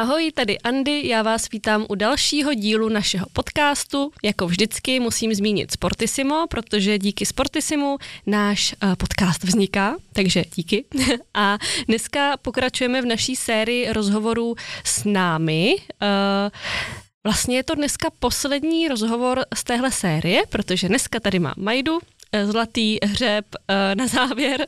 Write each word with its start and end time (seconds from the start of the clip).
Ahoj, 0.00 0.32
tady 0.34 0.58
Andy, 0.58 1.08
já 1.08 1.22
vás 1.22 1.50
vítám 1.50 1.86
u 1.88 1.94
dalšího 1.94 2.54
dílu 2.54 2.88
našeho 2.88 3.26
podcastu. 3.32 4.12
Jako 4.22 4.46
vždycky 4.46 5.00
musím 5.00 5.34
zmínit 5.34 5.70
Sportissimo, 5.70 6.46
protože 6.50 6.98
díky 6.98 7.26
Sportissimu 7.26 7.98
náš 8.26 8.74
uh, 8.82 8.94
podcast 8.94 9.44
vzniká, 9.44 9.96
takže 10.12 10.44
díky. 10.54 10.84
A 11.34 11.58
dneska 11.88 12.36
pokračujeme 12.36 13.02
v 13.02 13.06
naší 13.06 13.36
sérii 13.36 13.92
rozhovorů 13.92 14.54
s 14.84 15.04
námi. 15.04 15.76
Uh, 15.78 16.50
Vlastně 17.24 17.56
je 17.56 17.62
to 17.62 17.74
dneska 17.74 18.08
poslední 18.18 18.88
rozhovor 18.88 19.44
z 19.54 19.64
téhle 19.64 19.90
série, 19.90 20.42
protože 20.48 20.88
dneska 20.88 21.20
tady 21.20 21.38
má 21.38 21.54
Majdu, 21.56 21.98
Eh, 21.98 22.19
zlatý 22.44 22.98
hřeb 23.02 23.44
eh, 23.68 23.94
na 23.94 24.06
závěr. 24.06 24.66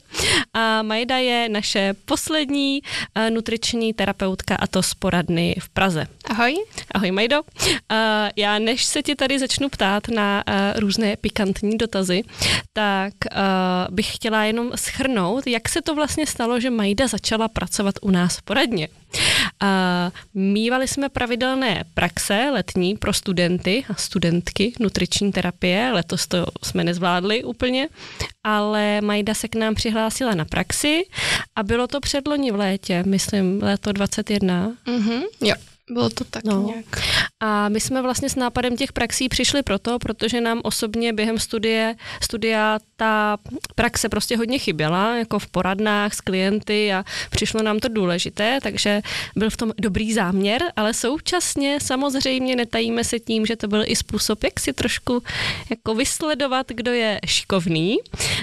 A 0.55 0.83
Majda 0.83 1.17
je 1.17 1.49
naše 1.49 1.95
poslední 2.05 2.83
eh, 3.15 3.31
nutriční 3.31 3.95
terapeutka 3.95 4.57
a 4.57 4.67
to 4.67 4.83
z 4.83 4.95
poradny 4.95 5.57
v 5.61 5.69
Praze. 5.69 6.07
Ahoj. 6.25 6.65
Ahoj 6.95 7.11
Majdo. 7.11 7.41
Já 8.37 8.59
než 8.59 8.85
se 8.85 9.03
ti 9.03 9.15
tady 9.15 9.39
začnu 9.39 9.69
ptát 9.69 10.09
na 10.09 10.45
různé 10.77 11.17
pikantní 11.17 11.79
dotazy, 11.79 12.23
tak 12.73 13.13
bych 13.91 14.15
chtěla 14.15 14.45
jenom 14.45 14.71
schrnout, 14.75 15.47
jak 15.47 15.69
se 15.69 15.83
to 15.83 15.95
vlastně 15.95 16.27
stalo, 16.27 16.61
že 16.61 16.71
Majda 16.71 17.07
začala 17.07 17.49
pracovat 17.49 17.95
u 18.03 18.11
nás 18.11 18.37
v 18.37 18.43
poradně. 18.43 18.89
Mývali 20.35 20.89
jsme 20.89 21.09
pravidelné 21.09 21.85
praxe 21.95 22.51
letní 22.53 22.97
pro 22.97 23.13
studenty 23.13 23.85
a 23.89 23.95
studentky 23.95 24.73
nutriční 24.81 25.33
terapie. 25.33 25.93
Letos 25.93 26.27
to 26.27 26.47
jsme 26.63 26.85
nezvládli 26.85 27.45
úplně, 27.45 27.89
ale 28.45 29.01
Majda 29.01 29.35
se 29.35 29.49
k 29.49 29.55
nám 29.55 29.75
přihlásila 29.75 30.35
na 30.35 30.45
praxi 30.45 31.03
a 31.57 31.63
bylo 31.63 31.87
to 31.87 32.01
předloni 32.01 32.51
v 32.51 32.57
létě, 32.57 33.03
myslím 33.07 33.63
léto 33.63 33.93
21. 33.93 34.73
Mm-hmm, 34.87 35.23
jo. 35.41 35.55
Bylo 35.91 36.11
to 36.11 36.25
tak 36.25 36.45
no. 36.45 36.67
nějak. 36.67 37.03
A 37.41 37.69
my 37.69 37.81
jsme 37.81 38.03
vlastně 38.03 38.29
s 38.29 38.37
nápadem 38.37 38.77
těch 38.77 38.93
praxí 38.93 39.29
přišli 39.29 39.63
proto, 39.63 39.99
protože 39.99 40.41
nám 40.41 40.61
osobně 40.65 41.13
během 41.13 41.39
studie, 41.39 41.95
studia 42.23 42.79
ta 42.97 43.37
praxe 43.75 44.09
prostě 44.09 44.37
hodně 44.37 44.59
chyběla, 44.59 45.17
jako 45.17 45.39
v 45.39 45.47
poradnách 45.47 46.15
s 46.15 46.21
klienty 46.21 46.93
a 46.93 47.05
přišlo 47.31 47.63
nám 47.63 47.79
to 47.79 47.89
důležité, 47.89 48.59
takže 48.63 49.03
byl 49.37 49.51
v 49.51 49.57
tom 49.57 49.73
dobrý 49.79 50.13
záměr, 50.13 50.63
ale 50.77 50.95
současně 50.95 51.79
samozřejmě 51.83 52.57
netajíme 52.57 53.05
se 53.05 53.19
tím, 53.19 53.47
že 53.47 53.57
to 53.57 53.69
byl 53.69 53.83
i 53.87 53.97
způsob, 53.97 54.45
jak 54.45 54.61
si 54.61 54.73
trošku 54.73 55.23
jako 55.71 55.95
vysledovat, 55.95 56.67
kdo 56.69 56.93
je 56.93 57.21
šikovný. 57.27 57.97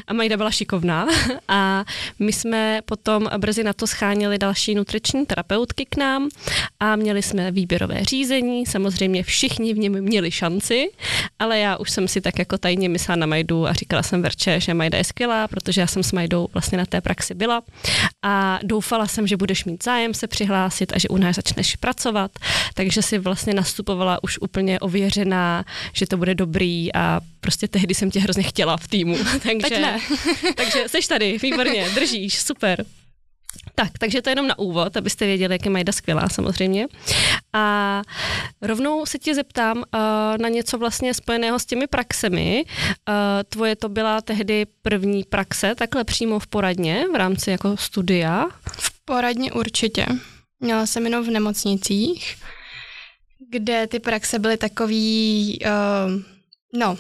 A 0.08 0.14
Majda 0.14 0.38
byla 0.38 0.52
šikovná 0.52 1.08
a 1.48 1.86
my 2.20 2.34
jsme 2.34 2.82
potom 2.86 3.30
brzy 3.38 3.64
na 3.64 3.74
to 3.74 3.88
scháněli 3.88 4.38
další 4.38 4.76
nutriční 4.76 5.26
terapeutky 5.26 5.86
k 5.86 5.98
nám 5.98 6.30
a 6.80 6.96
měli 6.96 7.24
jsme 7.30 7.52
výběrové 7.52 8.04
řízení, 8.04 8.66
samozřejmě 8.66 9.24
všichni 9.24 9.74
v 9.74 9.78
něm 9.78 10.02
měli 10.02 10.32
šanci, 10.32 10.92
ale 11.40 11.60
já 11.60 11.78
už 11.78 11.92
jsem 11.92 12.08
si 12.08 12.22
tak 12.22 12.40
jako 12.40 12.58
tajně 12.58 12.90
myslela 12.90 13.16
na 13.16 13.26
Majdu 13.26 13.68
a 13.68 13.74
říkala 13.74 14.04
jsem 14.04 14.22
Verče, 14.22 14.60
že 14.60 14.74
Majda 14.74 14.98
je 14.98 15.04
skvělá, 15.04 15.48
protože 15.48 15.82
já 15.82 15.88
jsem 15.88 16.04
s 16.04 16.12
Majdou 16.12 16.48
vlastně 16.54 16.78
na 16.78 16.86
té 16.86 17.02
praxi 17.02 17.34
byla 17.34 17.62
a 18.26 18.60
doufala 18.64 19.08
jsem, 19.08 19.28
že 19.28 19.38
budeš 19.38 19.66
mít 19.66 19.84
zájem 19.84 20.14
se 20.14 20.28
přihlásit 20.28 20.94
a 20.94 21.00
že 21.00 21.08
u 21.08 21.18
nás 21.18 21.36
začneš 21.36 21.76
pracovat, 21.76 22.32
takže 22.74 23.02
si 23.02 23.18
vlastně 23.18 23.54
nastupovala 23.54 24.24
už 24.24 24.40
úplně 24.40 24.80
ověřená, 24.80 25.66
že 25.94 26.08
to 26.08 26.18
bude 26.18 26.36
dobrý 26.36 26.96
a 26.96 27.22
prostě 27.40 27.68
tehdy 27.68 27.94
jsem 27.94 28.12
tě 28.12 28.20
hrozně 28.20 28.44
chtěla 28.44 28.78
v 28.78 28.88
týmu. 28.88 29.18
takže, 29.44 29.60
tak 29.60 29.72
ne. 29.72 30.00
takže 30.56 30.84
seš 30.88 31.08
tady, 31.08 31.38
výborně, 31.38 31.90
držíš, 31.96 32.40
super. 32.40 32.86
Tak, 33.76 33.98
takže 33.98 34.22
to 34.22 34.30
je 34.30 34.32
jenom 34.32 34.48
na 34.48 34.60
úvod, 34.60 34.98
abyste 34.98 35.26
věděli, 35.26 35.54
jak 35.54 35.66
je 35.66 35.72
Majda 35.72 35.92
skvělá 35.92 36.30
samozřejmě. 36.30 36.88
A 37.54 38.02
rovnou 38.62 39.06
se 39.06 39.20
tě 39.20 39.36
zeptám 39.36 39.78
uh, 39.78 39.84
na 40.40 40.50
něco 40.50 40.78
vlastně 40.78 41.14
spojeného 41.14 41.60
s 41.60 41.66
těmi 41.66 41.88
praxemi. 41.88 42.66
Uh, 42.66 43.14
tvoje 43.50 43.76
to 43.76 43.90
byla 43.90 44.22
tehdy 44.22 44.66
první 44.82 45.24
praxe, 45.24 45.76
takhle 45.76 46.04
přímo 46.04 46.40
v 46.40 46.48
poradně, 46.48 47.06
v 47.14 47.16
rámci 47.16 47.52
jako 47.52 47.78
studia? 47.78 48.46
V 48.72 49.06
poradně 49.06 49.52
určitě. 49.52 50.06
Měla 50.60 50.86
jsem 50.86 51.06
jenom 51.06 51.26
v 51.26 51.30
nemocnicích, 51.30 52.36
kde 53.50 53.88
ty 53.88 54.00
praxe 54.00 54.40
byly 54.40 54.58
takový, 54.58 55.60
uh, 55.66 56.22
no, 56.74 56.98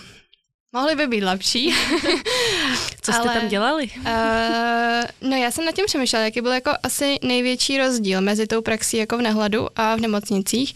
Mohly 0.71 0.95
by 0.95 1.07
být 1.07 1.23
lepší. 1.23 1.73
Co 3.09 3.21
jste 3.21 3.29
Ale, 3.29 3.39
tam 3.39 3.49
dělali? 3.49 3.89
uh, 3.97 5.29
no 5.29 5.37
já 5.37 5.51
jsem 5.51 5.65
nad 5.65 5.75
tím 5.75 5.85
přemýšlela, 5.85 6.25
jaký 6.25 6.41
byl 6.41 6.51
jako 6.51 6.71
asi 6.83 7.19
největší 7.23 7.77
rozdíl 7.77 8.21
mezi 8.21 8.47
tou 8.47 8.61
praxí 8.61 8.97
jako 8.97 9.17
v 9.17 9.21
nehladu 9.21 9.67
a 9.75 9.95
v 9.95 9.99
nemocnicích. 9.99 10.73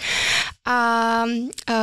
A 0.65 1.23
uh, 1.69 1.75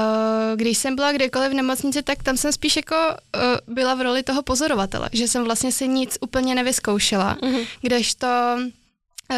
když 0.56 0.78
jsem 0.78 0.96
byla 0.96 1.12
kdekoliv 1.12 1.50
v 1.50 1.54
nemocnici, 1.54 2.02
tak 2.02 2.22
tam 2.22 2.36
jsem 2.36 2.52
spíš 2.52 2.76
jako 2.76 2.96
uh, 2.96 3.74
byla 3.74 3.94
v 3.94 4.00
roli 4.00 4.22
toho 4.22 4.42
pozorovatele, 4.42 5.08
že 5.12 5.28
jsem 5.28 5.44
vlastně 5.44 5.72
si 5.72 5.88
nic 5.88 6.18
úplně 6.20 6.54
nevyzkoušela, 6.54 7.36
uh-huh. 7.42 7.66
kdežto 7.82 8.26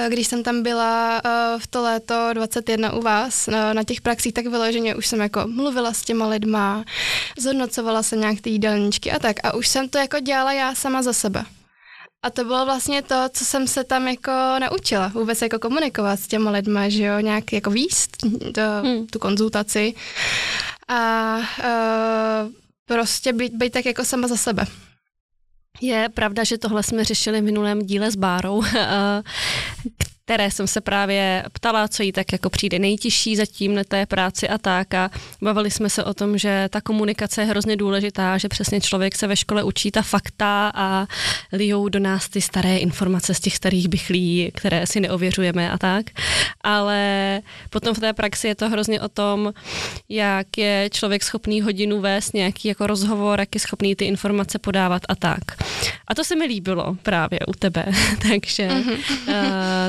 když 0.09 0.27
jsem 0.27 0.43
tam 0.43 0.63
byla 0.63 1.21
eh, 1.25 1.59
v 1.59 1.67
to 1.67 1.83
léto 1.83 2.31
21 2.33 2.93
u 2.93 3.03
vás 3.03 3.49
eh, 3.49 3.75
na 3.75 3.85
těch 3.85 4.01
praxích, 4.01 4.35
tak 4.35 4.47
vyloženě 4.47 4.95
už 4.95 5.07
jsem 5.07 5.21
jako 5.21 5.45
mluvila 5.47 5.93
s 5.93 6.03
těma 6.03 6.29
lidma, 6.29 6.85
zhodnocovala 7.39 8.03
jsem 8.03 8.21
nějak 8.21 8.41
ty 8.41 8.51
jídelníčky 8.51 9.13
a 9.13 9.19
tak. 9.19 9.37
A 9.45 9.55
už 9.55 9.69
jsem 9.69 9.89
to 9.89 9.99
jako 9.99 10.21
dělala 10.21 10.53
já 10.53 10.75
sama 10.75 11.03
za 11.03 11.13
sebe. 11.13 11.45
A 12.25 12.31
to 12.31 12.45
bylo 12.45 12.65
vlastně 12.65 13.03
to, 13.03 13.17
co 13.33 13.45
jsem 13.45 13.67
se 13.67 13.85
tam 13.85 14.09
jako 14.09 14.33
naučila, 14.61 15.09
vůbec 15.09 15.43
jako 15.43 15.59
komunikovat 15.59 16.21
s 16.21 16.27
těma 16.27 16.51
lidma, 16.51 16.89
že 16.89 17.05
jo, 17.05 17.21
nějak 17.21 17.53
jako 17.53 17.71
výst 17.71 18.17
to, 18.55 18.61
hmm. 18.83 19.07
tu 19.07 19.19
konzultaci 19.19 19.95
a 20.89 21.37
uh, 21.39 22.53
prostě 22.87 23.33
být, 23.33 23.53
být 23.53 23.73
tak 23.73 23.87
jako 23.87 24.05
sama 24.05 24.29
za 24.29 24.37
sebe. 24.37 24.65
Je 25.81 26.09
pravda, 26.09 26.45
že 26.45 26.59
tohle 26.59 26.83
jsme 26.83 27.05
řešili 27.05 27.41
v 27.41 27.45
minulém 27.45 27.83
díle 27.83 28.11
s 28.11 28.17
Bárou, 28.17 28.63
které 30.25 30.51
jsem 30.51 30.67
se 30.67 30.81
právě 30.81 31.45
ptala, 31.53 31.89
co 31.89 32.03
jí 32.03 32.13
tak 32.13 32.33
jako 32.33 32.51
přijde 32.51 32.79
nejtěžší 32.79 33.37
zatím 33.37 33.75
na 33.75 33.85
té 33.85 34.07
práci 34.07 34.49
a 34.49 34.59
tak. 34.59 34.95
A 34.95 35.11
bavili 35.43 35.71
jsme 35.71 35.91
se 35.91 36.05
o 36.05 36.15
tom, 36.15 36.39
že 36.39 36.69
ta 36.71 36.81
komunikace 36.81 37.41
je 37.41 37.47
hrozně 37.47 37.77
důležitá, 37.77 38.39
že 38.39 38.49
přesně 38.49 38.81
člověk 38.81 39.17
se 39.17 39.27
ve 39.27 39.37
škole 39.37 39.63
učí 39.63 39.91
ta 39.91 40.03
fakta 40.03 40.73
a 40.75 41.07
lijou 41.53 41.89
do 41.89 41.99
nás 41.99 42.29
ty 42.29 42.41
staré 42.41 42.77
informace 42.77 43.35
z 43.35 43.41
těch 43.41 43.57
starých 43.57 43.89
bychlí, 43.89 44.51
které 44.55 44.87
si 44.87 45.01
neověřujeme 45.01 45.71
a 45.71 45.79
tak, 45.79 46.07
ale 46.61 47.41
potom 47.71 47.95
v 47.95 48.01
té 48.01 48.13
praxi 48.13 48.49
je 48.49 48.55
to 48.55 48.69
hrozně 48.69 49.01
o 49.01 49.09
tom, 49.09 49.53
jak 50.09 50.59
je 50.59 50.89
člověk 50.93 51.23
schopný 51.23 51.61
hodinu 51.61 52.01
vést 52.01 52.35
nějaký 52.35 52.69
jako 52.69 52.87
rozhovor, 52.87 53.41
jak 53.41 53.55
je 53.55 53.61
schopný 53.61 53.97
ty 53.97 54.05
informace 54.05 54.59
podávat 54.59 55.03
a 55.09 55.15
tak. 55.15 55.41
A 56.09 56.15
to 56.15 56.25
se 56.25 56.37
mi 56.37 56.45
líbilo 56.45 56.97
právě 57.03 57.39
u 57.49 57.53
tebe, 57.53 57.85
takže, 58.29 58.69
uh, 58.69 59.35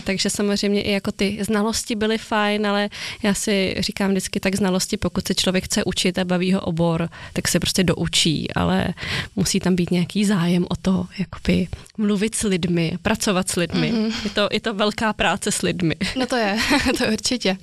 takže 0.04 0.30
samozřejmě 0.34 0.82
i 0.82 0.92
jako 0.92 1.12
ty 1.12 1.38
znalosti 1.42 1.96
byly 1.96 2.18
fajn, 2.18 2.68
ale 2.68 2.90
já 3.24 3.34
si 3.34 3.76
říkám 3.80 4.12
vždycky 4.12 4.40
tak 4.40 4.56
znalosti, 4.56 4.98
pokud 4.98 5.28
se 5.28 5.36
člověk 5.36 5.66
chce 5.66 5.84
učit 5.84 6.18
a 6.18 6.26
baví 6.26 6.54
ho 6.54 6.62
obor, 6.62 7.10
tak 7.34 7.48
se 7.48 7.60
prostě 7.60 7.84
doučí, 7.84 8.54
ale 8.54 8.94
musí 9.36 9.60
tam 9.60 9.76
být 9.76 9.92
nějaký 9.92 10.26
zájem 10.26 10.66
o 10.70 10.76
to, 10.76 11.06
jakoby 11.20 11.68
mluvit 11.98 12.36
s 12.36 12.44
lidmi, 12.44 12.98
pracovat 13.02 13.50
s 13.50 13.56
lidmi. 13.56 13.94
Mm-hmm. 13.94 14.14
Je, 14.24 14.30
to, 14.30 14.50
je 14.52 14.60
to 14.60 14.74
velká 14.74 15.14
práce 15.14 15.52
s 15.52 15.62
lidmi. 15.62 15.96
No 16.16 16.26
to 16.26 16.36
je, 16.36 16.58
to 16.98 17.06
určitě. 17.12 17.58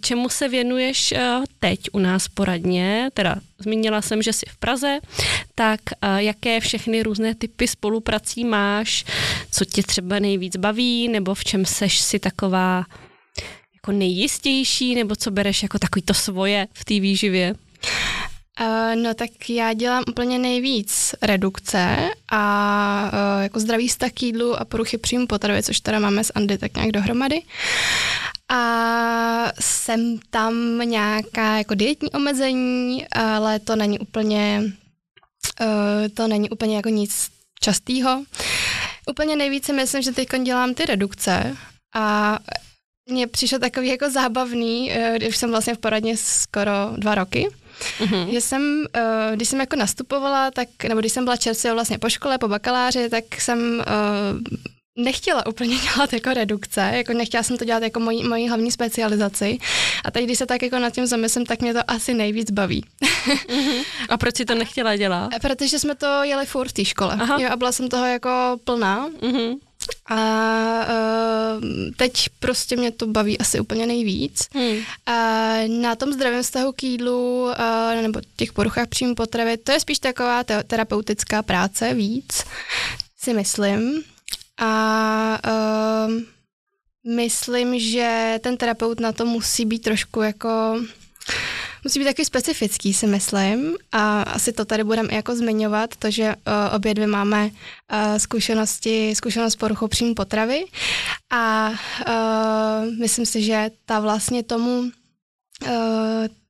Čemu 0.00 0.28
se 0.28 0.48
věnuješ 0.48 1.14
teď 1.58 1.80
u 1.92 1.98
nás 1.98 2.28
poradně? 2.28 3.10
Teda 3.14 3.36
zmínila 3.58 4.02
jsem, 4.02 4.22
že 4.22 4.32
jsi 4.32 4.46
v 4.48 4.56
Praze, 4.56 4.98
tak 5.54 5.80
jaké 6.16 6.60
všechny 6.60 7.02
různé 7.02 7.34
typy 7.34 7.68
spoluprací 7.68 8.44
máš? 8.44 9.04
Co 9.50 9.64
tě 9.64 9.82
třeba 9.82 10.18
nejvíc 10.18 10.56
baví, 10.56 11.08
nebo 11.08 11.34
v 11.34 11.44
čem 11.44 11.66
seš 11.66 11.98
si 11.98 12.18
taková 12.18 12.84
jako 13.74 13.92
nejistější, 13.92 14.94
nebo 14.94 15.16
co 15.16 15.30
bereš 15.30 15.62
jako 15.62 15.78
takový 15.78 16.02
to 16.02 16.14
svoje 16.14 16.66
v 16.72 16.84
té 16.84 17.00
výživě? 17.00 17.54
Uh, 18.60 19.02
no 19.02 19.14
tak 19.14 19.30
já 19.48 19.72
dělám 19.72 20.04
úplně 20.08 20.38
nejvíc 20.38 21.14
redukce 21.22 21.96
a 22.32 23.10
uh, 23.12 23.42
jako 23.42 23.60
zdravý 23.60 23.88
vztah 23.88 24.10
k 24.12 24.22
jídlu 24.22 24.60
a 24.60 24.64
poruchy 24.64 24.98
příjmu 24.98 25.26
potravy, 25.26 25.62
což 25.62 25.80
teda 25.80 25.98
máme 25.98 26.24
s 26.24 26.32
Andy 26.34 26.58
tak 26.58 26.76
nějak 26.76 26.92
dohromady. 26.92 27.42
A 28.48 29.52
jsem 29.60 30.18
tam 30.30 30.78
nějaká 30.78 31.56
jako 31.56 31.74
dietní 31.74 32.10
omezení, 32.10 33.06
ale 33.08 33.58
to 33.60 33.76
není 33.76 33.98
úplně, 33.98 34.62
uh, 35.60 36.08
to 36.14 36.28
není 36.28 36.50
úplně 36.50 36.76
jako 36.76 36.88
nic 36.88 37.28
častýho. 37.60 38.24
Úplně 39.10 39.36
nejvíce 39.36 39.72
myslím, 39.72 40.02
že 40.02 40.12
teď 40.12 40.28
dělám 40.42 40.74
ty 40.74 40.86
redukce 40.86 41.56
a 41.94 42.38
mně 43.10 43.26
přišlo 43.26 43.58
takový 43.58 43.88
jako 43.88 44.10
zábavný, 44.10 44.92
když 45.16 45.36
jsem 45.36 45.50
vlastně 45.50 45.74
v 45.74 45.78
poradně 45.78 46.16
skoro 46.16 46.72
dva 46.96 47.14
roky, 47.14 47.48
Mm-hmm. 47.98 48.32
Že 48.32 48.40
jsem, 48.40 48.62
uh, 48.96 49.34
když 49.34 49.48
jsem 49.48 49.60
jako 49.60 49.76
nastupovala, 49.76 50.50
tak, 50.50 50.68
nebo 50.88 51.00
když 51.00 51.12
jsem 51.12 51.24
byla 51.24 51.36
čerstvě 51.36 51.72
vlastně 51.72 51.98
po 51.98 52.08
škole, 52.08 52.38
po 52.38 52.48
bakaláři, 52.48 53.08
tak 53.08 53.40
jsem 53.40 53.84
nechtěla 54.96 55.46
úplně 55.46 55.76
dělat 55.94 56.12
jako 56.12 56.34
redukce, 56.34 56.90
jako 56.94 57.12
nechtěla 57.12 57.42
jsem 57.42 57.58
to 57.58 57.64
dělat 57.64 57.82
jako 57.82 58.00
mojí, 58.00 58.24
mojí 58.24 58.48
hlavní 58.48 58.72
specializaci. 58.72 59.58
A 60.04 60.10
teď, 60.10 60.24
když 60.24 60.38
se 60.38 60.46
tak 60.46 60.62
jako 60.62 60.78
nad 60.78 60.90
tím 60.90 61.06
zamyslím, 61.06 61.46
tak 61.46 61.60
mě 61.60 61.74
to 61.74 61.80
asi 61.90 62.14
nejvíc 62.14 62.50
baví. 62.50 62.84
Uh-huh. 63.02 63.84
A 64.08 64.16
proč 64.16 64.36
si 64.36 64.44
to 64.44 64.54
nechtěla 64.54 64.96
dělat? 64.96 65.30
Protože 65.42 65.78
jsme 65.78 65.94
to 65.94 66.22
jeli 66.22 66.46
furt 66.46 66.68
v 66.68 66.72
té 66.72 66.84
škole. 66.84 67.16
Aha. 67.20 67.38
Jo, 67.40 67.48
a 67.50 67.56
byla 67.56 67.72
jsem 67.72 67.88
toho 67.88 68.06
jako 68.06 68.56
plná. 68.64 69.08
Uh-huh. 69.08 69.58
A 70.06 70.16
uh, 70.86 71.62
teď 71.96 72.12
prostě 72.38 72.76
mě 72.76 72.90
to 72.90 73.06
baví 73.06 73.38
asi 73.38 73.60
úplně 73.60 73.86
nejvíc. 73.86 74.48
Hmm. 74.54 74.76
A 75.06 75.52
na 75.68 75.94
tom 75.94 76.12
zdravém 76.12 76.42
vztahu 76.42 76.72
k 76.72 76.82
jídlu 76.82 77.42
uh, 77.44 78.02
nebo 78.02 78.20
těch 78.36 78.52
poruchách 78.52 78.88
příjmu 78.88 79.14
potravy, 79.14 79.56
to 79.56 79.72
je 79.72 79.80
spíš 79.80 79.98
taková 79.98 80.44
te- 80.44 80.62
terapeutická 80.64 81.42
práce 81.42 81.94
víc, 81.94 82.44
si 83.18 83.34
myslím. 83.34 84.04
A 84.60 85.38
uh, 85.46 86.12
myslím, 87.16 87.78
že 87.78 88.38
ten 88.42 88.56
terapeut 88.56 89.00
na 89.00 89.12
to 89.12 89.26
musí 89.26 89.64
být 89.64 89.82
trošku 89.82 90.22
jako 90.22 90.80
musí 91.84 91.98
být 91.98 92.04
taky 92.04 92.24
specifický, 92.24 92.94
si 92.94 93.06
myslím. 93.06 93.76
A 93.92 94.22
asi 94.22 94.52
to 94.52 94.64
tady 94.64 94.84
budeme 94.84 95.14
jako 95.14 95.36
zmiňovat, 95.36 95.96
to, 95.96 96.10
že 96.10 96.34
uh, 96.36 96.74
obě 96.74 96.94
dvě 96.94 97.06
máme 97.06 97.44
uh, 97.44 98.18
zkušenosti, 98.18 99.14
zkušenost 99.14 99.56
poruchou 99.56 99.88
příjmu 99.88 100.14
potravy. 100.14 100.64
A 101.30 101.70
uh, 101.70 102.98
myslím 102.98 103.26
si, 103.26 103.42
že 103.42 103.70
ta 103.84 104.00
vlastně 104.00 104.42
tomu 104.42 104.78
uh, 104.80 104.90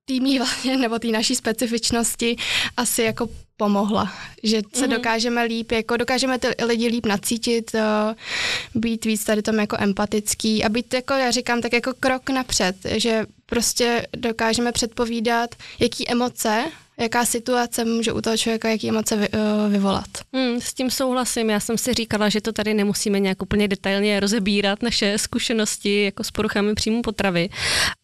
týmí 0.06 0.38
vlastně, 0.38 0.76
nebo 0.76 0.98
té 0.98 1.08
naší 1.08 1.34
specifičnosti 1.34 2.36
asi 2.76 3.02
jako 3.02 3.28
pomohla, 3.56 4.12
že 4.42 4.62
se 4.72 4.86
mm-hmm. 4.86 4.90
dokážeme 4.90 5.44
líp, 5.44 5.72
jako 5.72 5.96
dokážeme 5.96 6.38
ty 6.38 6.48
lidi 6.64 6.86
líp 6.88 7.06
nacítit, 7.06 7.74
uh, 7.74 8.80
být 8.82 9.04
víc 9.04 9.24
tady 9.24 9.42
tom 9.42 9.60
jako 9.60 9.76
empatický 9.80 10.64
a 10.64 10.68
být 10.68 10.94
jako, 10.94 11.14
já 11.14 11.30
říkám, 11.30 11.60
tak 11.60 11.72
jako 11.72 11.94
krok 12.00 12.30
napřed, 12.30 12.76
že 12.84 13.26
prostě 13.46 14.06
dokážeme 14.16 14.72
předpovídat, 14.72 15.54
jaký 15.80 16.10
emoce 16.10 16.64
jaká 17.00 17.24
situace 17.24 17.84
může 17.84 18.12
u 18.12 18.20
toho 18.20 18.36
člověka, 18.36 18.68
jaký 18.68 18.88
emoce 18.88 19.16
vy, 19.16 19.28
uh, 19.28 19.72
vyvolat. 19.72 20.08
Hmm, 20.34 20.60
s 20.60 20.74
tím 20.74 20.90
souhlasím. 20.90 21.50
Já 21.50 21.60
jsem 21.60 21.78
si 21.78 21.94
říkala, 21.94 22.28
že 22.28 22.40
to 22.40 22.52
tady 22.52 22.74
nemusíme 22.74 23.20
nějak 23.20 23.42
úplně 23.42 23.68
detailně 23.68 24.20
rozebírat, 24.20 24.82
naše 24.82 25.18
zkušenosti 25.18 26.04
jako 26.04 26.24
s 26.24 26.30
poruchami 26.30 26.74
příjmu 26.74 27.02
potravy. 27.02 27.48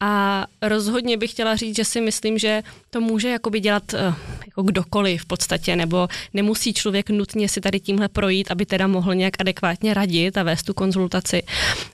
A 0.00 0.44
rozhodně 0.62 1.16
bych 1.16 1.30
chtěla 1.30 1.56
říct, 1.56 1.76
že 1.76 1.84
si 1.84 2.00
myslím, 2.00 2.38
že 2.38 2.62
to 2.90 3.00
může 3.00 3.28
jakoby 3.28 3.60
dělat 3.60 3.92
uh, 3.94 4.14
jako 4.46 4.62
kdokoliv 4.62 5.22
v 5.22 5.26
podstatě, 5.26 5.76
nebo 5.76 6.08
nemusí 6.34 6.74
člověk 6.74 7.10
nutně 7.10 7.48
si 7.48 7.60
tady 7.60 7.80
tímhle 7.80 8.08
projít, 8.08 8.50
aby 8.50 8.66
teda 8.66 8.86
mohl 8.86 9.14
nějak 9.14 9.34
adekvátně 9.38 9.94
radit 9.94 10.36
a 10.36 10.42
vést 10.42 10.62
tu 10.62 10.74
konzultaci. 10.74 11.42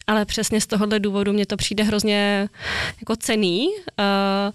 Ale 0.07 0.25
přesně 0.25 0.61
z 0.61 0.67
tohohle 0.67 1.01
důvodu 1.01 1.33
mě 1.33 1.47
to 1.47 1.57
přijde 1.57 1.85
hrozně 1.85 2.49
jako 3.01 3.17
cený 3.17 3.69
uh, 3.69 4.53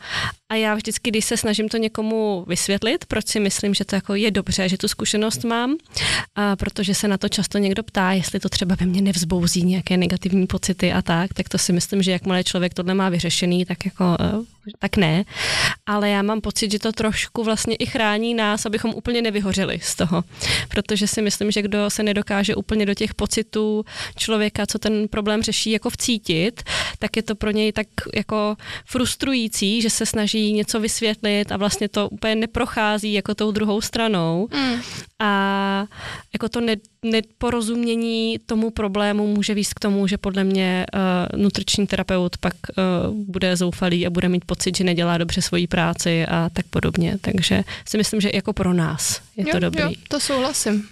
a 0.49 0.55
já 0.55 0.75
vždycky, 0.75 1.09
když 1.09 1.25
se 1.25 1.37
snažím 1.37 1.69
to 1.69 1.77
někomu 1.77 2.32
vysvětlit, 2.41 3.05
proč 3.05 3.27
si 3.27 3.39
myslím, 3.39 3.73
že 3.73 3.85
to 3.85 3.95
jako 3.95 4.15
je 4.15 4.31
dobře, 4.31 4.69
že 4.69 4.77
tu 4.77 4.87
zkušenost 4.87 5.43
mám, 5.43 5.75
a 6.35 6.55
protože 6.55 6.95
se 6.95 7.07
na 7.07 7.17
to 7.17 7.29
často 7.29 7.57
někdo 7.57 7.83
ptá, 7.83 8.11
jestli 8.11 8.39
to 8.39 8.49
třeba 8.49 8.75
ve 8.79 8.85
mně 8.85 9.01
nevzbouzí 9.01 9.63
nějaké 9.63 9.97
negativní 9.97 10.47
pocity 10.47 10.93
a 10.93 11.01
tak, 11.01 11.33
tak 11.33 11.49
to 11.49 11.57
si 11.57 11.73
myslím, 11.73 12.03
že 12.03 12.11
jakmile 12.11 12.43
člověk 12.43 12.73
tohle 12.73 12.93
má 12.93 13.09
vyřešený, 13.09 13.65
tak 13.65 13.85
jako 13.85 14.17
eh, 14.19 14.53
tak 14.79 14.97
ne. 14.97 15.23
Ale 15.85 16.09
já 16.09 16.21
mám 16.21 16.41
pocit, 16.41 16.71
že 16.71 16.79
to 16.79 16.91
trošku 16.91 17.43
vlastně 17.43 17.75
i 17.75 17.85
chrání 17.85 18.33
nás, 18.33 18.65
abychom 18.65 18.93
úplně 18.93 19.21
nevyhořeli 19.21 19.79
z 19.81 19.95
toho. 19.95 20.23
Protože 20.69 21.07
si 21.07 21.21
myslím, 21.21 21.51
že 21.51 21.61
kdo 21.61 21.89
se 21.89 22.03
nedokáže 22.03 22.55
úplně 22.55 22.85
do 22.85 22.93
těch 22.93 23.13
pocitů 23.13 23.85
člověka, 24.15 24.65
co 24.65 24.79
ten 24.79 25.07
problém 25.07 25.43
řeší, 25.43 25.71
jako 25.71 25.89
vcítit, 25.89 26.63
tak 26.99 27.17
je 27.17 27.23
to 27.23 27.35
pro 27.35 27.51
něj 27.51 27.71
tak 27.71 27.87
jako 28.15 28.55
frustrující, 28.85 29.81
že 29.81 29.89
se 29.89 30.05
snaží 30.05 30.53
něco 30.53 30.79
vysvětlit 30.79 31.51
a 31.51 31.57
vlastně 31.57 31.89
to 31.89 32.09
úplně 32.23 32.35
neprochází 32.35 33.13
jako 33.13 33.35
tou 33.35 33.51
druhou 33.51 33.81
stranou. 33.81 34.47
Mm. 34.53 34.81
A 35.19 35.85
jako 36.33 36.49
to 36.49 36.61
ne, 36.61 36.75
neporozumění 37.03 38.39
tomu 38.45 38.69
problému 38.71 39.27
může 39.27 39.53
víc 39.53 39.73
k 39.73 39.79
tomu, 39.79 40.07
že 40.07 40.17
podle 40.17 40.43
mě 40.43 40.85
uh, 40.93 41.39
nutriční 41.39 41.87
terapeut 41.87 42.37
pak 42.37 42.53
uh, 42.53 43.15
bude 43.15 43.55
zoufalý 43.55 44.07
a 44.07 44.09
bude 44.09 44.29
mít 44.29 44.45
pocit, 44.45 44.77
že 44.77 44.83
nedělá 44.83 45.17
dobře 45.17 45.41
svoji 45.41 45.67
práci 45.67 46.25
a 46.25 46.49
tak 46.53 46.65
podobně. 46.67 47.17
Takže 47.21 47.63
si 47.87 47.97
myslím, 47.97 48.21
že 48.21 48.31
jako 48.33 48.53
pro 48.53 48.73
nás 48.73 49.21
je 49.37 49.43
jo, 49.47 49.51
to 49.51 49.59
dobrý. 49.59 49.81
Jo, 49.81 49.91
to 50.07 50.19
souhlasím. 50.19 50.87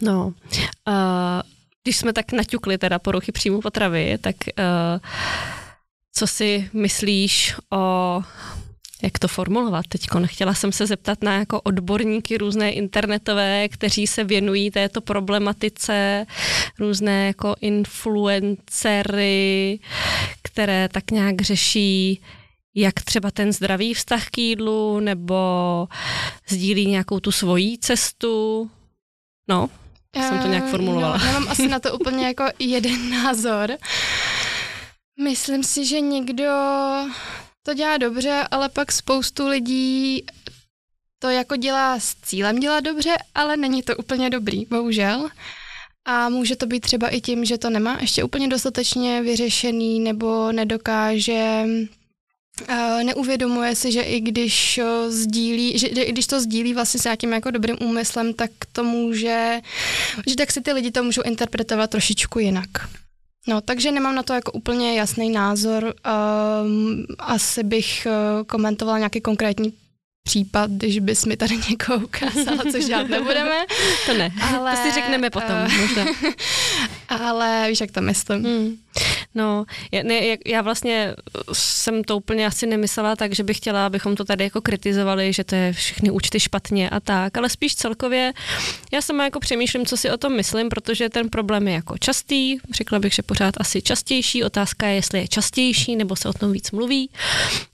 No, 0.00 0.32
uh, 0.88 0.94
když 1.82 1.96
jsme 1.96 2.12
tak 2.12 2.32
naťukli 2.32 2.78
teda 2.78 2.98
poruchy 2.98 3.32
příjmu 3.32 3.60
potravy, 3.60 4.18
tak 4.20 4.36
uh, 4.58 5.00
co 6.12 6.26
si 6.26 6.70
myslíš 6.72 7.54
o 7.72 8.22
jak 9.02 9.18
to 9.18 9.28
formulovat 9.28 9.86
teď. 9.88 10.06
Chtěla 10.24 10.54
jsem 10.54 10.72
se 10.72 10.86
zeptat 10.86 11.22
na 11.22 11.34
jako 11.34 11.60
odborníky 11.60 12.38
různé 12.38 12.72
internetové, 12.72 13.68
kteří 13.68 14.06
se 14.06 14.24
věnují 14.24 14.70
této 14.70 15.00
problematice, 15.00 16.26
různé 16.78 17.26
jako 17.26 17.54
influencery, 17.60 18.68
které 20.42 20.88
tak 20.88 21.10
nějak 21.10 21.40
řeší 21.40 22.20
jak 22.74 22.94
třeba 22.94 23.30
ten 23.30 23.52
zdravý 23.52 23.94
vztah 23.94 24.28
k 24.30 24.38
jídlu, 24.38 25.00
nebo 25.00 25.36
sdílí 26.48 26.86
nějakou 26.86 27.20
tu 27.20 27.32
svojí 27.32 27.78
cestu. 27.78 28.70
No, 29.48 29.68
já 30.16 30.28
jsem 30.28 30.38
to 30.38 30.48
nějak 30.48 30.64
eh, 30.66 30.70
formulovala. 30.70 31.16
No, 31.16 31.24
já 31.24 31.32
mám 31.32 31.48
asi 31.48 31.68
na 31.68 31.78
to 31.80 31.94
úplně 31.94 32.26
jako 32.26 32.44
jeden 32.58 33.10
názor. 33.10 33.70
Myslím 35.20 35.64
si, 35.64 35.86
že 35.86 36.00
někdo 36.00 36.52
to 37.62 37.74
dělá 37.74 37.96
dobře, 37.96 38.44
ale 38.50 38.68
pak 38.68 38.92
spoustu 38.92 39.48
lidí 39.48 40.24
to 41.18 41.28
jako 41.28 41.56
dělá 41.56 42.00
s 42.00 42.14
cílem 42.14 42.60
dělat 42.60 42.80
dobře, 42.80 43.14
ale 43.34 43.56
není 43.56 43.82
to 43.82 43.96
úplně 43.96 44.30
dobrý, 44.30 44.66
bohužel. 44.66 45.28
A 46.04 46.28
může 46.28 46.56
to 46.56 46.66
být 46.66 46.80
třeba 46.80 47.08
i 47.08 47.20
tím, 47.20 47.44
že 47.44 47.58
to 47.58 47.70
nemá 47.70 47.98
ještě 48.00 48.24
úplně 48.24 48.48
dostatečně 48.48 49.22
vyřešený 49.22 50.00
nebo 50.00 50.52
nedokáže 50.52 51.64
Uh, 52.68 53.02
neuvědomuje 53.02 53.76
si, 53.76 53.92
že 53.92 54.02
i 54.02 54.20
když 54.20 54.80
sdílí, 55.08 55.78
že 55.78 55.86
i 55.86 56.12
když 56.12 56.26
to 56.26 56.40
sdílí 56.40 56.74
vlastně 56.74 57.00
s 57.00 57.04
nějakým 57.04 57.32
jako 57.32 57.50
dobrým 57.50 57.76
úmyslem, 57.80 58.34
tak 58.34 58.50
to 58.72 58.84
může, 58.84 59.60
že 60.26 60.36
tak 60.36 60.50
si 60.50 60.60
ty 60.60 60.72
lidi 60.72 60.90
to 60.90 61.02
můžou 61.02 61.22
interpretovat 61.22 61.90
trošičku 61.90 62.38
jinak. 62.38 62.68
No, 63.50 63.60
takže 63.60 63.92
nemám 63.92 64.14
na 64.14 64.22
to 64.22 64.32
jako 64.32 64.52
úplně 64.52 64.98
jasný 64.98 65.30
názor. 65.30 65.94
Um, 66.64 67.06
asi 67.18 67.62
bych 67.62 68.06
uh, 68.06 68.44
komentovala 68.46 68.98
nějaký 68.98 69.20
konkrétní 69.20 69.72
případ, 70.24 70.70
když 70.70 70.98
bys 70.98 71.24
mi 71.24 71.36
tady 71.36 71.56
někoho 71.70 71.98
ukázala, 71.98 72.62
což 72.72 72.84
dělat 72.84 73.08
nebudeme. 73.08 73.66
To 74.06 74.14
ne, 74.14 74.30
ale, 74.54 74.76
to 74.76 74.82
si 74.82 74.94
řekneme 74.94 75.30
potom 75.30 75.56
uh, 75.66 75.80
možná. 75.80 76.04
ale 77.08 77.66
víš, 77.68 77.80
jak 77.80 77.90
to 77.90 78.00
myslím. 78.00 78.44
Hmm. 78.44 78.76
No, 79.34 79.64
já, 79.92 80.02
ne, 80.02 80.20
já 80.46 80.62
vlastně 80.62 81.14
jsem 81.52 82.04
to 82.04 82.16
úplně 82.16 82.46
asi 82.46 82.66
nemyslela 82.66 83.16
tak, 83.16 83.34
že 83.34 83.44
bych 83.44 83.56
chtěla, 83.56 83.86
abychom 83.86 84.16
to 84.16 84.24
tady 84.24 84.44
jako 84.44 84.60
kritizovali, 84.60 85.32
že 85.32 85.44
to 85.44 85.54
je 85.54 85.72
všechny 85.72 86.10
účty 86.10 86.40
špatně 86.40 86.90
a 86.90 87.00
tak, 87.00 87.36
ale 87.36 87.48
spíš 87.48 87.74
celkově 87.74 88.32
já 88.92 89.02
sama 89.02 89.24
jako 89.24 89.40
přemýšlím, 89.40 89.86
co 89.86 89.96
si 89.96 90.10
o 90.10 90.16
tom 90.16 90.36
myslím, 90.36 90.68
protože 90.68 91.08
ten 91.08 91.28
problém 91.28 91.68
je 91.68 91.74
jako 91.74 91.98
častý, 91.98 92.58
řekla 92.74 92.98
bych, 92.98 93.14
že 93.14 93.22
pořád 93.22 93.54
asi 93.58 93.82
častější, 93.82 94.44
otázka 94.44 94.86
je, 94.86 94.94
jestli 94.94 95.18
je 95.18 95.28
častější, 95.28 95.96
nebo 95.96 96.16
se 96.16 96.28
o 96.28 96.32
tom 96.32 96.52
víc 96.52 96.70
mluví. 96.70 97.10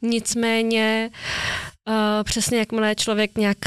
Nicméně 0.03 1.11
Uh, 1.89 1.95
přesně 2.25 2.59
jakmile 2.59 2.95
člověk 2.95 3.39
nějak 3.39 3.59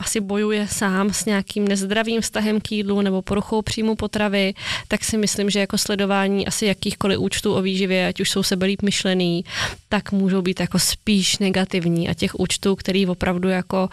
asi 0.00 0.20
bojuje 0.20 0.68
sám 0.68 1.12
s 1.12 1.24
nějakým 1.24 1.68
nezdravým 1.68 2.20
vztahem 2.20 2.60
k 2.60 2.72
jídlu 2.72 3.00
nebo 3.00 3.22
poruchou 3.22 3.62
příjmu 3.62 3.94
potravy, 3.94 4.54
tak 4.88 5.04
si 5.04 5.18
myslím, 5.18 5.50
že 5.50 5.60
jako 5.60 5.78
sledování 5.78 6.46
asi 6.46 6.66
jakýchkoliv 6.66 7.18
účtů 7.18 7.54
o 7.54 7.62
výživě, 7.62 8.06
ať 8.06 8.20
už 8.20 8.30
jsou 8.30 8.42
sebelíp 8.42 8.82
myšlený, 8.82 9.44
tak 9.88 10.12
můžou 10.12 10.42
být 10.42 10.60
jako 10.60 10.78
spíš 10.78 11.38
negativní 11.38 12.08
a 12.08 12.14
těch 12.14 12.40
účtů, 12.40 12.76
který 12.76 13.06
opravdu 13.06 13.48
jako 13.48 13.88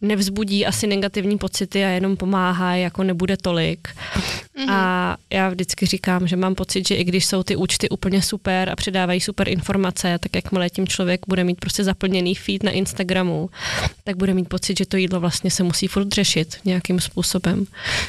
nevzbudí 0.00 0.66
asi 0.66 0.86
negativní 0.86 1.38
pocity 1.38 1.84
a 1.84 1.88
jenom 1.88 2.16
pomáhá, 2.16 2.74
jako 2.74 3.02
nebude 3.02 3.36
tolik. 3.36 3.88
Mm-hmm. 4.58 4.70
A 4.70 5.16
já 5.32 5.48
vždycky 5.48 5.86
říkám, 5.86 6.26
že 6.26 6.36
mám 6.36 6.54
pocit, 6.54 6.88
že 6.88 6.94
i 6.94 7.04
když 7.04 7.26
jsou 7.26 7.42
ty 7.42 7.56
účty 7.56 7.88
úplně 7.88 8.22
super 8.22 8.70
a 8.70 8.76
předávají 8.76 9.20
super 9.20 9.48
informace, 9.48 10.18
tak 10.18 10.36
jakmile 10.36 10.70
tím 10.70 10.88
člověk 10.88 11.20
bude 11.28 11.44
mít 11.44 11.60
prostě 11.60 11.84
zaplněný 11.84 12.34
feed 12.34 12.62
na 12.62 12.70
Instagramu, 12.70 13.50
tak 14.04 14.16
bude 14.16 14.34
mít 14.34 14.48
pocit, 14.48 14.78
že 14.78 14.86
to 14.86 14.96
jídlo 14.96 15.20
vlastně 15.20 15.50
se 15.50 15.62
musí 15.62 15.86
furt 15.86 16.12
řešit 16.12 16.56
nějakým 16.64 17.00
způsobem. 17.00 17.66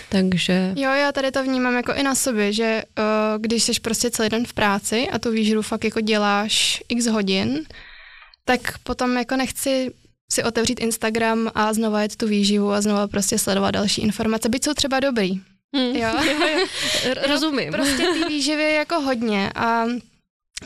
Takže... 0.10 0.74
Jo, 0.76 0.92
já 0.92 1.12
tady 1.12 1.32
to 1.32 1.44
vnímám 1.44 1.76
jako 1.76 1.94
i 1.94 2.04
na 2.04 2.16
sobě, 2.16 2.54
že 2.54 2.84
uh, 3.00 3.42
když 3.42 3.64
jsi 3.64 3.72
prostě 3.82 4.12
celý 4.12 4.30
den 4.30 4.46
v 4.46 4.54
práci 4.54 5.10
a 5.10 5.20
tu 5.20 5.32
výžru 5.32 5.62
fakt 5.62 5.84
jako 5.84 6.02
děláš 6.02 6.84
x 6.90 7.06
hodin, 7.06 7.66
tak 8.46 8.78
potom 8.84 9.18
jako 9.18 9.36
nechci 9.36 9.92
si 10.32 10.44
otevřít 10.44 10.80
Instagram 10.80 11.52
a 11.56 11.74
znova 11.74 12.02
jet 12.02 12.16
tu 12.16 12.28
výživu 12.28 12.72
a 12.72 12.82
znova 12.82 13.08
prostě 13.08 13.38
sledovat 13.38 13.72
další 13.72 14.02
informace, 14.02 14.50
byť 14.50 14.64
jsou 14.64 14.74
třeba 14.74 15.00
dobrý. 15.00 15.42
Hmm. 15.76 15.96
Jo. 15.96 16.10
jo, 16.26 16.48
jo. 16.48 16.66
Rozumím. 17.28 17.72
Prostě 17.72 18.04
ty 18.14 18.24
výživy 18.24 18.74
jako 18.74 19.02
hodně 19.02 19.52
a 19.56 19.86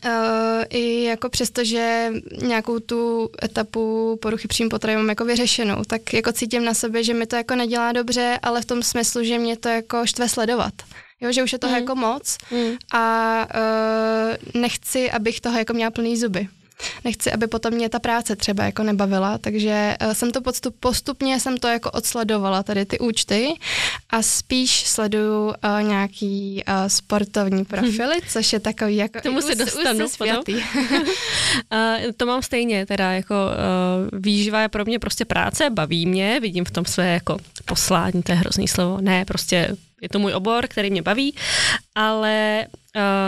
Uh, 0.06 0.64
I 0.70 1.04
jako 1.04 1.30
přesto, 1.30 1.64
že 1.64 2.12
nějakou 2.42 2.80
tu 2.80 3.30
etapu 3.44 4.18
poruchy 4.22 4.48
příjmu 4.48 4.70
potravy 4.70 4.98
mám 4.98 5.10
jako 5.10 5.26
vyřešenou, 5.26 5.84
tak 5.88 6.14
jako 6.14 6.32
cítím 6.32 6.66
na 6.66 6.74
sobě, 6.74 7.04
že 7.04 7.14
mi 7.14 7.26
to 7.26 7.36
jako 7.36 7.56
nedělá 7.56 7.92
dobře, 7.92 8.40
ale 8.42 8.62
v 8.62 8.66
tom 8.66 8.84
smyslu, 8.84 9.24
že 9.24 9.40
mě 9.40 9.58
to 9.58 9.70
jako 9.70 10.06
štve 10.06 10.30
sledovat. 10.30 10.74
Jo, 11.22 11.32
že 11.32 11.44
už 11.44 11.54
je 11.54 11.60
toho 11.60 11.74
mm. 11.74 11.80
jako 11.80 11.96
moc 11.96 12.38
mm. 12.52 12.78
a 12.94 13.48
uh, 13.56 14.62
nechci, 14.62 15.12
abych 15.12 15.42
toho 15.42 15.58
jako 15.58 15.74
měla 15.74 15.92
plný 15.92 16.18
zuby 16.18 16.48
nechci, 17.04 17.32
aby 17.32 17.48
potom 17.48 17.74
mě 17.74 17.90
ta 17.90 18.00
práce 18.00 18.36
třeba 18.36 18.64
jako 18.64 18.84
nebavila, 18.84 19.38
takže 19.38 19.96
uh, 20.06 20.12
jsem 20.12 20.32
to 20.32 20.42
podstup, 20.42 20.76
postupně 20.80 21.40
jsem 21.40 21.58
to 21.58 21.68
jako 21.68 21.92
odsledovala, 21.92 22.64
tady 22.64 22.86
ty 22.86 23.00
účty 23.00 23.54
a 24.10 24.22
spíš 24.22 24.88
sleduju 24.88 25.48
uh, 25.48 25.54
nějaký 25.82 26.64
uh, 26.68 26.74
sportovní 26.88 27.66
profily, 27.66 28.16
hmm. 28.20 28.28
což 28.30 28.54
je 28.54 28.60
takový 28.60 28.96
jako 28.96 29.22
Tomu 29.22 29.42
se 29.42 29.56
dostanu 29.56 30.06
uh, 30.06 30.44
To 32.18 32.26
mám 32.26 32.42
stejně, 32.42 32.86
teda 32.86 33.12
jako 33.12 33.34
uh, 33.34 34.20
výživa 34.20 34.62
je 34.62 34.70
pro 34.70 34.86
mě 34.86 35.00
prostě 35.00 35.26
práce, 35.26 35.70
baví 35.70 36.06
mě, 36.06 36.40
vidím 36.40 36.66
v 36.66 36.72
tom 36.72 36.86
své 36.86 37.14
jako 37.14 37.38
poslání, 37.66 38.24
to 38.24 38.32
je 38.32 38.36
hrozný 38.36 38.68
slovo, 38.68 38.98
ne, 39.02 39.26
prostě 39.26 39.76
je 40.02 40.10
to 40.10 40.20
můj 40.20 40.34
obor, 40.34 40.68
který 40.68 40.92
mě 40.92 41.02
baví, 41.02 41.36
ale 41.96 42.66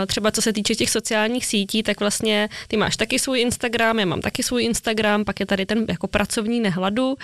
třeba 0.06 0.30
co 0.30 0.42
se 0.42 0.52
týče 0.52 0.74
těch 0.74 0.90
sociálních 0.90 1.46
sítí, 1.46 1.82
tak 1.82 2.00
vlastně 2.00 2.48
ty 2.68 2.76
máš 2.76 2.96
taky 2.96 3.18
svůj 3.18 3.40
Instagram, 3.40 3.98
já 3.98 4.06
mám 4.06 4.20
taky 4.20 4.42
svůj 4.42 4.64
Instagram, 4.64 5.24
pak 5.24 5.40
je 5.40 5.46
tady 5.46 5.66
ten 5.66 5.84
jako 5.88 6.08
pracovní 6.08 6.60
nehladu. 6.60 7.08
Uh, 7.08 7.16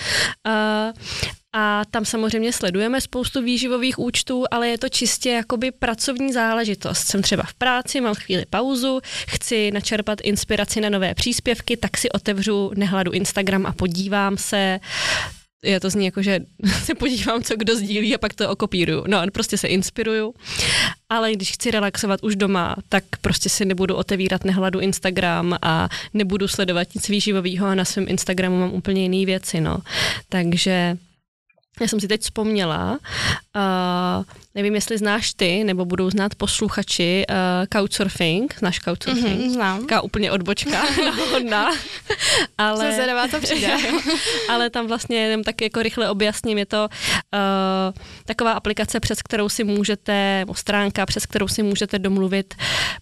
a 1.53 1.83
tam 1.91 2.05
samozřejmě 2.05 2.53
sledujeme 2.53 3.01
spoustu 3.01 3.43
výživových 3.43 3.99
účtů, 3.99 4.45
ale 4.51 4.69
je 4.69 4.79
to 4.79 4.89
čistě 4.89 5.31
jakoby 5.31 5.71
pracovní 5.71 6.33
záležitost. 6.33 6.99
Jsem 6.99 7.23
třeba 7.23 7.43
v 7.43 7.55
práci, 7.55 8.01
mám 8.01 8.15
chvíli 8.15 8.45
pauzu, 8.51 9.01
chci 9.29 9.71
načerpat 9.71 10.19
inspiraci 10.23 10.81
na 10.81 10.89
nové 10.89 11.15
příspěvky, 11.15 11.77
tak 11.77 11.97
si 11.97 12.11
otevřu 12.11 12.71
nehladu 12.75 13.11
Instagram 13.13 13.67
a 13.67 13.73
podívám 13.73 14.37
se, 14.37 14.81
je 15.63 15.81
to 15.81 15.91
zní 15.91 16.05
jako, 16.05 16.23
že 16.23 16.41
se 16.85 16.95
podívám, 16.95 17.43
co 17.43 17.57
kdo 17.57 17.77
sdílí 17.77 18.15
a 18.15 18.19
pak 18.19 18.35
to 18.35 18.51
okopíruju. 18.51 19.05
No, 19.07 19.23
prostě 19.33 19.59
se 19.59 19.69
inspiruju. 19.69 20.35
Ale 21.11 21.33
když 21.33 21.53
chci 21.53 21.71
relaxovat 21.71 22.23
už 22.23 22.37
doma, 22.37 22.77
tak 22.89 23.05
prostě 23.21 23.49
si 23.49 23.65
nebudu 23.65 23.95
otevírat 23.95 24.45
nehladu 24.45 24.81
Instagram 24.81 25.57
a 25.63 25.89
nebudu 26.15 26.49
sledovat 26.49 26.95
nic 26.95 27.09
výživového 27.09 27.67
a 27.67 27.75
na 27.75 27.85
svém 27.85 28.07
Instagramu 28.09 28.61
mám 28.61 28.73
úplně 28.73 29.03
jiné 29.03 29.27
věci, 29.27 29.61
no. 29.61 29.79
Takže 30.29 30.97
já 31.81 31.89
jsem 31.89 32.01
si 32.01 32.09
teď 32.09 32.21
vzpomněla, 32.21 32.99
uh, 33.57 34.25
nevím, 34.55 34.75
jestli 34.75 34.99
znáš 34.99 35.35
ty, 35.35 35.65
nebo 35.65 35.85
budou 35.85 36.11
znát 36.11 36.35
posluchači 36.35 37.25
uh, 37.31 37.37
Couchsurfing. 37.73 38.55
Znáš 38.59 38.81
Couchsurfing? 38.81 39.41
Mm-hmm, 39.41 39.51
znám. 39.51 39.81
Taká 39.81 40.01
úplně 40.01 40.33
odbočka 40.33 40.71
náhodná. 41.05 41.73
ale, 42.59 42.91
se 42.91 42.93
zvedavá 42.93 43.29
to 43.29 43.41
přijde. 43.41 43.77
ale 44.49 44.71
tam 44.71 44.87
vlastně 44.87 45.17
jenom 45.17 45.45
tak 45.45 45.61
jako 45.61 45.83
rychle 45.83 46.11
objasním, 46.11 46.59
je 46.59 46.67
to 46.67 46.89
uh, 46.89 48.03
taková 48.25 48.53
aplikace, 48.53 49.01
přes 49.01 49.23
kterou 49.23 49.49
si 49.49 49.65
můžete, 49.65 50.45
stránka, 50.53 51.07
přes 51.07 51.27
kterou 51.27 51.49
si 51.49 51.63
můžete 51.63 51.99
domluvit 51.99 52.55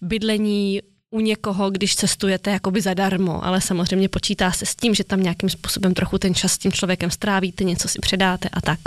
bydlení 0.03 0.81
u 1.11 1.21
někoho, 1.21 1.71
když 1.71 1.97
cestujete 1.97 2.51
jakoby 2.51 2.81
zadarmo, 2.81 3.45
ale 3.45 3.61
samozřejmě 3.61 4.09
počítá 4.09 4.53
se 4.53 4.67
s 4.67 4.77
tím, 4.77 4.95
že 4.95 5.05
tam 5.05 5.23
nějakým 5.23 5.49
způsobem 5.49 5.95
trochu 5.95 6.19
ten 6.19 6.35
čas 6.35 6.53
s 6.53 6.59
tím 6.59 6.73
člověkem 6.73 7.11
strávíte, 7.11 7.65
něco 7.65 7.89
si 7.89 7.99
předáte 7.99 8.49
a 8.53 8.61
tak. 8.61 8.79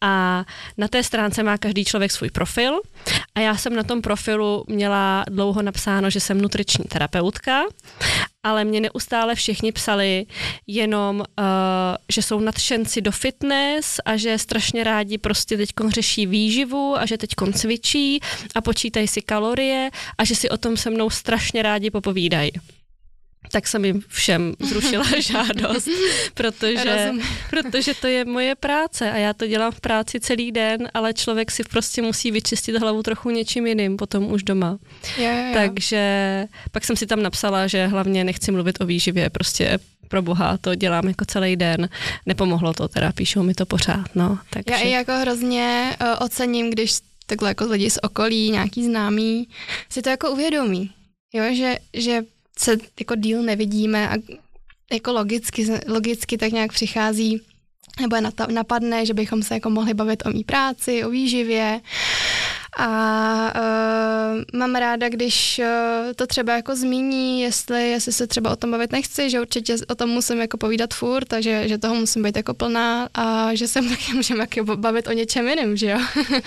A 0.00 0.44
na 0.78 0.88
té 0.88 1.02
stránce 1.02 1.42
má 1.42 1.58
každý 1.58 1.84
člověk 1.84 2.12
svůj 2.12 2.30
profil 2.30 2.80
a 3.34 3.40
já 3.40 3.56
jsem 3.56 3.76
na 3.76 3.82
tom 3.82 4.02
profilu 4.02 4.64
měla 4.68 5.24
dlouho 5.30 5.62
napsáno, 5.62 6.10
že 6.10 6.20
jsem 6.20 6.40
nutriční 6.40 6.84
terapeutka 6.84 7.62
ale 8.42 8.64
mě 8.64 8.80
neustále 8.80 9.34
všichni 9.34 9.72
psali 9.72 10.26
jenom, 10.66 11.16
uh, 11.18 11.44
že 12.12 12.22
jsou 12.22 12.40
nadšenci 12.40 13.00
do 13.00 13.12
fitness 13.12 14.00
a 14.04 14.16
že 14.16 14.38
strašně 14.38 14.84
rádi 14.84 15.18
prostě 15.18 15.56
teď 15.56 15.68
řeší 15.88 16.26
výživu 16.26 16.96
a 16.96 17.06
že 17.06 17.18
teď 17.18 17.30
cvičí 17.54 18.20
a 18.54 18.60
počítají 18.60 19.08
si 19.08 19.22
kalorie 19.22 19.90
a 20.18 20.24
že 20.24 20.34
si 20.34 20.48
o 20.48 20.56
tom 20.56 20.76
se 20.76 20.90
mnou 20.90 21.10
strašně 21.10 21.62
rádi 21.62 21.90
popovídají 21.90 22.50
tak 23.52 23.68
jsem 23.68 23.84
jim 23.84 24.02
všem 24.08 24.54
zrušila 24.60 25.04
žádost, 25.20 25.88
protože, 26.34 27.12
protože 27.50 27.94
to 27.94 28.06
je 28.06 28.24
moje 28.24 28.54
práce 28.54 29.10
a 29.10 29.16
já 29.16 29.32
to 29.32 29.46
dělám 29.46 29.72
v 29.72 29.80
práci 29.80 30.20
celý 30.20 30.52
den, 30.52 30.88
ale 30.94 31.14
člověk 31.14 31.50
si 31.50 31.64
prostě 31.64 32.02
musí 32.02 32.30
vyčistit 32.30 32.76
hlavu 32.76 33.02
trochu 33.02 33.30
něčím 33.30 33.66
jiným 33.66 33.96
potom 33.96 34.32
už 34.32 34.42
doma. 34.42 34.78
Je, 35.16 35.24
je. 35.24 35.50
Takže 35.54 36.02
pak 36.70 36.84
jsem 36.84 36.96
si 36.96 37.06
tam 37.06 37.22
napsala, 37.22 37.66
že 37.66 37.86
hlavně 37.86 38.24
nechci 38.24 38.52
mluvit 38.52 38.80
o 38.80 38.86
výživě, 38.86 39.30
prostě 39.30 39.78
pro 40.08 40.22
boha, 40.22 40.58
to 40.60 40.74
dělám 40.74 41.08
jako 41.08 41.24
celý 41.24 41.56
den. 41.56 41.88
Nepomohlo 42.26 42.72
to 42.72 42.88
teda, 42.88 43.12
píšou 43.12 43.42
mi 43.42 43.54
to 43.54 43.66
pořád, 43.66 44.14
no. 44.14 44.38
Takže... 44.50 44.74
Já 44.74 44.78
i 44.78 44.90
jako 44.90 45.12
hrozně 45.12 45.96
uh, 46.00 46.24
ocením, 46.26 46.70
když 46.70 46.92
takhle 47.26 47.50
jako 47.50 47.64
lidi 47.64 47.90
z 47.90 47.98
okolí, 48.02 48.50
nějaký 48.50 48.84
známý, 48.84 49.48
si 49.90 50.02
to 50.02 50.10
jako 50.10 50.30
uvědomí. 50.30 50.90
Jo, 51.32 51.44
že, 51.54 51.78
že 51.94 52.22
se 52.58 52.76
jako 53.00 53.14
díl 53.14 53.42
nevidíme 53.42 54.08
a 54.08 54.12
jako 54.92 55.12
logicky, 55.12 55.66
logicky 55.88 56.38
tak 56.38 56.52
nějak 56.52 56.72
přichází 56.72 57.42
nebo 58.00 58.16
je 58.16 58.22
napadne, 58.48 59.06
že 59.06 59.14
bychom 59.14 59.42
se 59.42 59.54
jako 59.54 59.70
mohli 59.70 59.94
bavit 59.94 60.26
o 60.26 60.30
mý 60.30 60.44
práci, 60.44 61.04
o 61.04 61.10
výživě 61.10 61.80
a 62.78 63.52
uh, 63.56 64.58
mám 64.58 64.74
ráda, 64.74 65.08
když 65.08 65.60
uh, 65.64 66.12
to 66.16 66.26
třeba 66.26 66.52
jako 66.56 66.76
zmíní, 66.76 67.42
jestli, 67.42 67.90
jestli 67.90 68.12
se 68.12 68.26
třeba 68.26 68.50
o 68.50 68.56
tom 68.56 68.70
bavit 68.70 68.92
nechci, 68.92 69.30
že 69.30 69.40
určitě 69.40 69.76
o 69.88 69.94
tom 69.94 70.10
musím 70.10 70.40
jako 70.40 70.56
povídat 70.56 70.94
furt, 70.94 71.24
takže 71.24 71.68
že 71.68 71.78
toho 71.78 71.94
musím 71.94 72.22
být 72.22 72.36
jako 72.36 72.54
plná 72.54 73.08
a 73.14 73.54
že 73.54 73.68
se 73.68 73.82
taky 73.88 74.12
můžeme 74.12 74.40
jako 74.40 74.76
bavit 74.76 75.08
o 75.08 75.12
něčem 75.12 75.48
jiném, 75.48 75.76
že 75.76 75.90
jo? 75.90 75.98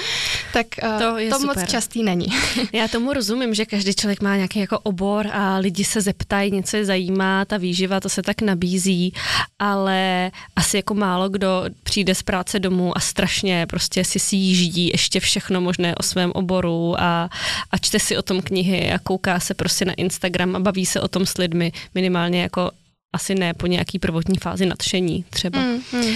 tak 0.53 0.67
uh, 0.83 0.99
to, 0.99 1.17
je 1.17 1.29
to 1.29 1.39
moc 1.39 1.69
častý 1.69 2.03
není. 2.03 2.27
Já 2.73 2.87
tomu 2.87 3.13
rozumím, 3.13 3.53
že 3.53 3.65
každý 3.65 3.93
člověk 3.93 4.21
má 4.21 4.35
nějaký 4.35 4.59
jako 4.59 4.79
obor 4.79 5.27
a 5.33 5.57
lidi 5.57 5.83
se 5.83 6.01
zeptají, 6.01 6.51
něco 6.51 6.77
je 6.77 6.85
zajímá, 6.85 7.45
ta 7.45 7.57
výživa, 7.57 7.99
to 7.99 8.09
se 8.09 8.21
tak 8.21 8.41
nabízí, 8.41 9.13
ale 9.59 10.31
asi 10.55 10.77
jako 10.77 10.93
málo 10.93 11.29
kdo 11.29 11.65
přijde 11.83 12.15
z 12.15 12.23
práce 12.23 12.59
domů 12.59 12.97
a 12.97 12.99
strašně 12.99 13.65
prostě 13.69 14.03
si 14.03 14.19
si 14.19 14.35
jíždí 14.35 14.87
ještě 14.87 15.19
všechno 15.19 15.61
možné 15.61 15.95
o 15.95 16.03
svém 16.15 16.31
oboru 16.31 16.95
a, 16.95 17.29
a 17.71 17.75
čte 17.77 17.99
si 17.99 18.15
o 18.17 18.23
tom 18.23 18.39
knihy 18.41 18.91
a 18.91 18.99
kouká 18.99 19.39
se 19.39 19.53
prostě 19.53 19.85
na 19.85 19.93
Instagram 19.93 20.55
a 20.55 20.59
baví 20.59 20.85
se 20.85 21.01
o 21.01 21.07
tom 21.07 21.25
s 21.25 21.37
lidmi 21.37 21.71
minimálně 21.95 22.41
jako 22.41 22.71
asi 23.15 23.35
ne 23.35 23.53
po 23.53 23.67
nějaký 23.67 23.99
prvotní 23.99 24.37
fázi 24.37 24.65
nadšení 24.65 25.25
třeba. 25.29 25.59
Mm, 25.59 25.81
mm. 25.91 26.01
Uh, 26.01 26.15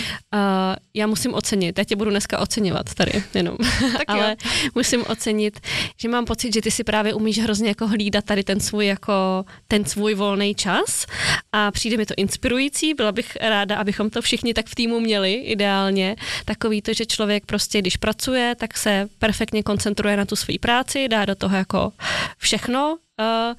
já 0.93 1.07
musím 1.07 1.33
ocenit, 1.33 1.77
já 1.77 1.83
tě 1.83 1.95
budu 1.95 2.09
dneska 2.09 2.39
oceňovat 2.39 2.93
tady 2.93 3.23
jenom, 3.33 3.57
ale 4.07 4.35
musím 4.75 5.03
ocenit, 5.07 5.59
že 5.97 6.09
mám 6.09 6.25
pocit, 6.25 6.53
že 6.53 6.61
ty 6.61 6.71
si 6.71 6.83
právě 6.83 7.13
umíš 7.13 7.39
hrozně 7.39 7.67
jako 7.67 7.87
hlídat 7.87 8.25
tady 8.25 8.43
ten 8.43 8.59
svůj 8.59 8.85
jako 8.85 9.45
ten 9.67 9.85
svůj 9.85 10.13
volný 10.13 10.55
čas 10.55 11.05
a 11.51 11.71
přijde 11.71 11.97
mi 11.97 12.05
to 12.05 12.13
inspirující, 12.17 12.93
byla 12.93 13.11
bych 13.11 13.37
ráda, 13.41 13.77
abychom 13.77 14.09
to 14.09 14.21
všichni 14.21 14.53
tak 14.53 14.67
v 14.67 14.75
týmu 14.75 14.99
měli 14.99 15.33
ideálně, 15.33 16.15
takový 16.45 16.81
to, 16.81 16.93
že 16.93 17.05
člověk 17.05 17.45
prostě, 17.45 17.81
když 17.81 17.97
pracuje, 17.97 18.55
tak 18.55 18.77
se 18.77 19.07
perfektně 19.19 19.63
koncentruje 19.63 20.17
na 20.17 20.25
tu 20.25 20.35
svou 20.35 20.57
práci, 20.59 21.07
dá 21.07 21.25
do 21.25 21.35
toho 21.35 21.57
jako 21.57 21.91
všechno, 22.37 22.97
uh, 23.19 23.55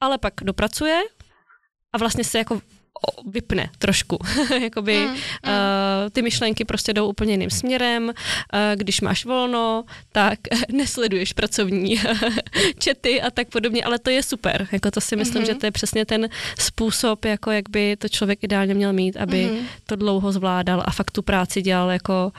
ale 0.00 0.18
pak 0.18 0.34
dopracuje, 0.42 1.02
a 1.94 1.98
vlastně 1.98 2.24
se 2.24 2.38
jako 2.38 2.60
vypne 3.26 3.70
trošku. 3.78 4.18
Jakoby 4.62 4.98
mm, 4.98 5.04
mm. 5.04 5.14
Uh, 5.14 5.18
ty 6.12 6.22
myšlenky 6.22 6.64
prostě 6.64 6.92
jdou 6.92 7.08
úplně 7.08 7.32
jiným 7.32 7.50
směrem. 7.50 8.04
Uh, 8.04 8.12
když 8.74 9.00
máš 9.00 9.24
volno, 9.24 9.84
tak 10.12 10.38
nesleduješ 10.72 11.32
pracovní 11.32 12.00
čety 12.78 13.22
a 13.22 13.30
tak 13.30 13.48
podobně, 13.48 13.84
ale 13.84 13.98
to 13.98 14.10
je 14.10 14.22
super. 14.22 14.68
Jako 14.72 14.90
to 14.90 15.00
si 15.00 15.16
myslím, 15.16 15.42
mm-hmm. 15.42 15.46
že 15.46 15.54
to 15.54 15.66
je 15.66 15.70
přesně 15.70 16.06
ten 16.06 16.28
způsob, 16.58 17.24
jako 17.24 17.50
jak 17.50 17.70
by 17.70 17.96
to 17.96 18.08
člověk 18.08 18.44
ideálně 18.44 18.74
měl 18.74 18.92
mít, 18.92 19.16
aby 19.16 19.44
mm-hmm. 19.44 19.64
to 19.86 19.96
dlouho 19.96 20.32
zvládal 20.32 20.82
a 20.86 20.90
fakt 20.90 21.10
tu 21.10 21.22
práci 21.22 21.62
dělal 21.62 21.90
jako 21.90 22.32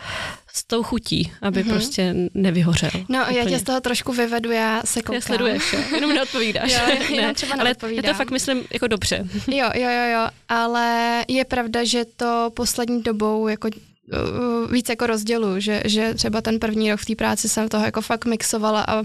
s 0.56 0.64
tou 0.64 0.84
chutí, 0.84 1.32
aby 1.42 1.64
mm-hmm. 1.64 1.70
prostě 1.70 2.16
nevyhořel. 2.34 2.92
No, 3.10 3.22
úplně. 3.22 3.38
já 3.40 3.46
tě 3.46 3.60
z 3.60 3.64
toho 3.64 3.82
trošku 3.82 4.14
vyvedu, 4.14 4.52
já 4.52 4.82
se 4.86 5.02
koukám. 5.02 5.16
Já 5.16 5.22
sleduješ, 5.22 5.74
jo? 5.74 5.80
jenom 5.96 6.14
neodpovídáš. 6.14 6.72
jo, 6.72 6.80
jenom 6.88 7.16
ne, 7.16 7.34
třeba 7.34 7.56
ale 7.60 7.76
já 7.92 8.02
to 8.02 8.14
fakt 8.14 8.32
myslím 8.32 8.64
jako 8.74 8.88
dobře. 8.88 9.28
jo, 9.48 9.70
jo, 9.74 9.90
jo, 9.90 10.12
jo, 10.14 10.28
ale 10.50 11.26
je 11.28 11.46
pravda, 11.46 11.84
že 11.84 12.06
to 12.16 12.52
poslední 12.54 13.02
dobou 13.02 13.48
jako 13.48 13.68
uh, 13.68 14.72
víc 14.72 14.90
jako 14.90 15.08
rozdělu, 15.08 15.60
že, 15.60 15.82
že 15.86 16.14
třeba 16.14 16.42
ten 16.42 16.60
první 16.60 16.92
rok 16.92 17.00
v 17.00 17.06
té 17.06 17.16
práci 17.16 17.50
jsem 17.50 17.70
toho 17.70 17.86
jako 17.86 18.02
fakt 18.02 18.26
mixovala 18.26 18.86
a 18.88 19.04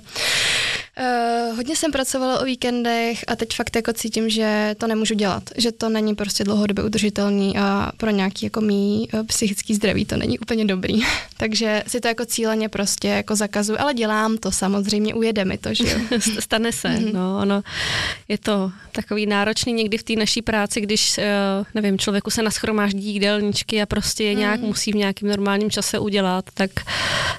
Uh, 0.99 1.57
hodně 1.57 1.77
jsem 1.77 1.93
pracovala 1.93 2.41
o 2.41 2.45
víkendech 2.45 3.25
a 3.29 3.37
teď 3.37 3.57
fakt 3.57 3.77
jako 3.77 3.93
cítím, 3.93 4.31
že 4.31 4.75
to 4.79 4.87
nemůžu 4.87 5.15
dělat, 5.15 5.43
že 5.57 5.73
to 5.73 5.89
není 5.89 6.15
prostě 6.15 6.45
dlouhodobě 6.45 6.85
udržitelný 6.85 7.59
a 7.59 7.93
pro 7.97 8.11
nějaký 8.11 8.47
jako 8.47 8.61
mý 8.61 9.09
uh, 9.13 9.27
psychický 9.27 9.75
zdraví 9.75 10.05
to 10.05 10.17
není 10.17 10.39
úplně 10.39 10.65
dobrý. 10.65 11.01
Takže 11.37 11.83
si 11.87 12.01
to 12.01 12.09
jako 12.09 12.25
cíleně 12.25 12.69
prostě 12.69 13.09
jako 13.09 13.37
zakazuju, 13.37 13.79
ale 13.81 13.95
dělám 13.95 14.39
to 14.39 14.53
samozřejmě, 14.53 15.15
ujede 15.15 15.45
mi 15.45 15.59
to, 15.59 15.75
že 15.75 15.85
jo. 15.85 16.19
Stane 16.41 16.73
se, 16.73 16.89
mm-hmm. 16.89 17.13
no, 17.13 17.39
ono 17.43 17.63
je 18.29 18.39
to 18.39 18.73
takový 18.93 19.27
náročný 19.27 19.73
někdy 19.73 19.99
v 19.99 20.03
té 20.03 20.17
naší 20.17 20.43
práci, 20.43 20.81
když, 20.81 21.19
uh, 21.19 21.25
nevím, 21.75 21.99
člověku 21.99 22.31
se 22.31 22.43
naschromáždí 22.43 23.13
jídelníčky 23.13 23.83
a 23.83 23.87
prostě 23.87 24.25
je 24.25 24.35
nějak 24.35 24.61
mm. 24.61 24.67
musí 24.67 24.93
v 24.93 24.97
nějakém 24.97 25.29
normálním 25.29 25.71
čase 25.71 25.99
udělat, 25.99 26.45
tak, 26.55 26.71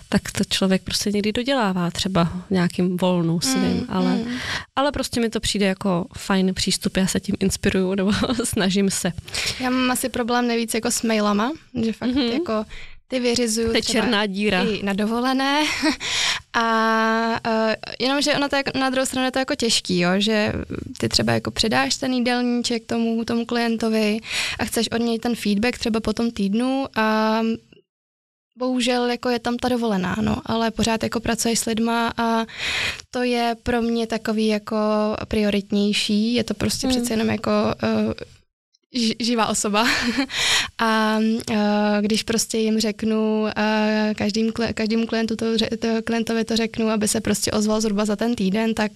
tak 0.10 0.22
to 0.32 0.44
člověk 0.44 0.82
prostě 0.82 1.12
někdy 1.12 1.32
dodělává 1.32 1.92
třeba 1.92 2.24
v 2.24 2.52
nějakým 2.52 2.98
volnu 2.98 3.42
svým, 3.52 3.78
mm, 3.78 3.86
ale, 3.90 4.16
mm. 4.16 4.38
ale 4.76 4.92
prostě 4.92 5.20
mi 5.20 5.30
to 5.30 5.40
přijde 5.40 5.66
jako 5.66 6.06
fajn 6.18 6.54
přístup, 6.54 6.98
já 6.98 7.08
se 7.08 7.20
tím 7.20 7.36
inspiruju 7.40 7.96
nebo 7.96 8.12
snažím 8.44 8.90
se. 8.90 9.12
Já 9.60 9.70
mám 9.70 9.92
asi 9.92 10.10
problém 10.10 10.48
nejvíc 10.48 10.74
jako 10.74 10.92
s 10.92 11.04
mailama, 11.04 11.52
že 11.86 11.94
fakt 11.94 12.10
mm-hmm. 12.10 12.34
jako 12.34 12.66
ty 13.12 13.20
vyřizuju 13.20 13.74
je 13.74 13.82
černá 13.82 14.26
díra. 14.26 14.64
i 14.64 14.84
na 14.84 14.94
dovolené 14.94 15.64
a 16.54 16.66
uh, 17.48 17.74
jenomže 18.00 18.34
ono 18.36 18.50
to 18.50 18.56
je, 18.56 18.64
na 18.80 18.90
druhou 18.90 19.06
stranu 19.06 19.26
je 19.26 19.32
to 19.32 19.40
jako 19.40 19.56
těžký, 19.56 20.00
jo, 20.00 20.10
že 20.18 20.54
ty 20.98 21.10
třeba 21.10 21.34
jako 21.34 21.52
předáš 21.52 21.96
ten 21.96 22.14
jídelníček 22.14 22.86
tomu, 22.86 23.26
tomu 23.26 23.46
klientovi 23.46 24.20
a 24.60 24.66
chceš 24.66 24.92
od 24.92 24.98
něj 24.98 25.20
ten 25.20 25.36
feedback 25.36 25.78
třeba 25.78 26.00
po 26.00 26.14
tom 26.14 26.32
týdnu 26.32 26.86
a 26.96 27.42
bohužel 28.62 29.10
jako 29.10 29.30
je 29.30 29.40
tam 29.40 29.58
ta 29.58 29.70
dovolená, 29.70 30.16
no, 30.22 30.38
ale 30.46 30.72
pořád 30.72 31.04
jako 31.04 31.20
pracuješ 31.20 31.60
s 31.60 31.66
lidma 31.66 32.14
a 32.18 32.46
to 33.12 33.24
je 33.24 33.56
pro 33.64 33.82
mě 33.82 34.08
takový 34.08 34.48
jako 34.48 34.78
prioritnější, 35.28 36.34
je 36.34 36.44
to 36.44 36.54
prostě 36.54 36.88
hmm. 36.88 36.96
přece 36.96 37.14
jenom 37.14 37.30
jako 37.30 37.52
uh, 37.84 38.14
živá 39.20 39.48
osoba 39.48 39.88
a 40.80 41.18
uh, 41.18 41.56
když 42.02 42.24
prostě 42.24 42.58
jim 42.58 42.80
řeknu, 42.80 43.42
uh, 43.42 43.50
každým, 44.16 44.52
každému 44.74 45.06
klientu 45.06 45.36
to, 45.36 45.46
to, 45.80 45.88
klientovi 46.04 46.46
to 46.46 46.56
řeknu, 46.56 46.90
aby 46.90 47.08
se 47.08 47.22
prostě 47.22 47.52
ozval 47.52 47.82
zhruba 47.82 48.06
za 48.06 48.16
ten 48.16 48.36
týden, 48.36 48.74
tak 48.74 48.92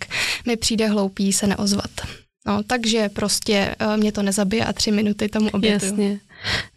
mi 0.45 0.55
přijde 0.57 0.87
hloupý 0.87 1.33
se 1.33 1.47
neozvat. 1.47 1.91
No, 2.47 2.63
takže 2.63 3.09
prostě 3.09 3.75
uh, 3.81 3.97
mě 3.97 4.11
to 4.11 4.21
nezabije 4.21 4.65
a 4.65 4.73
tři 4.73 4.91
minuty 4.91 5.29
tomu 5.29 5.49
obětuju. 5.49 5.91
Jasně. 5.91 6.19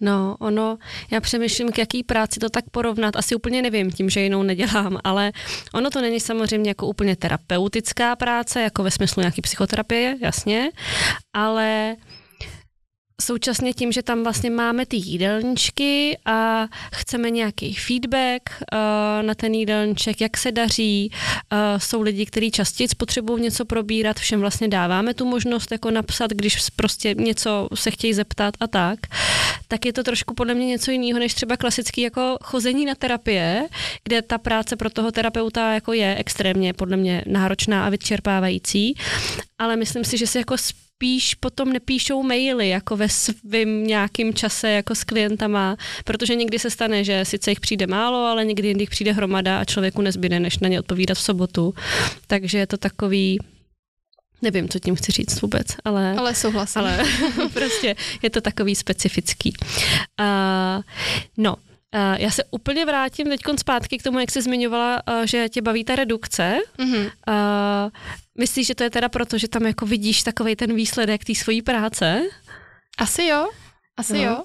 No, 0.00 0.36
ono, 0.40 0.78
já 1.10 1.20
přemýšlím, 1.20 1.72
k 1.72 1.78
jaký 1.78 2.02
práci 2.02 2.40
to 2.40 2.50
tak 2.50 2.64
porovnat, 2.70 3.16
asi 3.16 3.34
úplně 3.34 3.62
nevím 3.62 3.90
tím, 3.90 4.10
že 4.10 4.20
jinou 4.20 4.42
nedělám, 4.42 4.98
ale 5.04 5.32
ono 5.74 5.90
to 5.90 6.00
není 6.00 6.20
samozřejmě 6.20 6.70
jako 6.70 6.86
úplně 6.86 7.16
terapeutická 7.16 8.16
práce, 8.16 8.62
jako 8.62 8.82
ve 8.82 8.90
smyslu 8.90 9.20
nějaký 9.20 9.42
psychoterapie, 9.42 10.16
jasně, 10.20 10.70
ale 11.32 11.96
současně 13.22 13.72
tím, 13.72 13.92
že 13.92 14.02
tam 14.02 14.22
vlastně 14.22 14.50
máme 14.50 14.86
ty 14.86 14.96
jídelníčky 14.96 16.18
a 16.24 16.66
chceme 16.94 17.30
nějaký 17.30 17.74
feedback 17.74 18.42
uh, 18.50 19.26
na 19.26 19.34
ten 19.34 19.54
jídelníček, 19.54 20.20
jak 20.20 20.36
se 20.36 20.52
daří, 20.52 21.10
uh, 21.52 21.58
jsou 21.78 22.02
lidi, 22.02 22.26
kteří 22.26 22.50
častěji 22.50 22.88
potřebují 22.96 23.42
něco 23.42 23.64
probírat, 23.64 24.16
všem 24.16 24.40
vlastně 24.40 24.68
dáváme 24.68 25.14
tu 25.14 25.24
možnost 25.24 25.72
jako 25.72 25.90
napsat, 25.90 26.30
když 26.30 26.70
prostě 26.76 27.14
něco 27.14 27.68
se 27.74 27.90
chtějí 27.90 28.14
zeptat 28.14 28.54
a 28.60 28.66
tak, 28.66 28.98
tak 29.68 29.86
je 29.86 29.92
to 29.92 30.02
trošku 30.02 30.34
podle 30.34 30.54
mě 30.54 30.66
něco 30.66 30.90
jiného, 30.90 31.18
než 31.18 31.34
třeba 31.34 31.56
klasický 31.56 32.00
jako 32.00 32.38
chození 32.42 32.84
na 32.84 32.94
terapie, 32.94 33.68
kde 34.04 34.22
ta 34.22 34.38
práce 34.38 34.76
pro 34.76 34.90
toho 34.90 35.12
terapeuta 35.12 35.72
jako 35.74 35.92
je 35.92 36.16
extrémně 36.16 36.72
podle 36.72 36.96
mě 36.96 37.24
náročná 37.26 37.86
a 37.86 37.88
vyčerpávající, 37.88 38.94
ale 39.58 39.76
myslím 39.76 40.04
si, 40.04 40.18
že 40.18 40.26
se 40.26 40.38
jako 40.38 40.56
spíš 40.98 41.34
potom 41.34 41.72
nepíšou 41.72 42.22
maily 42.22 42.68
jako 42.68 42.96
ve 42.96 43.08
svým 43.08 43.86
nějakým 43.86 44.34
čase 44.34 44.70
jako 44.70 44.94
s 44.94 45.04
klientama, 45.04 45.76
protože 46.04 46.34
někdy 46.34 46.58
se 46.58 46.70
stane, 46.70 47.04
že 47.04 47.24
sice 47.24 47.50
jich 47.50 47.60
přijde 47.60 47.86
málo, 47.86 48.26
ale 48.26 48.44
někdy 48.44 48.74
jich 48.78 48.90
přijde 48.90 49.12
hromada 49.12 49.60
a 49.60 49.64
člověku 49.64 50.02
nezbyde, 50.02 50.40
než 50.40 50.58
na 50.58 50.68
ně 50.68 50.80
odpovídat 50.80 51.14
v 51.14 51.20
sobotu. 51.20 51.74
Takže 52.26 52.58
je 52.58 52.66
to 52.66 52.76
takový 52.76 53.38
Nevím, 54.42 54.68
co 54.68 54.78
tím 54.78 54.96
chci 54.96 55.12
říct 55.12 55.40
vůbec, 55.40 55.66
ale... 55.84 56.14
Ale 56.18 56.34
souhlasím. 56.34 56.80
Ale 56.80 57.04
prostě 57.52 57.96
je 58.22 58.30
to 58.30 58.40
takový 58.40 58.74
specifický. 58.74 59.52
Uh, 60.20 60.82
no, 61.36 61.56
já 62.18 62.30
se 62.30 62.44
úplně 62.50 62.86
vrátím 62.86 63.26
teď 63.26 63.40
zpátky 63.58 63.98
k 63.98 64.02
tomu, 64.02 64.18
jak 64.18 64.30
jsi 64.30 64.42
zmiňovala, 64.42 65.02
uh, 65.08 65.24
že 65.24 65.48
tě 65.48 65.62
baví 65.62 65.84
ta 65.84 65.96
redukce. 65.96 66.58
Mm-hmm. 66.78 67.10
Myslíš, 68.38 68.66
že 68.66 68.74
to 68.74 68.82
je 68.82 68.90
teda 68.90 69.08
proto, 69.08 69.38
že 69.38 69.48
tam 69.48 69.66
jako 69.66 69.86
vidíš 69.86 70.22
takový 70.22 70.56
ten 70.56 70.74
výsledek 70.74 71.24
té 71.24 71.34
svojí 71.34 71.62
práce? 71.62 72.22
Asi 72.98 73.24
jo, 73.24 73.48
asi 73.96 74.12
no. 74.12 74.22
jo. 74.22 74.44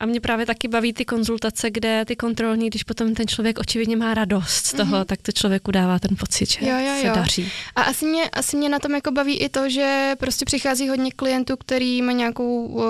A 0.00 0.06
mě 0.06 0.20
právě 0.20 0.46
taky 0.46 0.68
baví 0.68 0.92
ty 0.92 1.04
konzultace, 1.04 1.70
kde 1.70 2.04
ty 2.04 2.16
kontrolní, 2.16 2.66
když 2.66 2.82
potom 2.82 3.14
ten 3.14 3.26
člověk 3.26 3.58
očividně 3.58 3.96
má 3.96 4.14
radost 4.14 4.66
z 4.66 4.72
toho, 4.72 4.96
mm-hmm. 4.96 5.04
tak 5.04 5.22
to 5.22 5.32
člověku 5.32 5.70
dává 5.70 5.98
ten 5.98 6.16
pocit, 6.16 6.50
že 6.50 6.66
jo, 6.66 6.78
jo, 6.78 6.92
se 7.00 7.06
jo. 7.06 7.14
daří. 7.14 7.52
A 7.76 7.82
asi 7.82 8.06
mě, 8.06 8.30
asi 8.30 8.56
mě 8.56 8.68
na 8.68 8.78
tom 8.78 8.94
jako 8.94 9.10
baví 9.10 9.38
i 9.38 9.48
to, 9.48 9.70
že 9.70 10.14
prostě 10.18 10.44
přichází 10.44 10.88
hodně 10.88 11.10
klientů, 11.12 11.56
který 11.56 12.02
má 12.02 12.12
nějakou 12.12 12.66
uh, 12.66 12.82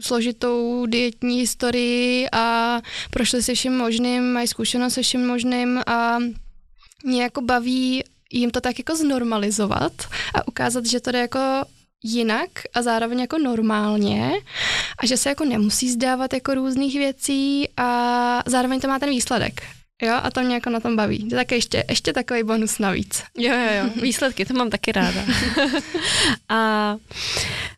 složitou 0.00 0.86
dietní 0.86 1.38
historii 1.38 2.28
a 2.32 2.78
prošli 3.10 3.42
se 3.42 3.54
vším 3.54 3.76
možným, 3.76 4.32
mají 4.32 4.48
zkušenost 4.48 4.94
se 4.94 5.02
vším 5.02 5.26
možným 5.26 5.80
a 5.86 6.18
mě 7.04 7.22
jako 7.22 7.40
baví 7.40 8.04
jim 8.32 8.50
to 8.50 8.60
tak 8.60 8.78
jako 8.78 8.96
znormalizovat 8.96 9.92
a 10.34 10.48
ukázat, 10.48 10.86
že 10.86 11.00
to 11.00 11.12
jde 11.12 11.18
jako 11.18 11.64
jinak 12.02 12.50
a 12.74 12.82
zároveň 12.82 13.20
jako 13.20 13.38
normálně 13.38 14.32
a 14.98 15.06
že 15.06 15.16
se 15.16 15.28
jako 15.28 15.44
nemusí 15.44 15.90
zdávat 15.90 16.32
jako 16.32 16.54
různých 16.54 16.98
věcí 16.98 17.68
a 17.76 18.42
zároveň 18.46 18.80
to 18.80 18.88
má 18.88 18.98
ten 18.98 19.10
výsledek. 19.10 19.62
Jo, 20.02 20.14
a 20.22 20.30
to 20.30 20.40
mě 20.40 20.54
jako 20.54 20.70
na 20.70 20.80
tom 20.80 20.96
baví. 20.96 21.28
Tak 21.28 21.52
ještě, 21.52 21.84
ještě 21.88 22.12
takový 22.12 22.42
bonus 22.42 22.78
navíc. 22.78 23.22
Jo, 23.38 23.54
jo, 23.54 23.84
jo, 23.84 23.90
výsledky, 24.02 24.44
to 24.44 24.54
mám 24.54 24.70
taky 24.70 24.92
ráda. 24.92 25.24
a 26.48 26.96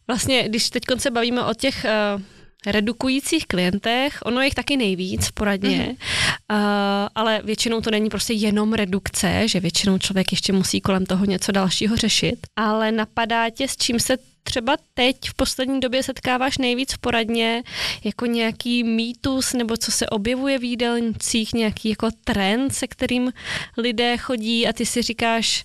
vlastně, 0.06 0.48
když 0.48 0.70
teď 0.70 0.82
se 0.98 1.10
bavíme 1.10 1.44
o 1.44 1.54
těch 1.54 1.86
uh, 2.16 2.22
redukujících 2.66 3.46
klientech, 3.46 4.18
ono 4.24 4.40
je 4.40 4.46
jich 4.46 4.54
taky 4.54 4.76
nejvíc 4.76 5.26
v 5.26 5.32
poradně, 5.32 5.96
mm-hmm. 5.98 6.56
uh, 6.56 7.08
ale 7.14 7.40
většinou 7.44 7.80
to 7.80 7.90
není 7.90 8.10
prostě 8.10 8.32
jenom 8.32 8.72
redukce, 8.72 9.48
že 9.48 9.60
většinou 9.60 9.98
člověk 9.98 10.32
ještě 10.32 10.52
musí 10.52 10.80
kolem 10.80 11.06
toho 11.06 11.24
něco 11.24 11.52
dalšího 11.52 11.96
řešit, 11.96 12.36
ale 12.56 12.92
napadá 12.92 13.50
tě, 13.50 13.68
s 13.68 13.76
čím 13.76 14.00
se 14.00 14.16
třeba 14.42 14.76
teď 14.94 15.16
v 15.28 15.34
poslední 15.34 15.80
době 15.80 16.02
setkáváš 16.02 16.58
nejvíc 16.58 16.92
v 16.92 16.98
poradně 16.98 17.62
jako 18.04 18.26
nějaký 18.26 18.84
mýtus 18.84 19.52
nebo 19.52 19.76
co 19.76 19.92
se 19.92 20.06
objevuje 20.06 20.58
v 20.58 20.64
jídelnicích, 20.64 21.52
nějaký 21.54 21.88
jako 21.88 22.08
trend, 22.24 22.74
se 22.74 22.86
kterým 22.86 23.32
lidé 23.78 24.16
chodí 24.16 24.68
a 24.68 24.72
ty 24.72 24.86
si 24.86 25.02
říkáš, 25.02 25.64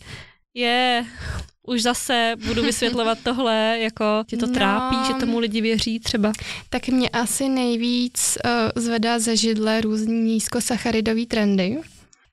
je, 0.54 1.06
už 1.68 1.82
zase 1.82 2.34
budu 2.46 2.62
vysvětlovat 2.62 3.18
tohle, 3.24 3.78
jako 3.80 4.06
tě 4.28 4.38
to 4.38 4.48
no, 4.48 4.54
trápí, 4.54 4.96
že 5.08 5.14
tomu 5.14 5.40
lidi 5.40 5.62
věří 5.62 6.00
třeba? 6.00 6.32
Tak 6.70 6.88
mě 6.88 7.10
asi 7.10 7.50
nejvíc 7.50 8.38
uh, 8.46 8.84
zvedá 8.84 9.20
ze 9.20 9.36
židle 9.36 9.82
různý 9.82 10.22
nízkosacharidový 10.22 11.26
trendy. 11.26 11.78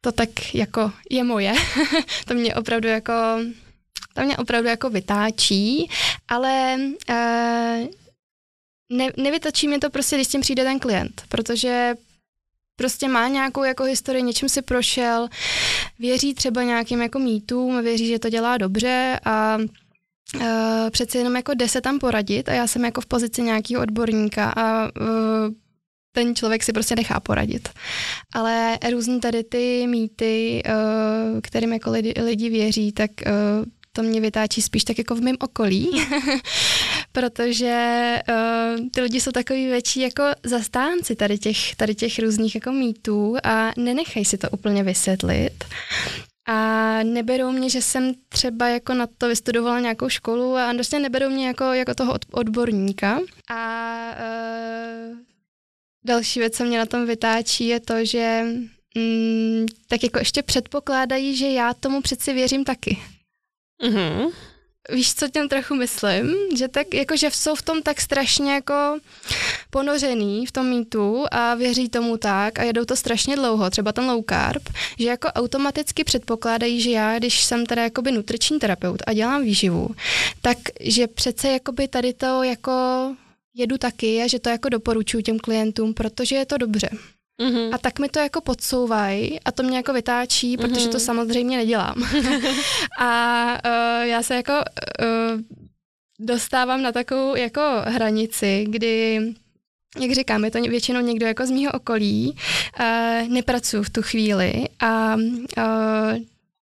To 0.00 0.12
tak 0.12 0.54
jako 0.54 0.92
je 1.10 1.24
moje. 1.24 1.54
to 2.26 2.34
mě 2.34 2.54
opravdu 2.54 2.88
jako 2.88 3.12
to 4.14 4.22
mě 4.22 4.36
opravdu 4.36 4.68
jako 4.68 4.90
vytáčí, 4.90 5.90
ale 6.28 6.76
uh, 7.10 7.86
ne, 8.92 9.12
nevytočí 9.16 9.68
mě 9.68 9.78
to 9.78 9.90
prostě, 9.90 10.16
když 10.16 10.26
s 10.26 10.30
tím 10.30 10.40
přijde 10.40 10.64
ten 10.64 10.78
klient, 10.78 11.22
protože 11.28 11.94
prostě 12.76 13.08
má 13.08 13.28
nějakou 13.28 13.62
jako 13.64 13.84
historii, 13.84 14.22
něčím 14.22 14.48
si 14.48 14.62
prošel, 14.62 15.28
věří 15.98 16.34
třeba 16.34 16.62
nějakým 16.62 17.02
jako 17.02 17.18
mýtům, 17.18 17.82
věří, 17.82 18.06
že 18.06 18.18
to 18.18 18.30
dělá 18.30 18.58
dobře 18.58 19.20
a 19.24 19.58
Uh, 20.40 20.90
přece 20.90 21.18
jenom 21.18 21.36
jako 21.36 21.54
jde 21.54 21.68
se 21.68 21.80
tam 21.80 21.98
poradit 21.98 22.48
a 22.48 22.52
já 22.52 22.66
jsem 22.66 22.84
jako 22.84 23.00
v 23.00 23.06
pozici 23.06 23.42
nějakého 23.42 23.82
odborníka 23.82 24.52
a 24.56 24.84
uh, 24.84 25.54
ten 26.12 26.34
člověk 26.34 26.62
si 26.62 26.72
prostě 26.72 26.96
nechá 26.96 27.20
poradit. 27.20 27.68
Ale 28.34 28.78
různý 28.90 29.20
tady 29.20 29.44
ty 29.44 29.86
mýty, 29.86 30.62
uh, 30.66 31.40
kterým 31.40 31.72
jako 31.72 31.90
lidi, 31.90 32.14
lidi 32.24 32.50
věří, 32.50 32.92
tak 32.92 33.10
to 33.96 34.02
mě 34.02 34.20
vytáčí 34.20 34.62
spíš 34.62 34.84
tak 34.84 34.98
jako 34.98 35.14
v 35.14 35.20
mém 35.20 35.36
okolí, 35.40 35.90
protože 37.12 38.18
uh, 38.28 38.88
ty 38.90 39.00
lidi 39.00 39.20
jsou 39.20 39.30
takový 39.30 39.66
větší 39.66 40.00
jako 40.00 40.24
zastánci 40.42 41.16
tady 41.16 41.38
těch, 41.38 41.76
tady 41.76 41.94
těch 41.94 42.18
různých 42.18 42.54
jako 42.54 42.72
mýtů 42.72 43.36
a 43.44 43.72
nenechají 43.76 44.24
si 44.24 44.38
to 44.38 44.50
úplně 44.50 44.82
vysvětlit. 44.82 45.64
A 46.48 46.98
neberou 47.02 47.52
mě, 47.52 47.70
že 47.70 47.82
jsem 47.82 48.12
třeba 48.28 48.68
jako 48.68 48.94
na 48.94 49.06
to 49.18 49.28
vystudovala 49.28 49.80
nějakou 49.80 50.08
školu 50.08 50.56
a 50.56 50.74
prostě 50.74 50.98
neberou 50.98 51.30
mě 51.30 51.46
jako, 51.46 51.64
jako 51.64 51.94
toho 51.94 52.18
odborníka. 52.32 53.20
A 53.50 54.08
uh, 54.10 55.16
další 56.06 56.40
věc, 56.40 56.56
co 56.56 56.64
mě 56.64 56.78
na 56.78 56.86
tom 56.86 57.06
vytáčí, 57.06 57.66
je 57.66 57.80
to, 57.80 58.04
že 58.04 58.44
mm, 58.96 59.66
tak 59.88 60.02
jako 60.02 60.18
ještě 60.18 60.42
předpokládají, 60.42 61.36
že 61.36 61.48
já 61.48 61.74
tomu 61.74 62.00
přeci 62.00 62.32
věřím 62.32 62.64
taky. 62.64 62.98
Mm-hmm. 63.82 64.32
Víš, 64.92 65.14
co 65.14 65.28
tím 65.28 65.48
trochu 65.48 65.74
myslím? 65.74 66.34
Že 66.56 66.68
tak, 66.68 66.94
jako, 66.94 67.16
že 67.16 67.30
jsou 67.30 67.54
v 67.54 67.62
tom 67.62 67.82
tak 67.82 68.00
strašně 68.00 68.52
jako 68.52 68.98
ponořený 69.70 70.46
v 70.46 70.52
tom 70.52 70.70
mýtu 70.70 71.24
a 71.30 71.54
věří 71.54 71.88
tomu 71.88 72.16
tak 72.16 72.58
a 72.58 72.62
jedou 72.62 72.84
to 72.84 72.96
strašně 72.96 73.36
dlouho, 73.36 73.70
třeba 73.70 73.92
ten 73.92 74.04
low 74.04 74.24
carb, 74.28 74.62
že 74.98 75.08
jako 75.08 75.28
automaticky 75.28 76.04
předpokládají, 76.04 76.80
že 76.80 76.90
já, 76.90 77.18
když 77.18 77.44
jsem 77.44 77.66
teda 77.66 77.82
jakoby 77.82 78.12
nutriční 78.12 78.58
terapeut 78.58 79.02
a 79.06 79.12
dělám 79.12 79.42
výživu, 79.42 79.88
tak 80.42 80.58
že 80.80 81.06
přece 81.06 81.48
jakoby 81.48 81.88
tady 81.88 82.12
to 82.12 82.42
jako 82.42 82.72
jedu 83.54 83.78
taky 83.78 84.22
a 84.22 84.26
že 84.26 84.38
to 84.38 84.48
jako 84.48 84.68
doporučuji 84.68 85.22
těm 85.22 85.38
klientům, 85.38 85.94
protože 85.94 86.36
je 86.36 86.46
to 86.46 86.58
dobře. 86.58 86.88
Mm-hmm. 87.42 87.74
A 87.74 87.78
tak 87.78 87.98
mi 87.98 88.08
to 88.08 88.18
jako 88.18 88.40
podsouvají 88.40 89.40
a 89.40 89.52
to 89.52 89.62
mě 89.62 89.76
jako 89.76 89.92
vytáčí, 89.92 90.56
mm-hmm. 90.56 90.60
protože 90.60 90.88
to 90.88 91.00
samozřejmě 91.00 91.56
nedělám. 91.56 91.94
a 92.98 93.44
uh, 93.64 94.02
já 94.02 94.22
se 94.22 94.34
jako 94.34 94.52
uh, 94.52 95.40
dostávám 96.18 96.82
na 96.82 96.92
takovou 96.92 97.36
jako 97.36 97.60
hranici, 97.84 98.66
kdy 98.68 99.20
jak 100.00 100.12
říkám, 100.12 100.44
je 100.44 100.50
to 100.50 100.60
většinou 100.60 101.00
někdo 101.00 101.26
jako 101.26 101.46
z 101.46 101.50
mýho 101.50 101.72
okolí, 101.72 102.36
uh, 102.80 103.28
nepracuju 103.28 103.82
v 103.82 103.90
tu 103.90 104.02
chvíli 104.02 104.64
a 104.80 105.14
uh, 105.14 106.18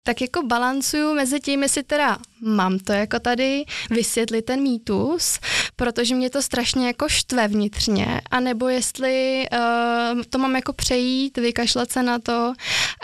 tak 0.08 0.20
jako 0.20 0.42
balancuju 0.42 1.14
mezi 1.14 1.40
tím, 1.40 1.62
jestli 1.62 1.82
teda 1.82 2.18
mám 2.40 2.78
to 2.78 2.92
jako 2.92 3.18
tady 3.18 3.64
vysvětlit 3.90 4.42
ten 4.42 4.62
mýtus, 4.62 5.38
protože 5.76 6.14
mě 6.14 6.30
to 6.30 6.42
strašně 6.42 6.86
jako 6.86 7.08
štve 7.08 7.48
vnitřně, 7.48 8.20
anebo 8.30 8.68
jestli 8.68 9.46
uh, 9.52 10.22
to 10.30 10.38
mám 10.38 10.56
jako 10.56 10.72
přejít, 10.72 11.38
vykašlat 11.38 11.92
se 11.92 12.02
na 12.02 12.18
to, 12.18 12.52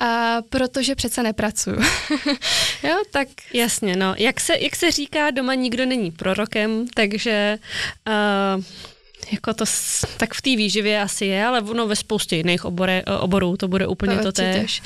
uh, 0.00 0.08
protože 0.48 0.94
přece 0.94 1.22
nepracuju. 1.22 1.76
jo, 2.82 2.96
tak... 3.10 3.28
Jasně, 3.52 3.96
no. 3.96 4.14
Jak 4.18 4.40
se, 4.40 4.52
jak 4.60 4.76
se 4.76 4.90
říká, 4.90 5.30
doma 5.30 5.54
nikdo 5.54 5.86
není 5.86 6.10
prorokem, 6.10 6.86
takže 6.94 7.58
uh, 8.56 8.64
jako 9.32 9.54
to, 9.54 9.64
tak 10.16 10.34
v 10.34 10.42
té 10.42 10.50
výživě 10.56 11.00
asi 11.00 11.26
je, 11.26 11.46
ale 11.46 11.60
ono 11.60 11.86
ve 11.86 11.96
spoustě 11.96 12.36
jiných 12.36 12.64
obore, 12.64 13.02
oborů 13.20 13.56
to 13.56 13.68
bude 13.68 13.86
úplně 13.86 14.16
to, 14.16 14.22
to 14.22 14.32
též. 14.32 14.82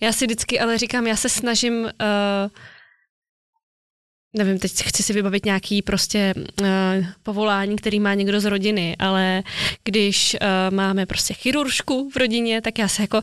Já 0.00 0.12
si 0.12 0.26
vždycky 0.26 0.60
ale 0.60 0.78
říkám, 0.78 1.06
já 1.06 1.16
se 1.16 1.28
snažím 1.28 1.74
uh, 1.82 1.90
nevím, 4.36 4.58
teď 4.58 4.72
chci 4.72 5.02
si 5.02 5.12
vybavit 5.12 5.44
nějaký 5.44 5.82
prostě 5.82 6.34
uh, 6.36 6.66
povolání, 7.22 7.76
který 7.76 8.00
má 8.00 8.14
někdo 8.14 8.40
z 8.40 8.44
rodiny, 8.44 8.96
ale 8.98 9.42
když 9.84 10.36
uh, 10.40 10.74
máme 10.74 11.06
prostě 11.06 11.34
chiruršku 11.34 12.10
v 12.10 12.16
rodině, 12.16 12.60
tak 12.60 12.78
já 12.78 12.88
se 12.88 13.02
jako 13.02 13.22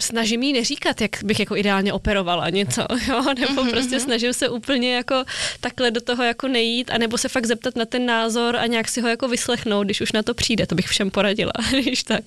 snažím 0.00 0.42
jí 0.42 0.52
neříkat, 0.52 1.00
jak 1.00 1.10
bych 1.24 1.40
jako 1.40 1.56
ideálně 1.56 1.92
operovala 1.92 2.50
něco, 2.50 2.86
jo, 3.08 3.24
nebo 3.38 3.62
mhm, 3.62 3.70
prostě 3.70 3.96
mhm. 3.96 4.04
snažím 4.04 4.32
se 4.32 4.48
úplně 4.48 4.94
jako 4.94 5.24
takhle 5.60 5.90
do 5.90 6.00
toho 6.00 6.22
jako 6.22 6.48
nejít, 6.48 6.90
anebo 6.90 7.18
se 7.18 7.28
fakt 7.28 7.46
zeptat 7.46 7.76
na 7.76 7.84
ten 7.84 8.06
názor 8.06 8.56
a 8.56 8.66
nějak 8.66 8.88
si 8.88 9.00
ho 9.00 9.08
jako 9.08 9.28
vyslechnout, 9.28 9.84
když 9.84 10.00
už 10.00 10.12
na 10.12 10.22
to 10.22 10.34
přijde, 10.34 10.66
to 10.66 10.74
bych 10.74 10.86
všem 10.86 11.10
poradila, 11.10 11.52
když 11.82 12.02
tak. 12.02 12.24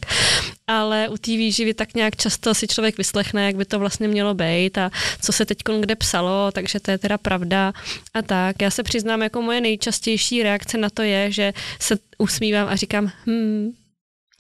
Ale 0.68 1.10
u 1.10 1.18
té 1.18 1.32
výživy 1.32 1.74
tak 1.74 1.94
nějak 1.94 2.16
často 2.16 2.54
si 2.54 2.68
člověk 2.68 2.98
vyslechne, 2.98 3.46
jak 3.46 3.56
by 3.56 3.66
to 3.66 3.80
vlastně 3.80 4.08
mělo 4.08 4.34
být 4.34 4.78
a 4.78 4.92
co 5.22 5.32
se 5.32 5.46
teď 5.46 5.58
kde 5.80 5.96
psalo, 5.96 6.52
takže 6.52 6.80
to 6.80 6.92
je 6.92 6.98
teda 6.98 7.18
pravda 7.18 7.74
a 8.14 8.22
tak. 8.22 8.62
Já 8.62 8.72
se 8.72 8.84
přiznám, 8.84 9.22
jako 9.22 9.42
moje 9.42 9.62
nejčastější 9.62 10.44
reakce 10.44 10.78
na 10.78 10.90
to 10.90 11.02
je, 11.02 11.32
že 11.32 11.54
se 11.80 11.98
usmívám 12.18 12.68
a 12.68 12.76
říkám, 12.76 13.12
hm, 13.28 13.72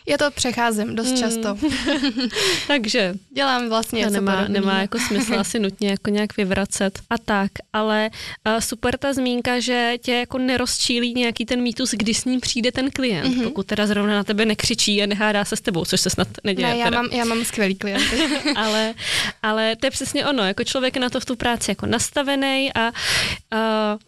já 0.08 0.17
to 0.17 0.32
přecházím 0.32 0.96
dost 0.96 1.08
hmm. 1.08 1.17
často. 1.17 1.58
Takže 2.67 3.13
dělám 3.36 3.70
vlastně 3.70 4.06
to 4.06 4.13
nemá, 4.13 4.48
nemá 4.48 4.82
jako 4.82 5.00
smysl 5.00 5.36
asi 5.39 5.60
nutně 5.60 5.89
jako 5.89 6.10
nějak 6.10 6.38
vyvracet 6.38 7.00
a 7.10 7.17
tak, 7.17 7.52
ale 7.74 8.10
uh, 8.48 8.60
super 8.60 8.98
ta 8.98 9.13
zmínka, 9.13 9.60
že 9.60 9.93
tě 10.02 10.13
jako 10.13 10.38
nerozčílí 10.38 11.13
nějaký 11.13 11.46
ten 11.46 11.62
mýtus, 11.62 11.91
kdy 11.91 12.13
s 12.13 12.26
ním 12.26 12.39
přijde 12.39 12.72
ten 12.72 12.91
klient, 12.91 13.28
mm-hmm. 13.28 13.43
pokud 13.43 13.65
teda 13.65 13.88
zrovna 13.88 14.13
na 14.13 14.24
tebe 14.24 14.46
nekřičí 14.46 15.04
a 15.04 15.06
nehádá 15.06 15.46
se 15.46 15.56
s 15.56 15.62
tebou, 15.62 15.86
což 15.86 16.02
se 16.02 16.10
snad 16.10 16.28
neděje. 16.43 16.67
Ne, 16.67 16.78
já, 16.78 16.89
mám, 16.89 17.10
já 17.12 17.26
mám 17.26 17.46
skvělý 17.46 17.76
klienty. 17.76 18.24
ale, 18.56 18.93
ale 19.43 19.76
to 19.76 19.86
je 19.86 19.91
přesně 19.91 20.26
ono, 20.26 20.43
jako 20.43 20.63
člověk 20.63 20.96
je 20.96 21.02
na 21.02 21.10
to 21.10 21.20
v 21.20 21.26
tu 21.26 21.36
práci 21.36 21.72
jako 21.72 21.86
nastavený 21.86 22.72
a 22.74 22.88
uh, 22.88 24.00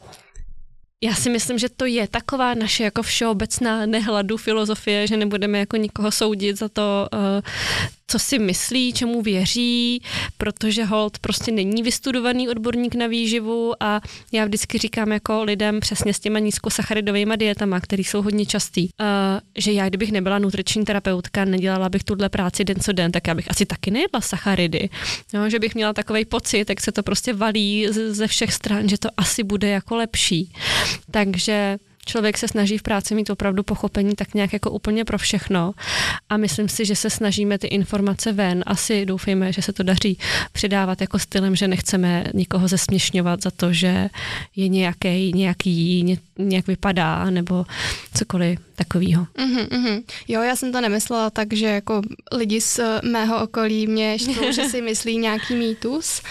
já 1.03 1.13
si 1.15 1.29
myslím, 1.29 1.59
že 1.59 1.69
to 1.69 1.85
je 1.85 2.07
taková 2.07 2.53
naše 2.53 2.83
jako 2.83 3.03
všeobecná 3.03 3.85
nehladu 3.85 4.37
filozofie, 4.37 5.07
že 5.07 5.17
nebudeme 5.17 5.59
jako 5.59 5.77
nikoho 5.77 6.11
soudit 6.11 6.57
za 6.59 6.69
to, 6.69 7.07
eh, 7.13 7.41
co 8.09 8.19
si 8.19 8.39
myslí, 8.39 8.93
čemu 8.93 9.21
věří, 9.21 10.01
protože 10.37 10.85
Holt 10.85 11.19
prostě 11.19 11.51
není 11.51 11.83
vystudovaný 11.83 12.49
odborník 12.49 12.95
na 12.95 13.07
výživu 13.07 13.83
a 13.83 14.01
já 14.31 14.45
vždycky 14.45 14.77
říkám 14.77 15.11
jako 15.11 15.43
lidem 15.43 15.79
přesně 15.79 16.13
s 16.13 16.19
těma 16.19 16.39
nízkosacharidovými 16.39 17.37
dietama, 17.37 17.79
které 17.79 18.01
jsou 18.01 18.21
hodně 18.21 18.45
častý, 18.45 18.83
uh, 18.83 19.05
že 19.57 19.71
já 19.71 19.89
kdybych 19.89 20.11
nebyla 20.11 20.39
nutriční 20.39 20.85
terapeutka, 20.85 21.45
nedělala 21.45 21.89
bych 21.89 22.03
tuhle 22.03 22.29
práci 22.29 22.63
den 22.63 22.79
co 22.79 22.91
den, 22.91 23.11
tak 23.11 23.27
já 23.27 23.35
bych 23.35 23.51
asi 23.51 23.65
taky 23.65 23.91
nejedla 23.91 24.21
sacharidy. 24.21 24.89
No, 25.33 25.49
že 25.49 25.59
bych 25.59 25.75
měla 25.75 25.93
takový 25.93 26.25
pocit, 26.25 26.69
jak 26.69 26.81
se 26.81 26.91
to 26.91 27.03
prostě 27.03 27.33
valí 27.33 27.87
ze 27.91 28.27
všech 28.27 28.53
stran, 28.53 28.89
že 28.89 28.97
to 28.97 29.09
asi 29.17 29.43
bude 29.43 29.69
jako 29.69 29.95
lepší. 29.95 30.53
Takže 31.11 31.77
člověk 32.09 32.37
se 32.37 32.47
snaží 32.47 32.77
v 32.77 32.81
práci 32.81 33.15
mít 33.15 33.29
opravdu 33.29 33.63
pochopení 33.63 34.15
tak 34.15 34.33
nějak 34.33 34.53
jako 34.53 34.71
úplně 34.71 35.05
pro 35.05 35.17
všechno 35.17 35.71
a 36.29 36.37
myslím 36.37 36.69
si, 36.69 36.85
že 36.85 36.95
se 36.95 37.09
snažíme 37.09 37.57
ty 37.57 37.67
informace 37.67 38.31
ven, 38.31 38.63
asi 38.65 39.05
doufejme, 39.05 39.53
že 39.53 39.61
se 39.61 39.73
to 39.73 39.83
daří 39.83 40.17
předávat 40.51 41.01
jako 41.01 41.19
stylem, 41.19 41.55
že 41.55 41.67
nechceme 41.67 42.23
nikoho 42.33 42.67
zesměšňovat 42.67 43.43
za 43.43 43.51
to, 43.51 43.73
že 43.73 44.09
je 44.55 44.67
nějaký, 44.67 45.33
nějaký, 45.33 46.03
ně, 46.03 46.17
nějak 46.37 46.67
vypadá 46.67 47.29
nebo 47.29 47.65
cokoliv 48.13 48.59
takového. 48.75 49.27
Mm-hmm, 49.37 49.67
mm-hmm. 49.67 50.03
Jo, 50.27 50.41
já 50.41 50.55
jsem 50.55 50.71
to 50.71 50.81
nemyslela 50.81 51.29
tak, 51.29 51.53
že 51.53 51.65
jako 51.65 52.01
lidi 52.31 52.61
z 52.61 52.79
mého 53.03 53.43
okolí 53.43 53.87
mě 53.87 54.19
štvou, 54.19 54.51
že 54.51 54.65
si 54.65 54.81
myslí 54.81 55.17
nějaký 55.17 55.55
mýtus, 55.55 56.21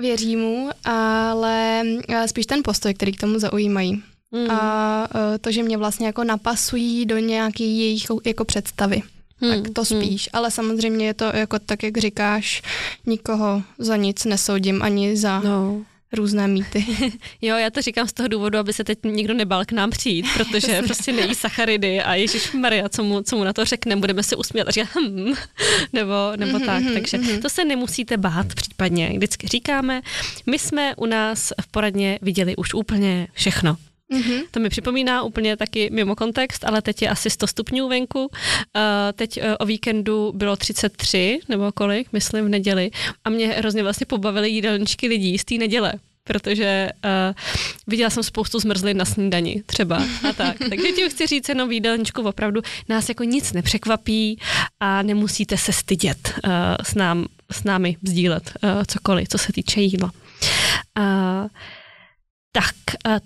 věří 0.00 0.36
mu, 0.36 0.70
ale 0.84 1.82
spíš 2.26 2.46
ten 2.46 2.60
postoj, 2.64 2.94
který 2.94 3.12
k 3.12 3.20
tomu 3.20 3.38
zaujímají 3.38 4.02
mm. 4.34 4.50
a 4.50 5.08
uh, 5.14 5.20
to, 5.40 5.52
že 5.52 5.62
mě 5.62 5.76
vlastně 5.76 6.06
jako 6.06 6.24
napasují 6.24 7.06
do 7.06 7.18
nějaké 7.18 7.64
jejich 7.64 8.06
jako 8.24 8.44
představy. 8.44 9.02
Hmm. 9.40 9.62
Tak 9.62 9.72
to 9.72 9.82
hmm. 9.90 10.02
spíš, 10.02 10.22
hmm. 10.22 10.38
ale 10.38 10.50
samozřejmě 10.50 11.06
je 11.06 11.14
to 11.14 11.24
jako 11.24 11.58
tak, 11.58 11.82
jak 11.82 11.98
říkáš, 11.98 12.62
nikoho 13.06 13.62
za 13.78 13.96
nic 13.96 14.24
nesoudím 14.24 14.82
ani 14.82 15.16
za 15.16 15.40
no. 15.40 15.82
různé 16.12 16.48
mýty. 16.48 16.86
jo, 17.42 17.56
já 17.56 17.70
to 17.70 17.82
říkám 17.82 18.08
z 18.08 18.12
toho 18.12 18.28
důvodu, 18.28 18.58
aby 18.58 18.72
se 18.72 18.84
teď 18.84 18.98
nikdo 19.04 19.34
nebal 19.34 19.64
k 19.64 19.72
nám 19.72 19.90
přijít, 19.90 20.26
protože 20.36 20.82
prostě 20.82 21.12
nejí 21.12 21.34
sacharidy 21.34 22.00
a 22.00 22.14
Ježíš 22.14 22.52
Maria, 22.52 22.88
co 22.88 23.04
mu, 23.04 23.22
co 23.22 23.36
mu 23.36 23.44
na 23.44 23.52
to 23.52 23.64
řekne, 23.64 23.96
budeme 23.96 24.22
se 24.22 24.36
usmívat 24.36 24.68
a 24.68 24.70
říkat 24.70 24.88
hm, 25.00 25.34
nebo, 25.92 26.12
nebo 26.36 26.58
mm-hmm, 26.58 26.66
tak. 26.66 26.82
Mhm, 26.82 26.94
Takže 26.94 27.18
mm-hmm. 27.18 27.42
to 27.42 27.48
se 27.48 27.64
nemusíte 27.64 28.16
bát 28.16 28.54
případně. 28.54 29.12
Vždycky 29.16 29.48
říkáme, 29.48 30.00
my 30.46 30.58
jsme 30.58 30.94
u 30.96 31.06
nás 31.06 31.52
v 31.60 31.66
poradně 31.66 32.18
viděli 32.22 32.56
už 32.56 32.74
úplně 32.74 33.28
všechno. 33.32 33.76
Mm-hmm. 34.12 34.42
To 34.50 34.60
mi 34.60 34.68
připomíná 34.68 35.22
úplně 35.22 35.56
taky 35.56 35.90
mimo 35.92 36.16
kontext, 36.16 36.64
ale 36.64 36.82
teď 36.82 37.02
je 37.02 37.08
asi 37.08 37.30
100 37.30 37.46
stupňů 37.46 37.88
venku. 37.88 38.20
Uh, 38.20 38.28
teď 39.14 39.36
uh, 39.36 39.44
o 39.58 39.66
víkendu 39.66 40.32
bylo 40.34 40.56
33, 40.56 41.40
nebo 41.48 41.72
kolik, 41.72 42.12
myslím, 42.12 42.44
v 42.44 42.48
neděli. 42.48 42.90
A 43.24 43.30
mě 43.30 43.48
hrozně 43.48 43.82
vlastně 43.82 44.06
pobavily 44.06 44.50
jídelníčky 44.50 45.08
lidí 45.08 45.38
z 45.38 45.44
té 45.44 45.54
neděle 45.54 45.92
protože 46.26 46.88
uh, 47.04 47.34
viděla 47.86 48.10
jsem 48.10 48.22
spoustu 48.22 48.58
zmrzlin 48.58 48.96
na 48.96 49.04
snídani 49.04 49.62
třeba 49.66 49.96
a 50.28 50.32
tak. 50.32 50.58
Takže 50.68 50.92
ti 50.92 51.10
chci 51.10 51.26
říct 51.26 51.48
jenom 51.48 51.72
jídelníčku, 51.72 52.22
opravdu 52.22 52.60
nás 52.88 53.08
jako 53.08 53.24
nic 53.24 53.52
nepřekvapí 53.52 54.38
a 54.80 55.02
nemusíte 55.02 55.56
se 55.56 55.72
stydět 55.72 56.34
uh, 56.44 56.50
s, 56.82 56.94
nám, 56.94 57.26
s 57.52 57.64
námi 57.64 57.96
sdílet 58.02 58.52
uh, 58.62 58.70
cokoliv, 58.86 59.28
co 59.28 59.38
se 59.38 59.52
týče 59.52 59.80
jídla. 59.80 60.10
Uh, 60.98 61.48
tak, 62.56 62.74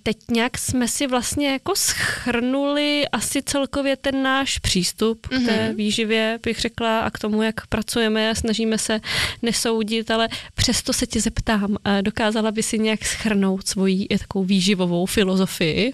teď 0.03 0.17
nějak 0.31 0.59
jsme 0.59 0.89
si 0.89 1.07
vlastně 1.07 1.53
jako 1.53 1.77
schrnuli 1.77 3.05
asi 3.13 3.43
celkově 3.43 3.97
ten 3.97 4.23
náš 4.23 4.59
přístup 4.59 5.27
mm-hmm. 5.27 5.43
k 5.43 5.47
té 5.47 5.67
mhm. 5.67 5.77
výživě, 5.77 6.39
bych 6.43 6.61
řekla, 6.61 7.01
a 7.01 7.11
k 7.11 7.19
tomu, 7.19 7.43
jak 7.43 7.67
pracujeme 7.67 8.31
a 8.31 8.35
snažíme 8.35 8.79
se 8.79 9.01
nesoudit, 9.43 10.11
ale 10.11 10.29
přesto 10.55 10.93
se 10.93 11.07
tě 11.07 11.21
zeptám, 11.21 11.77
dokázala 12.01 12.51
by 12.51 12.63
si 12.63 12.79
nějak 12.79 13.05
schrnout 13.05 13.69
svoji 13.69 14.07
takovou 14.19 14.45
výživovou 14.45 15.07
filozofii? 15.07 15.93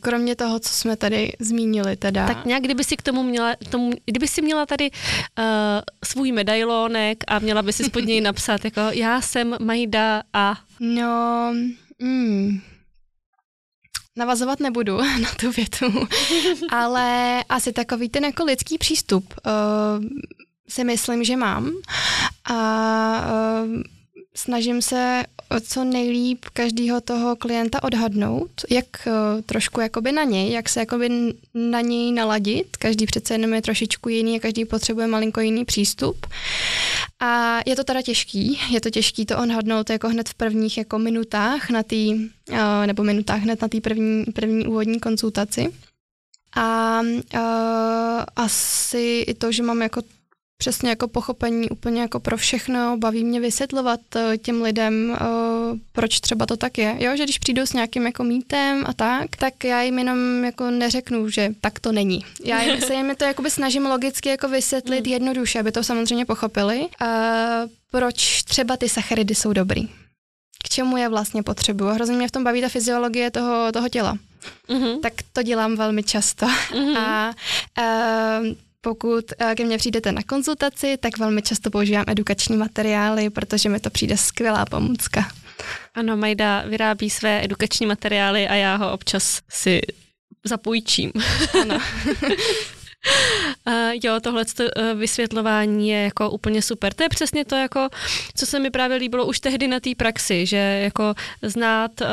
Kromě 0.00 0.36
toho, 0.36 0.58
co 0.58 0.68
jsme 0.74 0.96
tady 0.96 1.32
zmínili 1.38 1.96
teda. 1.96 2.26
Tak 2.26 2.44
nějak, 2.44 2.62
kdyby 2.62 2.84
si 2.84 2.96
k 2.96 3.02
tomu 3.02 3.22
měla, 3.22 3.54
tomu, 3.70 3.92
kdyby 4.04 4.28
si 4.28 4.42
měla 4.42 4.66
tady 4.66 4.90
uh, 4.90 5.44
svůj 6.04 6.32
medailonek 6.32 7.24
a 7.26 7.38
měla 7.38 7.62
by 7.62 7.72
si 7.72 7.84
spod 7.84 8.04
něj 8.04 8.20
napsat, 8.30 8.64
jako 8.64 8.80
já 8.90 9.20
jsem 9.20 9.56
Majda 9.60 10.22
a... 10.32 10.54
No, 10.80 11.54
Hmm. 12.00 12.60
Navazovat 14.16 14.60
nebudu 14.60 14.96
na 15.20 15.30
tu 15.40 15.52
větu, 15.52 15.86
ale 16.70 17.44
asi 17.48 17.72
takový 17.72 18.08
ten 18.08 18.24
jako 18.24 18.44
lidský 18.44 18.78
přístup 18.78 19.34
uh, 19.46 20.04
si 20.68 20.84
myslím, 20.84 21.24
že 21.24 21.36
mám. 21.36 21.70
A 22.44 22.54
uh, 23.62 23.82
snažím 24.36 24.82
se 24.82 25.22
co 25.60 25.84
nejlíp 25.84 26.44
každého 26.52 27.00
toho 27.00 27.36
klienta 27.36 27.82
odhadnout, 27.82 28.50
jak 28.70 28.86
uh, 29.06 29.42
trošku 29.42 29.80
jakoby 29.80 30.12
na 30.12 30.24
něj, 30.24 30.52
jak 30.52 30.68
se 30.68 30.80
jakoby 30.80 31.34
na 31.54 31.80
něj 31.80 32.12
naladit. 32.12 32.76
Každý 32.76 33.06
přece 33.06 33.34
jenom 33.34 33.54
je 33.54 33.62
trošičku 33.62 34.08
jiný 34.08 34.36
a 34.36 34.40
každý 34.40 34.64
potřebuje 34.64 35.06
malinko 35.06 35.40
jiný 35.40 35.64
přístup. 35.64 36.26
A 37.20 37.60
je 37.66 37.76
to 37.76 37.84
teda 37.84 38.02
těžký, 38.02 38.60
je 38.70 38.80
to 38.80 38.90
těžký 38.90 39.26
to 39.26 39.38
odhadnout 39.38 39.90
jako 39.90 40.08
hned 40.08 40.28
v 40.28 40.34
prvních 40.34 40.78
jako 40.78 40.98
minutách 40.98 41.70
na 41.70 41.82
tý, 41.82 42.14
uh, 42.14 42.58
nebo 42.86 43.04
minutách 43.04 43.40
hned 43.40 43.62
na 43.62 43.68
té 43.68 43.80
první, 43.80 44.24
první 44.24 44.66
úvodní 44.66 45.00
konzultaci. 45.00 45.72
A 46.56 47.00
uh, 47.00 47.40
asi 48.36 49.24
i 49.26 49.34
to, 49.34 49.52
že 49.52 49.62
mám 49.62 49.82
jako 49.82 50.02
přesně 50.58 50.90
jako 50.90 51.08
pochopení 51.08 51.70
úplně 51.70 52.00
jako 52.00 52.20
pro 52.20 52.36
všechno, 52.36 52.96
baví 52.96 53.24
mě 53.24 53.40
vysvětlovat 53.40 54.00
uh, 54.16 54.36
těm 54.36 54.62
lidem, 54.62 55.10
uh, 55.20 55.78
proč 55.92 56.20
třeba 56.20 56.46
to 56.46 56.56
tak 56.56 56.78
je. 56.78 56.96
Jo, 56.98 57.16
že 57.16 57.24
když 57.24 57.38
přijdou 57.38 57.62
s 57.62 57.72
nějakým 57.72 58.06
jako 58.06 58.24
mýtem 58.24 58.84
a 58.86 58.92
tak, 58.92 59.36
tak 59.36 59.64
já 59.64 59.82
jim 59.82 59.98
jenom 59.98 60.44
jako 60.44 60.70
neřeknu, 60.70 61.28
že 61.28 61.54
tak 61.60 61.80
to 61.80 61.92
není. 61.92 62.24
Já 62.44 62.62
jim, 62.62 62.80
se 62.80 62.94
jim 62.94 63.14
to 63.16 63.24
jakoby 63.24 63.50
snažím 63.50 63.86
logicky 63.86 64.28
jako 64.28 64.48
vysvětlit 64.48 65.06
mm. 65.06 65.12
jednoduše, 65.12 65.60
aby 65.60 65.72
to 65.72 65.82
samozřejmě 65.82 66.24
pochopili, 66.24 66.80
uh, 66.80 66.88
proč 67.90 68.42
třeba 68.42 68.76
ty 68.76 68.88
sacharidy 68.88 69.34
jsou 69.34 69.52
dobrý. 69.52 69.88
K 70.64 70.68
čemu 70.68 70.96
je 70.96 71.08
vlastně 71.08 71.42
potřebuju. 71.42 71.90
Hrozně 71.90 72.16
mě 72.16 72.28
v 72.28 72.30
tom 72.30 72.44
baví 72.44 72.60
ta 72.60 72.68
fyziologie 72.68 73.30
toho, 73.30 73.72
toho 73.72 73.88
těla. 73.88 74.18
Mm-hmm. 74.68 75.00
Tak 75.00 75.12
to 75.32 75.42
dělám 75.42 75.76
velmi 75.76 76.02
často. 76.02 76.46
Mm-hmm. 76.46 76.98
A 76.98 77.34
uh, 77.78 78.46
pokud 78.84 79.24
eh, 79.38 79.54
ke 79.54 79.64
mně 79.64 79.78
přijdete 79.78 80.12
na 80.12 80.22
konzultaci, 80.22 80.96
tak 81.00 81.18
velmi 81.18 81.42
často 81.42 81.70
používám 81.70 82.04
edukační 82.08 82.56
materiály, 82.56 83.30
protože 83.30 83.68
mi 83.68 83.80
to 83.80 83.90
přijde 83.90 84.16
skvělá 84.16 84.64
pomůcka. 84.66 85.28
Ano, 85.94 86.16
Majda 86.16 86.62
vyrábí 86.62 87.10
své 87.10 87.44
edukační 87.44 87.86
materiály 87.86 88.48
a 88.48 88.54
já 88.54 88.76
ho 88.76 88.92
občas 88.92 89.40
si 89.50 89.80
zapůjčím. 90.44 91.12
Ano. 91.62 91.78
Jo, 94.04 94.20
tohle 94.20 94.44
uh, 94.60 94.98
vysvětlování 95.00 95.88
je 95.88 96.02
jako 96.02 96.30
úplně 96.30 96.62
super. 96.62 96.94
To 96.94 97.02
je 97.02 97.08
přesně 97.08 97.44
to, 97.44 97.56
jako, 97.56 97.88
co 98.34 98.46
se 98.46 98.58
mi 98.58 98.70
právě 98.70 98.96
líbilo 98.96 99.26
už 99.26 99.40
tehdy 99.40 99.68
na 99.68 99.80
té 99.80 99.90
praxi, 99.96 100.46
že 100.46 100.56
jako 100.56 101.14
znát, 101.42 101.90
uh, 102.00 102.06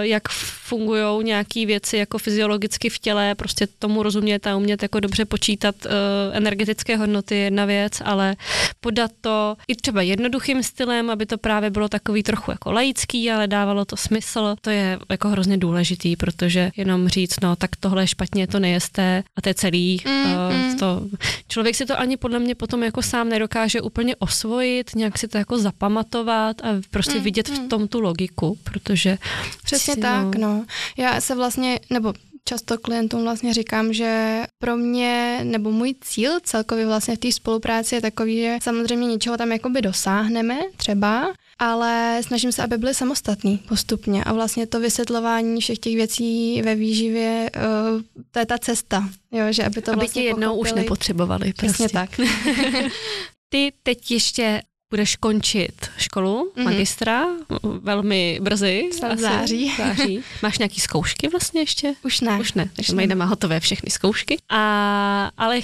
jak 0.00 0.28
fungují 0.28 1.24
nějaké 1.24 1.66
věci 1.66 1.96
jako 1.96 2.18
fyziologicky 2.18 2.90
v 2.90 2.98
těle, 2.98 3.34
prostě 3.34 3.66
tomu 3.66 4.02
rozumět 4.02 4.46
a 4.46 4.56
umět 4.56 4.82
jako 4.82 5.00
dobře 5.00 5.24
počítat 5.24 5.74
uh, 5.84 5.90
energetické 6.32 6.96
hodnoty 6.96 7.34
je 7.34 7.40
jedna 7.44 7.64
věc, 7.64 7.92
ale 8.04 8.36
podat 8.80 9.10
to 9.20 9.56
i 9.68 9.74
třeba 9.74 10.02
jednoduchým 10.02 10.62
stylem, 10.62 11.10
aby 11.10 11.26
to 11.26 11.38
právě 11.38 11.70
bylo 11.70 11.88
takový 11.88 12.22
trochu 12.22 12.50
jako 12.50 12.72
laický, 12.72 13.30
ale 13.30 13.46
dávalo 13.46 13.84
to 13.84 13.96
smysl, 13.96 14.56
to 14.60 14.70
je 14.70 14.98
jako 15.10 15.28
hrozně 15.28 15.58
důležitý, 15.58 16.16
protože 16.16 16.70
jenom 16.76 17.08
říct, 17.08 17.40
no 17.42 17.56
tak 17.56 17.70
tohle 17.80 18.02
je 18.02 18.06
špatně, 18.06 18.46
to 18.46 18.58
nejeste 18.58 19.22
a 19.36 19.40
to 19.42 19.48
je 19.48 19.54
celý, 19.54 20.00
mm 20.06 20.23
Mm, 20.26 20.78
to, 20.78 21.02
člověk 21.48 21.74
si 21.74 21.86
to 21.86 22.00
ani 22.00 22.16
podle 22.16 22.38
mě 22.38 22.54
potom 22.54 22.82
jako 22.82 23.02
sám 23.02 23.28
nedokáže 23.28 23.80
úplně 23.80 24.16
osvojit, 24.16 24.90
nějak 24.94 25.18
si 25.18 25.28
to 25.28 25.38
jako 25.38 25.58
zapamatovat 25.58 26.60
a 26.64 26.68
prostě 26.90 27.14
mm, 27.14 27.24
vidět 27.24 27.48
mm. 27.48 27.56
v 27.56 27.68
tom 27.68 27.88
tu 27.88 28.00
logiku, 28.00 28.58
protože... 28.64 29.18
Přesně 29.64 29.94
si, 29.94 30.00
tak, 30.00 30.36
no. 30.36 30.48
no. 30.48 30.64
Já 30.96 31.20
se 31.20 31.34
vlastně, 31.34 31.80
nebo 31.90 32.12
často 32.44 32.78
klientům 32.78 33.22
vlastně 33.22 33.54
říkám, 33.54 33.92
že 33.92 34.42
pro 34.58 34.76
mě, 34.76 35.40
nebo 35.44 35.70
můj 35.70 35.94
cíl 36.00 36.40
celkově 36.42 36.86
vlastně 36.86 37.16
v 37.16 37.18
té 37.18 37.32
spolupráci 37.32 37.94
je 37.94 38.00
takový, 38.00 38.40
že 38.40 38.58
samozřejmě 38.62 39.06
něčeho 39.06 39.36
tam 39.36 39.52
jakoby 39.52 39.82
dosáhneme 39.82 40.58
třeba, 40.76 41.32
ale 41.58 42.20
snažím 42.22 42.52
se, 42.52 42.62
aby 42.62 42.78
byly 42.78 42.94
samostatný 42.94 43.58
postupně 43.68 44.24
a 44.24 44.32
vlastně 44.32 44.66
to 44.66 44.80
vysvětlování 44.80 45.60
všech 45.60 45.78
těch 45.78 45.94
věcí 45.94 46.62
ve 46.62 46.74
výživě, 46.74 47.50
uh, 47.56 48.02
to 48.30 48.38
je 48.38 48.46
ta 48.46 48.58
cesta, 48.58 49.08
jo, 49.32 49.44
že 49.52 49.64
aby 49.64 49.82
to 49.82 49.90
aby 49.90 49.98
vlastně 49.98 50.22
tě 50.22 50.26
jednou 50.26 50.48
pochopili. 50.48 50.72
už 50.72 50.76
nepotřebovali. 50.76 51.52
Přesně 51.52 51.88
prostě. 51.88 51.98
tak. 51.98 52.20
Ty 53.48 53.72
teď 53.82 54.10
ještě 54.10 54.62
budeš 54.94 55.16
končit 55.16 55.90
školu, 55.98 56.52
mm-hmm. 56.56 56.64
magistra, 56.64 57.26
velmi 57.62 58.38
brzy. 58.42 58.88
V 58.92 59.18
září. 59.20 59.72
září. 59.78 60.20
Máš 60.42 60.58
nějaký 60.58 60.80
zkoušky 60.80 61.28
vlastně 61.28 61.60
ještě? 61.60 61.94
Už 62.02 62.20
ne. 62.20 62.38
Už 62.40 62.52
ne, 62.52 62.68
takže 62.76 62.94
Majda 62.94 63.14
má 63.14 63.24
hotové 63.24 63.60
všechny 63.60 63.90
zkoušky. 63.90 64.36
A, 64.48 65.30
ale 65.36 65.60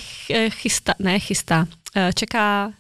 chystá, 0.49 0.95
ne 0.99 1.19
chystá, 1.19 1.67
Eh, 1.97 2.13
čeká 2.13 2.73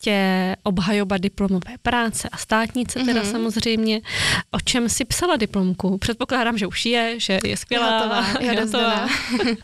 tě 0.00 0.56
obhajoba 0.62 1.18
diplomové 1.18 1.74
práce 1.82 2.28
a 2.28 2.36
státnice 2.36 2.98
teda 2.98 3.22
mm-hmm. 3.22 3.30
samozřejmě. 3.30 4.00
O 4.50 4.60
čem 4.60 4.88
si 4.88 5.04
psala 5.04 5.36
diplomku? 5.36 5.98
Předpokládám, 5.98 6.58
že 6.58 6.66
už 6.66 6.86
je, 6.86 7.20
že 7.20 7.38
je 7.44 7.56
skvělá. 7.56 7.86
Je 8.40 8.50
hotová. 8.50 8.52
Je 8.52 8.60
hotová. 8.60 9.04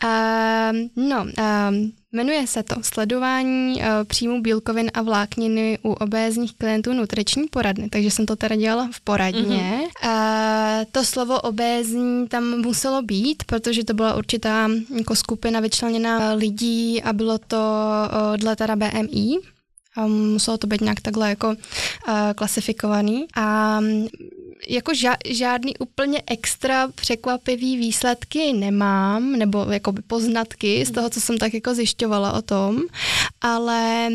uh, 0.03 1.07
no, 1.09 1.23
uh, 1.23 1.89
Jmenuje 2.13 2.47
se 2.47 2.63
to 2.63 2.75
Sledování 2.81 3.75
uh, 3.75 3.83
příjmu 4.07 4.41
bílkovin 4.41 4.91
a 4.93 5.01
vlákniny 5.01 5.79
u 5.83 5.91
obézních 5.91 6.53
klientů 6.53 6.93
nutriční 6.93 7.47
poradny, 7.47 7.89
takže 7.89 8.11
jsem 8.11 8.25
to 8.25 8.35
teda 8.35 8.55
dělala 8.55 8.89
v 8.93 9.01
poradně. 9.01 9.81
Mm-hmm. 10.03 10.79
Uh, 10.79 10.85
to 10.91 11.03
slovo 11.03 11.41
obézní 11.41 12.27
tam 12.27 12.61
muselo 12.61 13.01
být, 13.01 13.43
protože 13.43 13.83
to 13.83 13.93
byla 13.93 14.15
určitá 14.15 14.69
jako 14.97 15.15
skupina 15.15 15.59
vyčleněná 15.59 16.33
lidí 16.33 17.03
a 17.03 17.13
bylo 17.13 17.37
to 17.37 17.57
uh, 17.57 18.37
dle 18.37 18.55
teda 18.55 18.75
BMI, 18.75 19.37
muselo 20.07 20.57
to 20.57 20.67
být 20.67 20.81
nějak 20.81 21.01
takhle 21.01 21.29
jako 21.29 21.47
uh, 21.47 21.55
klasifikovaný. 22.35 23.25
A 23.35 23.79
jako 24.69 24.91
ža- 24.91 25.17
žádný 25.25 25.77
úplně 25.77 26.21
extra 26.27 26.87
překvapivý 26.87 27.77
výsledky 27.77 28.53
nemám, 28.53 29.31
nebo 29.31 29.65
jako 29.71 29.93
poznatky 30.07 30.85
z 30.85 30.91
toho, 30.91 31.09
co 31.09 31.21
jsem 31.21 31.37
tak 31.37 31.53
jako 31.53 31.75
zjišťovala 31.75 32.33
o 32.33 32.41
tom, 32.41 32.81
ale 33.41 34.09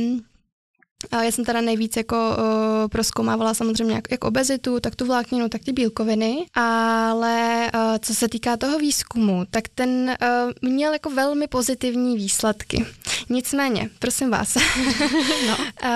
já 1.12 1.22
jsem 1.22 1.44
teda 1.44 1.60
nejvíc 1.60 1.96
jako 1.96 2.16
uh, 2.16 2.88
proskoumávala 2.88 3.54
samozřejmě 3.54 3.94
jak, 3.94 4.10
jak 4.10 4.24
obezitu, 4.24 4.80
tak 4.80 4.96
tu 4.96 5.06
vlákninu, 5.06 5.48
tak 5.48 5.64
ty 5.64 5.72
bílkoviny, 5.72 6.46
ale 6.54 7.70
uh, 7.74 7.80
co 8.00 8.14
se 8.14 8.28
týká 8.28 8.56
toho 8.56 8.78
výzkumu, 8.78 9.44
tak 9.50 9.64
ten 9.74 10.16
uh, 10.22 10.70
měl 10.70 10.92
jako 10.92 11.10
velmi 11.10 11.46
pozitivní 11.46 12.16
výsledky. 12.16 12.86
Nicméně, 13.28 13.90
prosím 13.98 14.30
vás, 14.30 14.54
no. 15.46 15.56
uh, 15.58 15.88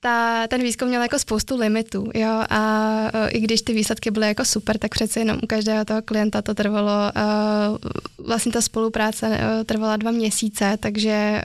ta, 0.00 0.46
ten 0.46 0.62
výzkum 0.62 0.88
měl 0.88 1.02
jako 1.02 1.18
spoustu 1.18 1.56
limitů, 1.56 2.06
jo, 2.14 2.44
a 2.50 3.00
uh, 3.14 3.28
i 3.30 3.40
když 3.40 3.62
ty 3.62 3.72
výsledky 3.72 4.10
byly 4.10 4.26
jako 4.26 4.44
super, 4.44 4.78
tak 4.78 4.90
přece 4.90 5.20
jenom 5.20 5.38
u 5.42 5.46
každého 5.46 5.84
toho 5.84 6.02
klienta 6.02 6.42
to 6.42 6.54
trvalo, 6.54 6.90
uh, 6.90 8.26
vlastně 8.26 8.52
ta 8.52 8.60
spolupráce 8.60 9.28
uh, 9.28 9.64
trvala 9.64 9.96
dva 9.96 10.10
měsíce, 10.10 10.76
takže 10.80 11.42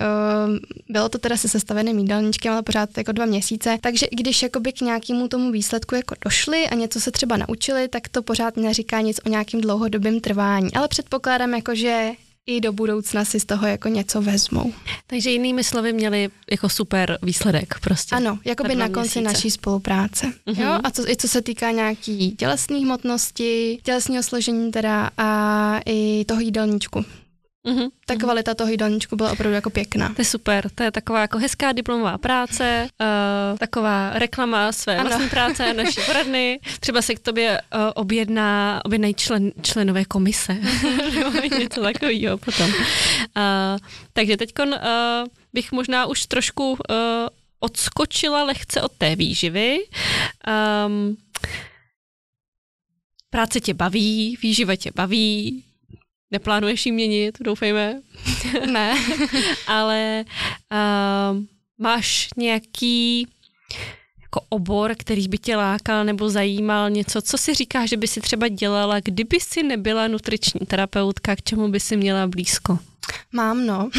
uh, 0.47 0.57
bylo 0.89 1.09
to 1.09 1.17
teda 1.17 1.37
se 1.37 1.49
sestaveným 1.49 1.99
jídelníčkem, 1.99 2.53
ale 2.53 2.61
pořád 2.75 2.97
jako 2.97 3.11
dva 3.11 3.25
měsíce. 3.25 3.77
Takže 3.81 4.05
i 4.05 4.15
když 4.15 4.43
jakoby 4.43 4.73
k 4.73 4.81
nějakému 4.81 5.27
tomu 5.27 5.51
výsledku 5.51 5.95
jako 5.95 6.15
došli 6.25 6.67
a 6.67 6.75
něco 6.75 7.01
se 7.01 7.11
třeba 7.11 7.37
naučili, 7.37 7.87
tak 7.87 8.09
to 8.09 8.21
pořád 8.21 8.57
neříká 8.57 9.01
nic 9.01 9.19
o 9.25 9.29
nějakým 9.29 9.61
dlouhodobém 9.61 10.19
trvání. 10.19 10.73
Ale 10.73 10.87
předpokládám, 10.87 11.53
jako, 11.53 11.75
že 11.75 12.11
i 12.45 12.61
do 12.61 12.73
budoucna 12.73 13.25
si 13.25 13.39
z 13.39 13.45
toho 13.45 13.67
jako 13.67 13.87
něco 13.87 14.21
vezmou. 14.21 14.73
Takže 15.07 15.29
jinými 15.29 15.63
slovy 15.63 15.93
měli 15.93 16.29
jako 16.51 16.69
super 16.69 17.17
výsledek 17.21 17.75
prostě. 17.81 18.15
Ano, 18.15 18.39
jako 18.45 18.63
by 18.63 18.75
na 18.75 18.89
konci 18.89 18.99
měsíce. 18.99 19.21
naší 19.21 19.51
spolupráce. 19.51 20.33
Uh-huh. 20.47 20.63
Jo? 20.63 20.79
A 20.83 20.91
co, 20.91 21.09
i 21.09 21.15
co 21.15 21.27
se 21.27 21.41
týká 21.41 21.71
nějaký 21.71 22.35
tělesné 22.35 22.77
hmotnosti, 22.77 23.79
tělesného 23.83 24.23
složení 24.23 24.71
teda 24.71 25.09
a 25.17 25.79
i 25.85 26.25
toho 26.27 26.41
jídelníčku. 26.41 27.05
Mm-hmm. 27.65 27.89
Ta 28.05 28.13
mhm. 28.13 28.21
kvalita 28.21 28.53
toho 28.53 28.71
jídelníčku 28.71 29.15
byla 29.15 29.31
opravdu 29.31 29.55
jako 29.55 29.69
pěkná. 29.69 30.09
To 30.09 30.21
je 30.21 30.25
super, 30.25 30.69
to 30.75 30.83
je 30.83 30.91
taková 30.91 31.21
jako 31.21 31.37
hezká 31.37 31.71
diplomová 31.71 32.17
práce, 32.17 32.87
uh, 33.01 33.57
taková 33.57 34.11
reklama 34.13 34.71
své 34.71 34.97
ano. 34.97 35.09
vlastní 35.09 35.29
práce, 35.29 35.73
naší 35.73 36.01
poradny. 36.05 36.59
Třeba 36.79 37.01
se 37.01 37.15
k 37.15 37.19
tobě 37.19 37.61
uh, 37.61 37.81
objedná, 37.95 38.81
objednají 38.85 39.13
člen, 39.13 39.51
členové 39.61 40.05
komise, 40.05 40.53
nebo 41.15 41.57
něco 41.59 41.81
takového 41.81 42.37
potom. 42.37 42.69
Uh, 42.69 42.73
takže 44.13 44.37
teď 44.37 44.53
uh, 44.59 44.73
bych 45.53 45.71
možná 45.71 46.05
už 46.05 46.25
trošku 46.25 46.71
uh, 46.71 46.77
odskočila 47.59 48.43
lehce 48.43 48.81
od 48.81 48.91
té 48.91 49.15
výživy. 49.15 49.79
Um, 50.87 51.17
práce 53.29 53.59
tě 53.59 53.73
baví, 53.73 54.37
výživa 54.41 54.75
tě 54.75 54.91
baví, 54.95 55.63
Neplánuješ 56.31 56.85
ji 56.85 56.91
měnit, 56.91 57.37
doufejme. 57.41 58.01
ne. 58.71 58.95
Ale 59.67 60.25
uh, 60.71 61.43
máš 61.77 62.29
nějaký 62.37 63.27
jako 64.21 64.41
obor, 64.49 64.95
který 64.97 65.27
by 65.27 65.37
tě 65.37 65.55
lákal 65.55 66.05
nebo 66.05 66.29
zajímal 66.29 66.89
něco, 66.89 67.21
co 67.21 67.37
si 67.37 67.53
říkáš, 67.53 67.89
že 67.89 67.97
by 67.97 68.07
si 68.07 68.21
třeba 68.21 68.47
dělala, 68.47 68.99
kdyby 68.99 69.39
si 69.39 69.63
nebyla 69.63 70.07
nutriční 70.07 70.65
terapeutka, 70.67 71.35
k 71.35 71.43
čemu 71.43 71.67
by 71.67 71.79
si 71.79 71.97
měla 71.97 72.27
blízko? 72.27 72.79
Mám, 73.31 73.65
no. 73.65 73.89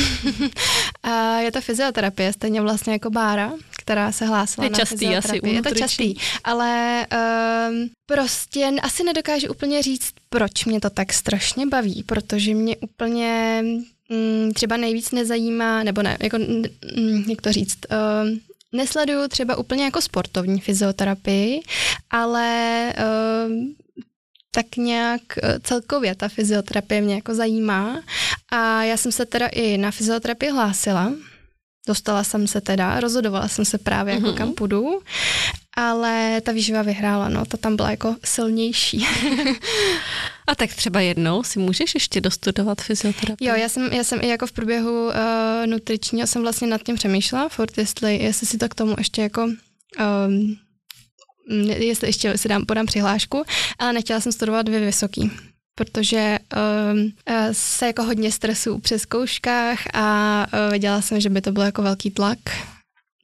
je 1.39 1.53
to 1.53 1.61
fyzioterapie, 1.61 2.33
stejně 2.33 2.61
vlastně 2.61 2.93
jako 2.93 3.11
Bára, 3.11 3.53
která 3.87 4.12
se 4.12 4.27
hlásila 4.27 4.64
je 4.64 4.70
na 4.70 4.79
častý 4.79 5.16
asi 5.16 5.40
Je 5.42 5.62
to 5.62 5.75
častý, 5.75 6.14
ale 6.44 7.07
um, 7.70 7.88
prostě 8.07 8.70
asi 8.83 9.05
nedokážu 9.05 9.49
úplně 9.51 9.83
říct, 9.83 10.12
proč 10.29 10.64
mě 10.64 10.81
to 10.81 10.90
tak 10.90 11.12
strašně 11.12 11.66
baví, 11.66 12.03
protože 12.03 12.55
mě 12.55 12.77
úplně 12.77 13.62
um, 14.11 14.53
třeba 14.53 14.77
nejvíc 14.77 15.11
nezajímá, 15.11 15.83
nebo 15.83 16.03
ne, 16.03 16.16
jako, 16.22 16.37
um, 16.37 17.25
jak 17.29 17.42
to 17.42 17.53
říct, 17.53 17.79
um, 17.90 18.40
nesleduju 18.72 19.29
třeba 19.29 19.57
úplně 19.57 19.85
jako 19.85 20.03
sportovní 20.03 20.61
fyzioterapii, 20.61 21.61
ale 22.11 22.92
um, 23.46 23.75
tak 24.51 24.77
nějak 24.77 25.20
eh, 25.42 25.61
celkově 25.62 26.14
ta 26.14 26.29
fyzioterapie 26.29 27.01
mě 27.01 27.14
jako 27.14 27.35
zajímá. 27.35 28.03
A 28.53 28.83
já 28.83 28.96
jsem 28.96 29.12
se 29.12 29.27
teda 29.27 29.46
i 29.46 29.79
na 29.79 29.90
fyzioterapii 29.90 30.51
hlásila, 30.51 31.12
dostala 31.87 32.25
jsem 32.25 32.46
se 32.46 32.61
teda, 32.61 33.01
rozhodovala 33.01 33.49
jsem 33.49 33.64
se 33.64 33.79
právě 33.79 34.14
mm-hmm. 34.14 34.16
jako 34.16 34.29
mhm. 34.29 34.37
kam 34.37 34.53
půjdu, 34.53 35.01
ale 35.77 36.40
ta 36.40 36.53
výživa 36.53 36.83
vyhrála, 36.83 37.29
no, 37.29 37.44
ta 37.44 37.57
tam 37.57 37.77
byla 37.77 37.90
jako 37.90 38.16
silnější. 38.25 39.07
A 40.46 40.55
tak 40.55 40.75
třeba 40.75 41.01
jednou 41.01 41.42
si 41.42 41.59
můžeš 41.59 41.94
ještě 41.94 42.20
dostudovat 42.20 42.81
fyzioterapii? 42.81 43.49
Jo, 43.49 43.55
já 43.55 43.68
jsem, 43.68 43.92
já 43.92 44.05
jsem 44.05 44.20
i 44.22 44.29
jako 44.29 44.46
v 44.46 44.53
průběhu 44.53 45.07
uh, 45.07 45.12
nutričního 45.66 46.27
jsem 46.27 46.42
vlastně 46.42 46.66
nad 46.68 46.83
tím 46.83 46.96
přemýšlela, 46.96 47.49
furt 47.49 47.79
jestli, 47.79 48.16
jestli 48.16 48.46
si 48.46 48.59
to 48.59 48.68
k 48.68 48.75
tomu 48.75 48.94
ještě 48.99 49.22
jako 49.22 49.44
um, 49.44 50.57
jestli 51.77 52.09
ještě 52.09 52.38
si 52.38 52.49
dám, 52.49 52.66
podám 52.66 52.87
přihlášku, 52.87 53.44
ale 53.79 53.92
nechtěla 53.92 54.20
jsem 54.20 54.33
studovat 54.33 54.62
dvě 54.62 54.81
vysoký 54.81 55.31
protože 55.79 56.39
um, 56.93 57.12
se 57.53 57.87
jako 57.87 58.03
hodně 58.03 58.33
stresu 58.33 58.79
při 58.79 58.99
zkouškách 58.99 59.79
a 59.95 60.47
uh, 60.53 60.71
věděla 60.71 61.01
jsem, 61.01 61.21
že 61.21 61.31
by 61.31 61.41
to 61.41 61.53
byl 61.53 61.62
jako 61.62 61.83
velký 61.83 62.11
tlak. 62.11 62.39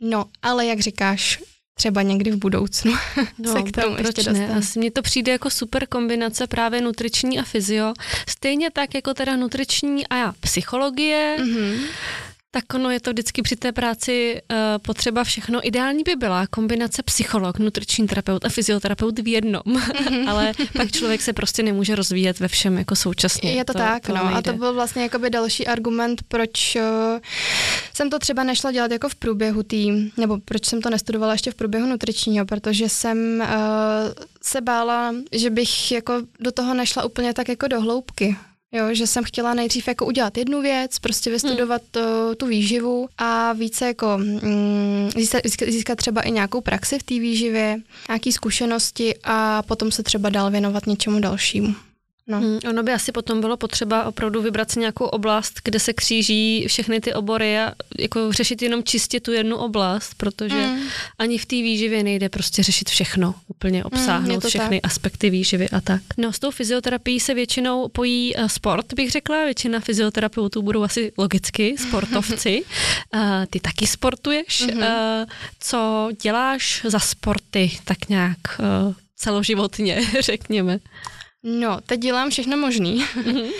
No, 0.00 0.24
ale 0.42 0.66
jak 0.66 0.80
říkáš, 0.80 1.42
třeba 1.74 2.02
někdy 2.02 2.30
v 2.30 2.36
budoucnu 2.36 2.92
no, 3.38 3.52
se 3.52 3.62
k 3.62 3.72
tomu 3.72 3.96
proč 3.96 4.06
ještě 4.06 4.32
ne? 4.32 4.54
Asi 4.54 4.78
mně 4.78 4.90
to 4.90 5.02
přijde 5.02 5.32
jako 5.32 5.50
super 5.50 5.86
kombinace 5.86 6.46
právě 6.46 6.80
nutriční 6.80 7.38
a 7.38 7.42
fyzio. 7.42 7.94
Stejně 8.28 8.70
tak 8.70 8.94
jako 8.94 9.14
teda 9.14 9.36
nutriční 9.36 10.08
a 10.08 10.32
psychologie. 10.40 11.36
Mm-hmm 11.40 11.78
tak 12.54 12.74
ono 12.74 12.90
je 12.90 13.00
to 13.00 13.10
vždycky 13.10 13.42
při 13.42 13.56
té 13.56 13.72
práci 13.72 14.42
uh, 14.50 14.56
potřeba 14.82 15.24
všechno. 15.24 15.66
Ideální 15.66 16.02
by 16.02 16.16
byla 16.16 16.46
kombinace 16.46 17.02
psycholog, 17.02 17.58
nutriční 17.58 18.06
terapeut 18.06 18.44
a 18.44 18.48
fyzioterapeut 18.48 19.18
v 19.18 19.28
jednom, 19.28 19.62
mm-hmm. 19.62 20.28
ale 20.30 20.52
pak 20.76 20.92
člověk 20.92 21.22
se 21.22 21.32
prostě 21.32 21.62
nemůže 21.62 21.94
rozvíjet 21.94 22.40
ve 22.40 22.48
všem 22.48 22.78
jako 22.78 22.96
současně. 22.96 23.52
Je 23.52 23.64
to, 23.64 23.72
to 23.72 23.78
tak, 23.78 24.06
to 24.06 24.14
no 24.14 24.24
nejde. 24.24 24.38
a 24.38 24.42
to 24.42 24.52
byl 24.52 24.74
vlastně 24.74 25.02
jakoby 25.02 25.30
další 25.30 25.66
argument, 25.66 26.22
proč 26.28 26.76
uh, 26.76 26.82
jsem 27.94 28.10
to 28.10 28.18
třeba 28.18 28.44
nešla 28.44 28.72
dělat 28.72 28.90
jako 28.90 29.08
v 29.08 29.14
průběhu 29.14 29.62
tým, 29.62 30.12
nebo 30.16 30.38
proč 30.44 30.66
jsem 30.66 30.82
to 30.82 30.90
nestudovala 30.90 31.32
ještě 31.32 31.50
v 31.50 31.54
průběhu 31.54 31.86
nutričního, 31.86 32.46
protože 32.46 32.88
jsem 32.88 33.40
uh, 33.40 33.46
se 34.42 34.60
bála, 34.60 35.14
že 35.32 35.50
bych 35.50 35.92
jako 35.92 36.22
do 36.40 36.52
toho 36.52 36.74
nešla 36.74 37.04
úplně 37.04 37.34
tak 37.34 37.48
jako 37.48 37.68
do 37.68 37.80
hloubky. 37.80 38.36
Jo, 38.74 38.94
že 38.94 39.06
jsem 39.06 39.24
chtěla 39.24 39.54
nejdřív 39.54 39.88
jako 39.88 40.06
udělat 40.06 40.38
jednu 40.38 40.62
věc, 40.62 40.98
prostě 40.98 41.30
vystudovat 41.30 41.82
hmm. 41.96 42.04
tu, 42.04 42.34
tu 42.34 42.46
výživu 42.46 43.08
a 43.18 43.52
více 43.52 43.86
jako 43.86 44.18
mm, 44.18 45.10
získat, 45.16 45.42
získat 45.68 45.96
třeba 45.96 46.20
i 46.20 46.30
nějakou 46.30 46.60
praxi 46.60 46.98
v 46.98 47.02
té 47.02 47.14
výživě, 47.14 47.78
nějaké 48.08 48.32
zkušenosti 48.32 49.14
a 49.24 49.62
potom 49.62 49.90
se 49.90 50.02
třeba 50.02 50.28
dál 50.28 50.50
věnovat 50.50 50.86
něčemu 50.86 51.20
dalšímu. 51.20 51.74
No. 52.26 52.40
Hmm, 52.40 52.58
ono 52.68 52.82
by 52.82 52.92
asi 52.92 53.12
potom 53.12 53.40
bylo 53.40 53.56
potřeba 53.56 54.04
opravdu 54.04 54.42
vybrat 54.42 54.70
si 54.70 54.80
nějakou 54.80 55.04
oblast, 55.04 55.60
kde 55.64 55.80
se 55.80 55.92
kříží 55.92 56.64
všechny 56.68 57.00
ty 57.00 57.14
obory 57.14 57.58
a 57.58 57.72
jako 57.98 58.32
řešit 58.32 58.62
jenom 58.62 58.84
čistě 58.84 59.20
tu 59.20 59.32
jednu 59.32 59.56
oblast, 59.56 60.14
protože 60.16 60.62
hmm. 60.62 60.82
ani 61.18 61.38
v 61.38 61.46
té 61.46 61.56
výživě 61.56 62.02
nejde 62.02 62.28
prostě 62.28 62.62
řešit 62.62 62.90
všechno, 62.90 63.34
úplně 63.48 63.78
hmm, 63.78 63.86
obsáhnout 63.86 64.42
hmm, 64.42 64.48
všechny 64.48 64.80
tak. 64.80 64.90
aspekty 64.90 65.30
výživy 65.30 65.68
a 65.68 65.80
tak. 65.80 66.02
No 66.16 66.32
s 66.32 66.38
tou 66.38 66.50
fyzioterapií 66.50 67.20
se 67.20 67.34
většinou 67.34 67.88
pojí 67.88 68.34
uh, 68.34 68.46
sport, 68.46 68.94
bych 68.94 69.10
řekla, 69.10 69.44
většina 69.44 69.80
fyzioterapeutů 69.80 70.62
budou 70.62 70.82
asi 70.82 71.12
logicky 71.18 71.78
sportovci. 71.78 72.62
uh, 73.14 73.20
ty 73.50 73.60
taky 73.60 73.86
sportuješ. 73.86 74.62
Hmm. 74.62 74.78
Uh, 74.78 74.84
co 75.60 76.08
děláš 76.22 76.82
za 76.84 76.98
sporty 76.98 77.70
tak 77.84 78.08
nějak 78.08 78.38
uh, 78.58 78.94
celoživotně, 79.16 80.02
řekněme? 80.20 80.78
No, 81.42 81.78
teď 81.86 82.00
dělám 82.00 82.30
všechno 82.30 82.56
možný. 82.56 83.04
Mm-hmm. 83.04 83.50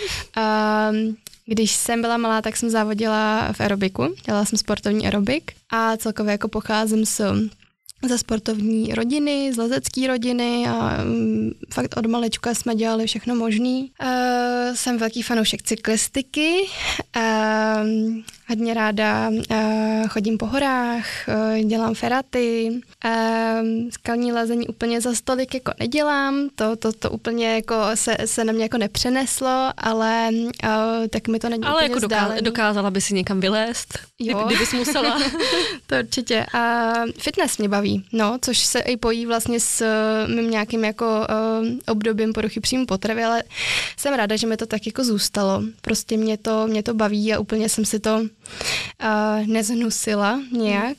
um, 1.07 1.17
když 1.45 1.71
jsem 1.71 2.01
byla 2.01 2.17
malá, 2.17 2.41
tak 2.41 2.57
jsem 2.57 2.69
závodila 2.69 3.53
v 3.53 3.61
aerobiku, 3.61 4.15
dělala 4.25 4.45
jsem 4.45 4.59
sportovní 4.59 5.05
aerobik 5.05 5.51
a 5.69 5.97
celkově 5.97 6.31
jako 6.31 6.47
pocházím 6.47 7.05
z 7.05 7.21
ze 8.07 8.17
sportovní 8.17 8.93
rodiny, 8.93 9.53
z 9.53 9.57
lezecké 9.57 10.07
rodiny 10.07 10.67
a 10.67 11.03
um, 11.03 11.51
fakt 11.73 11.97
od 11.97 12.05
malečka 12.05 12.53
jsme 12.53 12.75
dělali 12.75 13.07
všechno 13.07 13.35
možný. 13.35 13.91
Uh, 14.01 14.75
jsem 14.75 14.97
velký 14.97 15.21
fanoušek 15.21 15.61
cyklistiky, 15.61 16.53
uh, 17.17 17.87
hodně 18.53 18.73
ráda 18.73 19.29
uh, 19.29 20.07
chodím 20.07 20.37
po 20.37 20.45
horách, 20.45 21.05
uh, 21.27 21.67
dělám 21.69 21.95
feraty, 21.95 22.81
uh, 23.05 23.11
skalní 23.89 24.31
lezení 24.31 24.67
úplně 24.67 25.01
za 25.01 25.15
stolik 25.15 25.53
jako 25.53 25.71
nedělám, 25.79 26.49
to, 26.55 26.75
to, 26.75 26.91
to 26.93 27.09
úplně 27.09 27.55
jako 27.55 27.75
se, 27.95 28.17
se 28.25 28.43
na 28.43 28.53
mě 28.53 28.63
jako 28.63 28.77
nepřeneslo, 28.77 29.69
ale 29.77 30.29
uh, 30.33 30.69
tak 31.09 31.27
mi 31.27 31.39
to 31.39 31.49
není 31.49 31.63
Ale 31.63 31.83
jako 31.83 31.99
doká- 31.99 32.41
dokázala 32.41 32.91
by 32.91 33.01
si 33.01 33.13
někam 33.13 33.39
vylézt, 33.39 33.99
jo. 34.19 34.43
kdybys 34.45 34.73
musela. 34.73 35.19
to 35.87 35.95
určitě. 35.99 36.45
A 36.53 36.93
fitness 37.19 37.57
mě 37.57 37.69
baví, 37.69 38.05
no, 38.11 38.37
což 38.41 38.57
se 38.57 38.79
i 38.79 38.97
pojí 38.97 39.25
vlastně 39.25 39.59
s 39.59 39.85
mým 40.27 40.51
nějakým 40.51 40.85
jako 40.85 41.05
uh, 41.05 41.67
obdobím 41.87 42.33
poruchy 42.33 42.59
příjmu 42.59 42.85
potravy, 42.85 43.23
ale 43.23 43.43
jsem 43.97 44.13
ráda, 44.13 44.35
že 44.35 44.47
mi 44.47 44.57
to 44.57 44.65
tak 44.65 44.85
jako 44.85 45.03
zůstalo. 45.03 45.63
Prostě 45.81 46.17
mě 46.17 46.37
to, 46.37 46.67
mě 46.67 46.83
to 46.83 46.93
baví 46.93 47.33
a 47.33 47.39
úplně 47.39 47.69
jsem 47.69 47.85
si 47.85 47.99
to 47.99 48.21
nezhnusila 49.45 50.39
nějak 50.51 50.97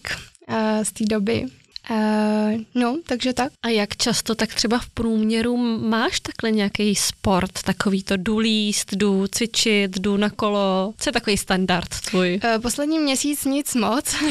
uh, 0.48 0.56
z 0.82 0.92
té 0.92 1.04
doby. 1.04 1.46
Uh, 1.90 2.60
no, 2.74 2.98
takže 3.06 3.32
tak. 3.32 3.52
A 3.62 3.68
jak 3.68 3.96
často 3.96 4.34
tak 4.34 4.54
třeba 4.54 4.78
v 4.78 4.88
průměru 4.88 5.56
máš 5.88 6.20
takhle 6.20 6.50
nějaký 6.50 6.94
sport, 6.94 7.62
takový 7.64 8.02
to 8.02 8.16
jdu 8.16 8.38
líst, 8.38 8.92
jdu 8.92 9.26
cvičit, 9.26 9.98
jdu 9.98 10.16
na 10.16 10.30
kolo? 10.30 10.94
Co 10.98 11.08
je 11.08 11.12
takový 11.12 11.36
standard 11.36 11.88
tvůj? 12.10 12.40
Uh, 12.44 12.62
poslední 12.62 12.98
měsíc 12.98 13.44
nic 13.44 13.74
moc, 13.74 14.14
uh, 14.22 14.28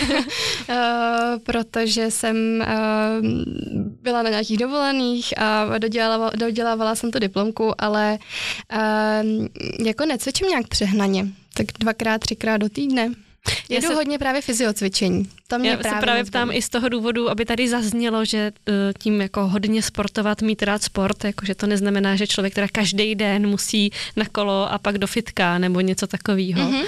protože 1.43 2.11
jsem 2.11 2.35
uh, 2.61 3.27
byla 4.01 4.21
na 4.21 4.29
nějakých 4.29 4.57
dovolených 4.57 5.37
a 5.37 5.77
dodělávala, 5.77 6.31
dodělávala 6.35 6.95
jsem 6.95 7.11
tu 7.11 7.19
diplomku, 7.19 7.81
ale 7.81 8.17
uh, 8.73 9.85
jako 9.85 10.05
necvičím 10.05 10.47
nějak 10.47 10.67
přehnaně, 10.67 11.27
tak 11.53 11.65
dvakrát, 11.79 12.17
třikrát 12.17 12.57
do 12.57 12.69
týdne. 12.69 13.11
Jedu 13.69 13.87
se, 13.87 13.93
hodně 13.93 14.19
právě 14.19 14.41
fyziocvičení. 14.41 15.29
To 15.47 15.59
mě 15.59 15.69
já 15.69 15.77
právě 15.77 15.99
se 15.99 16.01
právě 16.01 16.23
ptám 16.23 16.51
i 16.51 16.61
z 16.61 16.69
toho 16.69 16.89
důvodu, 16.89 17.29
aby 17.29 17.45
tady 17.45 17.69
zaznělo, 17.69 18.25
že 18.25 18.51
uh, 18.67 18.73
tím 18.99 19.21
jako 19.21 19.47
hodně 19.47 19.81
sportovat, 19.81 20.41
mít 20.41 20.63
rád 20.63 20.83
sport, 20.83 21.23
jakože 21.23 21.55
to 21.55 21.67
neznamená, 21.67 22.15
že 22.15 22.27
člověk 22.27 22.53
teda 22.53 22.67
každý 22.71 23.15
den 23.15 23.47
musí 23.47 23.91
na 24.15 24.25
kolo 24.31 24.71
a 24.71 24.77
pak 24.77 24.97
do 24.97 25.07
fitka 25.07 25.57
nebo 25.57 25.79
něco 25.81 26.07
takového. 26.07 26.71
Mm-hmm. 26.71 26.83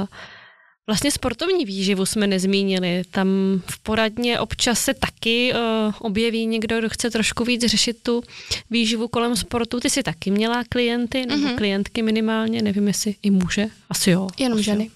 Uh, 0.00 0.08
Vlastně 0.88 1.10
sportovní 1.10 1.64
výživu 1.64 2.06
jsme 2.06 2.26
nezmínili. 2.26 3.02
Tam 3.10 3.28
v 3.66 3.78
poradně 3.78 4.40
občas 4.40 4.80
se 4.80 4.94
taky 4.94 5.52
uh, 5.54 5.94
objeví 5.98 6.46
někdo, 6.46 6.78
kdo 6.78 6.88
chce 6.88 7.10
trošku 7.10 7.44
víc 7.44 7.66
řešit 7.66 7.96
tu 8.02 8.22
výživu 8.70 9.08
kolem 9.08 9.36
sportu. 9.36 9.80
Ty 9.80 9.90
jsi 9.90 10.02
taky 10.02 10.30
měla 10.30 10.64
klienty, 10.68 11.26
nebo 11.26 11.48
mm-hmm. 11.48 11.56
klientky 11.56 12.02
minimálně, 12.02 12.62
nevím, 12.62 12.88
jestli 12.88 13.14
i 13.22 13.30
muže, 13.30 13.66
asi 13.90 14.10
jo. 14.10 14.28
Jenom 14.38 14.62
ženy. 14.62 14.90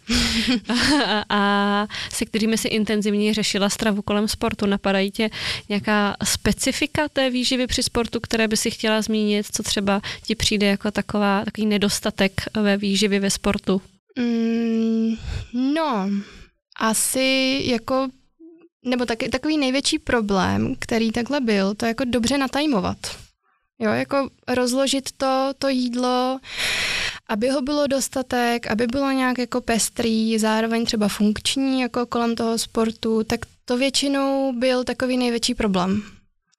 a, 0.68 1.24
a 1.28 1.86
se 2.12 2.24
kterými 2.24 2.58
si 2.58 2.68
intenzivně 2.68 3.34
řešila 3.34 3.68
stravu 3.68 4.02
kolem 4.02 4.28
sportu. 4.28 4.66
Napadají 4.66 5.10
tě 5.10 5.30
nějaká 5.68 6.16
specifika 6.24 7.08
té 7.08 7.30
výživy 7.30 7.66
při 7.66 7.82
sportu, 7.82 8.20
které 8.20 8.48
by 8.48 8.56
si 8.56 8.70
chtěla 8.70 9.02
zmínit, 9.02 9.46
co 9.52 9.62
třeba 9.62 10.02
ti 10.26 10.34
přijde 10.34 10.66
jako 10.66 10.90
taková, 10.90 11.44
takový 11.44 11.66
nedostatek 11.66 12.32
ve 12.54 12.76
výživě 12.76 13.20
ve 13.20 13.30
sportu? 13.30 13.82
Mm, 14.18 15.14
no, 15.74 16.10
asi 16.80 17.60
jako, 17.64 18.08
nebo 18.84 19.06
taky, 19.06 19.28
takový 19.28 19.58
největší 19.58 19.98
problém, 19.98 20.74
který 20.78 21.12
takhle 21.12 21.40
byl, 21.40 21.74
to 21.74 21.86
jako 21.86 22.04
dobře 22.04 22.38
natajmovat. 22.38 22.96
Jo, 23.78 23.90
jako 23.90 24.28
rozložit 24.48 25.12
to, 25.16 25.52
to 25.58 25.68
jídlo, 25.68 26.40
aby 27.28 27.48
ho 27.48 27.62
bylo 27.62 27.86
dostatek, 27.86 28.66
aby 28.66 28.86
bylo 28.86 29.10
nějak 29.10 29.38
jako 29.38 29.60
pestrý, 29.60 30.38
zároveň 30.38 30.84
třeba 30.84 31.08
funkční 31.08 31.80
jako 31.80 32.06
kolem 32.06 32.34
toho 32.34 32.58
sportu, 32.58 33.24
tak 33.24 33.40
to 33.64 33.76
většinou 33.76 34.52
byl 34.52 34.84
takový 34.84 35.16
největší 35.16 35.54
problém. 35.54 36.02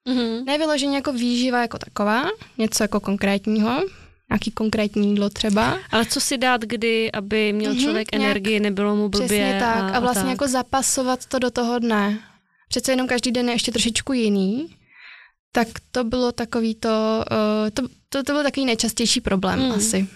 Mm-hmm. 0.09 0.43
Nevyloženě 0.45 0.95
jako 0.95 1.13
výživa 1.13 1.61
jako 1.61 1.77
taková, 1.77 2.25
něco 2.57 2.83
jako 2.83 2.99
konkrétního, 2.99 3.81
nějaký 4.29 4.51
konkrétní 4.51 5.09
jídlo 5.09 5.29
třeba. 5.29 5.79
Ale 5.91 6.05
co 6.05 6.21
si 6.21 6.37
dát 6.37 6.61
kdy, 6.61 7.11
aby 7.11 7.53
měl 7.53 7.75
člověk 7.75 8.11
mm-hmm, 8.11 8.21
energii, 8.21 8.59
nebylo 8.59 8.95
mu 8.95 9.09
blbě? 9.09 9.27
Přesně 9.27 9.57
tak. 9.59 9.83
A, 9.83 9.89
a 9.89 9.99
vlastně 9.99 10.23
tak. 10.23 10.31
jako 10.31 10.47
zapasovat 10.47 11.25
to 11.25 11.39
do 11.39 11.51
toho 11.51 11.79
dne. 11.79 12.19
Přece 12.69 12.91
jenom 12.91 13.07
každý 13.07 13.31
den 13.31 13.47
je 13.47 13.55
ještě 13.55 13.71
trošičku 13.71 14.13
jiný. 14.13 14.75
Tak 15.51 15.67
to 15.91 16.03
bylo 16.03 16.31
takový 16.31 16.75
to, 16.75 16.89
uh, 17.31 17.69
to, 17.73 17.83
to, 18.09 18.23
to 18.23 18.33
byl 18.33 18.43
takový 18.43 18.65
nejčastější 18.65 19.21
problém 19.21 19.59
mm. 19.59 19.71
asi. 19.71 20.07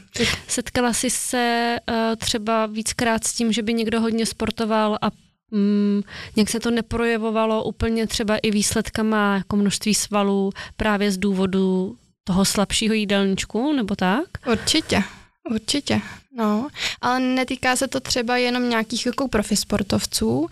Setkala 0.47 0.93
jsi 0.93 1.09
se 1.09 1.75
uh, 1.89 1.95
třeba 2.15 2.65
víckrát 2.65 3.23
s 3.23 3.33
tím, 3.33 3.51
že 3.51 3.61
by 3.61 3.73
někdo 3.73 4.01
hodně 4.01 4.25
sportoval 4.25 4.97
a 5.01 5.11
mm, 5.51 6.01
nějak 6.35 6.49
se 6.49 6.59
to 6.59 6.71
neprojevovalo 6.71 7.63
úplně 7.63 8.07
třeba 8.07 8.37
i 8.37 8.51
výsledkama 8.51 9.35
jako 9.35 9.55
množství 9.55 9.93
svalů 9.93 10.51
právě 10.77 11.11
z 11.11 11.17
důvodu 11.17 11.97
toho 12.27 12.45
slabšího 12.45 12.93
jídelníčku, 12.93 13.73
nebo 13.73 13.95
tak? 13.95 14.25
Určitě, 14.51 15.03
určitě. 15.51 16.01
No, 16.37 16.67
ale 17.01 17.19
netýká 17.19 17.75
se 17.75 17.87
to 17.87 17.99
třeba 17.99 18.37
jenom 18.37 18.69
nějakých 18.69 19.05
jako 19.05 19.27
profi 19.27 19.55
sportovců, 19.55 20.47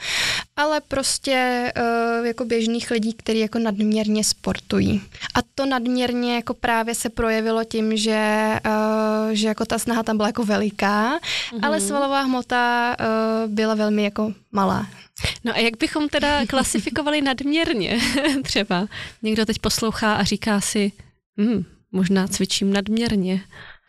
ale 0.55 0.81
prostě 0.81 1.71
uh, 2.19 2.25
jako 2.25 2.45
běžných 2.45 2.91
lidí, 2.91 3.13
kteří 3.13 3.39
jako 3.39 3.59
nadměrně 3.59 4.23
sportují. 4.23 5.01
A 5.35 5.39
to 5.55 5.65
nadměrně 5.65 6.35
jako 6.35 6.53
právě 6.53 6.95
se 6.95 7.09
projevilo 7.09 7.63
tím, 7.63 7.97
že, 7.97 8.53
uh, 8.65 9.31
že 9.31 9.47
jako 9.47 9.65
ta 9.65 9.79
snaha 9.79 10.03
tam 10.03 10.17
byla 10.17 10.29
jako 10.29 10.43
veliká, 10.43 11.19
mm-hmm. 11.19 11.59
ale 11.61 11.81
svalová 11.81 12.21
hmota 12.21 12.95
uh, 12.99 13.51
byla 13.51 13.75
velmi 13.75 14.03
jako 14.03 14.33
malá. 14.51 14.87
No 15.43 15.53
a 15.55 15.57
jak 15.57 15.77
bychom 15.77 16.09
teda 16.09 16.45
klasifikovali 16.45 17.21
nadměrně 17.21 17.99
třeba? 18.43 18.87
Někdo 19.21 19.45
teď 19.45 19.59
poslouchá 19.59 20.13
a 20.13 20.23
říká 20.23 20.61
si, 20.61 20.91
hmm, 21.37 21.63
možná 21.91 22.27
cvičím 22.27 22.73
nadměrně. 22.73 23.41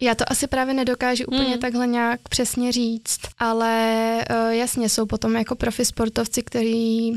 Já 0.03 0.15
to 0.15 0.33
asi 0.33 0.47
právě 0.47 0.75
nedokážu 0.75 1.25
úplně 1.25 1.49
hmm. 1.49 1.59
takhle 1.59 1.87
nějak 1.87 2.29
přesně 2.29 2.73
říct, 2.73 3.21
ale 3.39 4.25
uh, 4.31 4.51
jasně 4.51 4.89
jsou 4.89 5.07
potom 5.07 5.37
jako 5.37 5.55
profi 5.55 5.85
sportovci, 5.85 6.43
kteří 6.43 7.13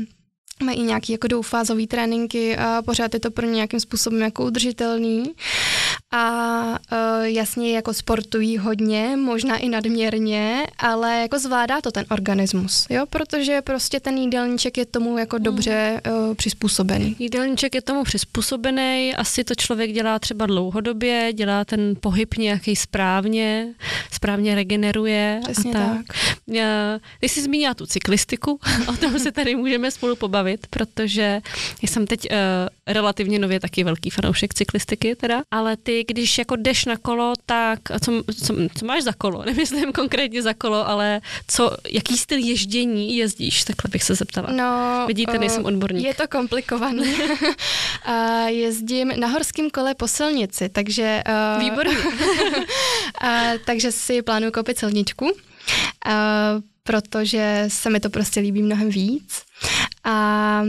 mají 0.62 0.82
nějaký 0.82 1.12
jako 1.12 1.26
dvoufázový 1.26 1.86
tréninky 1.86 2.56
a 2.56 2.82
pořád 2.82 3.14
je 3.14 3.20
to 3.20 3.30
pro 3.30 3.46
ně 3.46 3.52
nějakým 3.52 3.80
způsobem 3.80 4.20
jako 4.20 4.44
udržitelný 4.44 5.24
a 6.12 6.60
uh, 6.70 7.24
jasně 7.24 7.72
jako 7.72 7.94
sportují 7.94 8.58
hodně, 8.58 9.16
možná 9.16 9.56
i 9.56 9.68
nadměrně, 9.68 10.66
ale 10.78 11.20
jako 11.20 11.38
zvládá 11.38 11.80
to 11.80 11.90
ten 11.90 12.04
organismus, 12.10 12.86
jo, 12.90 13.06
protože 13.10 13.62
prostě 13.62 14.00
ten 14.00 14.18
jídelníček 14.18 14.78
je 14.78 14.86
tomu 14.86 15.18
jako 15.18 15.36
hmm. 15.36 15.42
dobře 15.42 16.00
uh, 16.06 16.34
přizpůsobený. 16.34 17.16
Jídelníček 17.18 17.74
je 17.74 17.82
tomu 17.82 18.04
přizpůsobený, 18.04 19.14
asi 19.16 19.44
to 19.44 19.54
člověk 19.54 19.92
dělá 19.92 20.18
třeba 20.18 20.46
dlouhodobě, 20.46 21.32
dělá 21.32 21.64
ten 21.64 21.94
pohyb 22.00 22.36
nějaký 22.36 22.76
správně, 22.76 23.74
správně 24.12 24.54
regeneruje 24.54 25.40
Přesně 25.44 25.70
a 25.70 25.74
tak. 25.74 26.06
tak. 26.06 26.16
Já, 26.46 26.98
ty 27.20 27.28
jsi 27.28 27.42
zmínila 27.42 27.74
tu 27.74 27.86
cyklistiku, 27.86 28.60
o 28.88 28.96
tom 28.96 29.18
se 29.18 29.32
tady 29.32 29.56
můžeme 29.56 29.90
spolu 29.90 30.16
pobavit, 30.16 30.66
protože 30.70 31.40
jsem 31.82 32.06
teď 32.06 32.20
uh, 32.30 32.36
relativně 32.86 33.38
nově 33.38 33.60
taky 33.60 33.84
velký 33.84 34.10
fanoušek 34.10 34.54
cyklistiky 34.54 35.16
teda, 35.16 35.42
ale 35.50 35.76
ty 35.76 35.99
když 36.04 36.38
jako 36.38 36.56
jdeš 36.56 36.84
na 36.84 36.96
kolo, 36.96 37.32
tak 37.46 37.78
co, 38.04 38.22
co, 38.44 38.54
co 38.78 38.86
máš 38.86 39.02
za 39.02 39.12
kolo? 39.12 39.42
Nemyslím 39.46 39.92
konkrétně 39.92 40.42
za 40.42 40.54
kolo, 40.54 40.88
ale 40.88 41.20
co, 41.48 41.76
jaký 41.90 42.18
styl 42.18 42.38
ježdění 42.38 43.16
jezdíš? 43.16 43.64
Takhle 43.64 43.88
bych 43.88 44.02
se 44.02 44.14
zeptala. 44.14 44.48
No, 44.52 45.04
Vidíte, 45.06 45.38
nejsem 45.38 45.64
odborník. 45.64 46.06
Je 46.06 46.14
to 46.14 46.28
komplikované. 46.28 47.04
jezdím 48.46 49.12
na 49.16 49.28
horském 49.28 49.70
kole 49.70 49.94
po 49.94 50.08
silnici, 50.08 50.68
takže... 50.68 51.22
Uh, 51.56 51.62
Výborně. 51.62 51.96
takže 53.64 53.92
si 53.92 54.22
plánuju 54.22 54.52
koupit 54.52 54.78
silničku. 54.78 55.24
Uh, 55.24 55.32
protože 56.82 57.64
se 57.68 57.90
mi 57.90 58.00
to 58.00 58.10
prostě 58.10 58.40
líbí 58.40 58.62
mnohem 58.62 58.88
víc. 58.88 59.42
A 60.04 60.62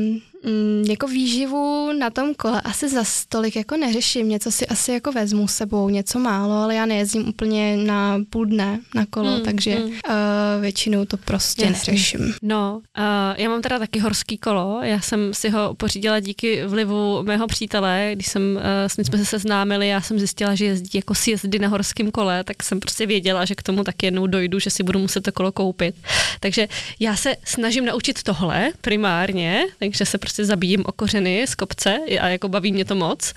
mm, 0.46 0.84
jako 0.90 1.08
výživu 1.08 1.94
na 2.00 2.10
tom 2.10 2.34
kole 2.34 2.62
asi 2.62 2.90
za 2.90 3.04
stolik 3.04 3.56
jako 3.56 3.78
neřeším, 3.78 4.30
něco 4.30 4.52
si 4.52 4.68
asi 4.68 4.92
jako 4.92 5.12
vezmu 5.12 5.48
s 5.48 5.56
sebou, 5.56 5.90
něco 5.90 6.20
málo, 6.20 6.54
ale 6.54 6.76
já 6.76 6.86
nejezdím 6.86 7.28
úplně 7.28 7.78
na 7.78 8.20
půl 8.30 8.46
dne 8.46 8.80
na 8.96 9.06
kolo, 9.06 9.38
mm, 9.38 9.42
takže 9.42 9.76
mm. 9.76 9.84
Uh, 9.84 10.62
většinou 10.62 11.06
to 11.06 11.18
prostě 11.18 11.66
Jasně. 11.66 11.92
neřeším. 11.92 12.34
No, 12.42 12.82
uh, 12.98 13.04
já 13.38 13.50
mám 13.50 13.62
teda 13.62 13.80
taky 13.80 14.00
horský 14.00 14.38
kolo, 14.38 14.80
já 14.84 15.02
jsem 15.02 15.34
si 15.34 15.50
ho 15.50 15.74
pořídila 15.74 16.20
díky 16.20 16.66
vlivu 16.66 17.24
mého 17.24 17.48
přítele, 17.48 18.12
když 18.14 18.28
jsem, 18.28 18.42
uh, 18.56 18.62
s 18.88 18.98
ním 18.98 19.06
jsme 19.06 19.18
se 19.18 19.26
seznámili, 19.26 19.88
já 19.88 20.02
jsem 20.02 20.20
zjistila, 20.20 20.56
že 20.56 20.66
jezdí 20.66 20.90
jako 20.94 21.16
sjezdy 21.16 21.60
na 21.60 21.68
horském 21.68 22.12
kole, 22.12 22.44
tak 22.44 22.64
jsem 22.64 22.80
prostě 22.80 23.06
věděla, 23.06 23.46
že 23.46 23.56
k 23.56 23.64
tomu 23.64 23.84
taky 23.84 24.06
jednou 24.06 24.28
dojdu, 24.28 24.60
že 24.60 24.70
si 24.70 24.84
budu 24.84 25.00
muset 25.00 25.22
to 25.22 25.32
kolo 25.32 25.52
koupit. 25.52 25.96
Takže 26.40 26.68
já 27.00 27.16
se 27.16 27.36
snažím 27.46 27.86
naučit 27.86 28.24
tohle 28.24 28.72
primárně, 28.82 29.64
takže 29.80 30.06
se 30.06 30.18
prostě 30.18 30.31
zabíjím 30.36 30.84
o 30.86 30.92
kořeny 30.92 31.48
z 31.48 31.56
kopce 31.56 32.00
a 32.22 32.28
jako 32.28 32.50
baví 32.50 32.72
mě 32.72 32.86
to 32.86 32.96
moc. 32.96 33.34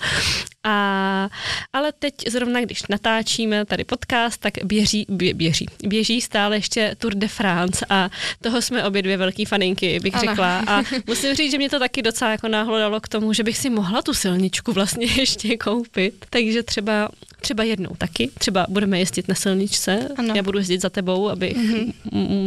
A, 0.63 1.29
ale 1.73 1.91
teď 1.91 2.13
zrovna, 2.27 2.61
když 2.61 2.87
natáčíme 2.89 3.65
tady 3.65 3.83
podcast, 3.83 4.41
tak 4.41 4.53
běží, 4.63 5.05
bě, 5.09 5.33
běží, 5.33 5.65
běží 5.83 6.21
stále 6.21 6.57
ještě 6.57 6.95
Tour 6.97 7.15
de 7.15 7.27
France 7.27 7.85
a 7.89 8.09
toho 8.41 8.61
jsme 8.61 8.83
obě 8.83 9.01
dvě 9.01 9.17
velký 9.17 9.45
faninky, 9.45 9.99
bych 9.99 10.15
ano. 10.15 10.23
řekla. 10.29 10.63
A 10.67 10.83
musím 11.07 11.35
říct, 11.35 11.51
že 11.51 11.57
mě 11.57 11.69
to 11.69 11.79
taky 11.79 12.01
docela 12.01 12.31
jako 12.31 12.47
náhodou 12.47 12.77
dalo 12.77 12.99
k 12.99 13.07
tomu, 13.07 13.33
že 13.33 13.43
bych 13.43 13.57
si 13.57 13.69
mohla 13.69 14.01
tu 14.01 14.13
silničku 14.13 14.73
vlastně 14.73 15.05
ještě 15.17 15.57
koupit. 15.57 16.25
Takže 16.29 16.63
třeba 16.63 17.09
třeba 17.45 17.63
jednou 17.63 17.89
taky. 17.97 18.31
Třeba 18.39 18.65
budeme 18.69 18.99
jezdit 18.99 19.27
na 19.27 19.35
silničce, 19.35 20.07
ano. 20.17 20.33
já 20.35 20.43
budu 20.43 20.57
jezdit 20.57 20.81
za 20.81 20.89
tebou, 20.89 21.29
abych 21.29 21.57
mm-hmm. 21.57 21.93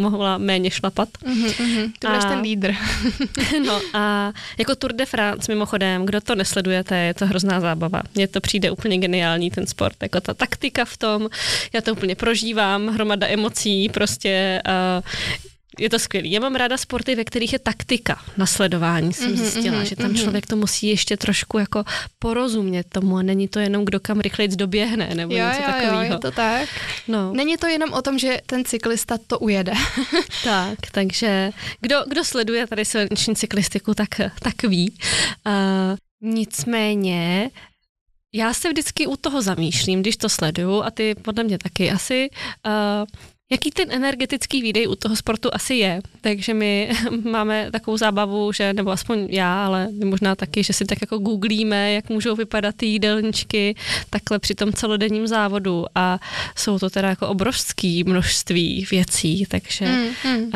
mohla 0.01 0.38
méně 0.38 0.70
šlapat. 0.70 1.09
Mm-hmm. 1.09 1.92
Ty 1.99 2.07
budeš 2.07 2.24
a, 2.24 2.28
ten 2.28 2.40
lídr. 2.40 2.74
no 3.66 3.80
a 3.94 4.32
jako 4.59 4.74
Tour 4.74 4.92
de 4.92 5.07
France 5.07 5.53
mimochodem, 5.53 6.07
kdo 6.07 6.20
to 6.20 6.34
nesledujete, 6.34 6.96
je 6.96 7.14
to 7.14 7.26
hrozná 7.26 7.61
zábava. 7.61 8.03
Mně 8.14 8.28
to 8.28 8.40
přijde 8.40 8.70
úplně 8.70 8.99
geniální 8.99 9.51
ten 9.51 9.66
sport, 9.66 9.96
jako 10.03 10.20
ta 10.20 10.34
taktika 10.34 10.84
v 10.84 10.96
tom, 10.96 11.28
já 11.72 11.80
to 11.80 11.92
úplně 11.92 12.14
prožívám, 12.14 12.86
hromada 12.86 13.26
emocí, 13.26 13.88
prostě 13.88 14.62
uh, 14.66 15.05
je 15.78 15.90
to 15.90 15.98
skvělé. 15.98 16.28
Já 16.28 16.40
mám 16.40 16.54
ráda 16.54 16.76
sporty, 16.76 17.14
ve 17.14 17.24
kterých 17.24 17.52
je 17.52 17.58
taktika 17.58 18.20
na 18.36 18.46
sledování. 18.46 19.12
Jsem 19.12 19.32
mm-hmm, 19.32 19.36
zjistila, 19.36 19.78
mm-hmm, 19.78 19.88
že 19.88 19.96
tam 19.96 20.10
mm-hmm. 20.10 20.22
člověk 20.22 20.46
to 20.46 20.56
musí 20.56 20.88
ještě 20.88 21.16
trošku 21.16 21.58
jako 21.58 21.84
porozumět 22.18 22.86
tomu 22.88 23.16
a 23.16 23.22
není 23.22 23.48
to 23.48 23.58
jenom 23.58 23.84
kdo 23.84 24.00
kam 24.00 24.20
rychleji 24.20 24.48
doběhne 24.48 25.14
nebo 25.14 25.34
jo, 25.34 25.46
něco 25.46 25.62
jo, 25.62 25.66
takového. 25.66 26.02
Jo, 26.02 26.12
je 26.12 26.18
to 26.18 26.30
tak. 26.30 26.68
No. 27.08 27.32
Není 27.32 27.56
to 27.56 27.66
jenom 27.66 27.92
o 27.92 28.02
tom, 28.02 28.18
že 28.18 28.40
ten 28.46 28.64
cyklista 28.64 29.18
to 29.26 29.38
ujede. 29.38 29.72
tak, 30.44 30.78
takže 30.92 31.50
kdo, 31.80 32.04
kdo 32.08 32.24
sleduje 32.24 32.66
tady 32.66 32.84
silniční 32.84 33.36
cyklistiku, 33.36 33.94
tak, 33.94 34.08
tak 34.42 34.62
ví. 34.62 34.94
Uh, 35.46 36.32
nicméně 36.32 37.50
já 38.34 38.54
se 38.54 38.68
vždycky 38.68 39.06
u 39.06 39.16
toho 39.16 39.42
zamýšlím, 39.42 40.00
když 40.00 40.16
to 40.16 40.28
sleduju 40.28 40.82
a 40.82 40.90
ty 40.90 41.14
podle 41.14 41.44
mě 41.44 41.58
taky 41.58 41.90
asi, 41.90 42.30
uh, 42.66 43.06
jaký 43.51 43.70
ten 43.70 43.92
energetický 43.92 44.62
výdej 44.62 44.88
u 44.88 44.94
toho 44.94 45.16
sportu 45.16 45.49
asi 45.53 45.74
je. 45.74 46.01
Takže 46.20 46.55
my 46.55 46.90
máme 47.30 47.70
takovou 47.70 47.96
zábavu, 47.96 48.53
že, 48.53 48.72
nebo 48.72 48.90
aspoň 48.90 49.26
já, 49.30 49.66
ale 49.66 49.88
možná 50.05 50.34
taky, 50.34 50.62
že 50.62 50.72
si 50.72 50.84
tak 50.84 50.99
jako 51.01 51.18
googlíme, 51.18 51.92
jak 51.92 52.11
můžou 52.11 52.36
vypadat 52.36 52.74
ty 52.76 52.86
jídelníčky 52.86 53.74
takhle 54.11 54.38
při 54.38 54.55
tom 54.55 54.72
celodenním 54.72 55.26
závodu 55.26 55.84
a 55.94 56.18
jsou 56.57 56.78
to 56.78 56.90
teda 56.90 57.09
jako 57.09 57.28
obrovský 57.28 58.05
množství 58.05 58.86
věcí, 58.90 59.46
takže 59.49 59.86
mm, 59.86 60.32
mm. 60.32 60.44
Uh, 60.44 60.51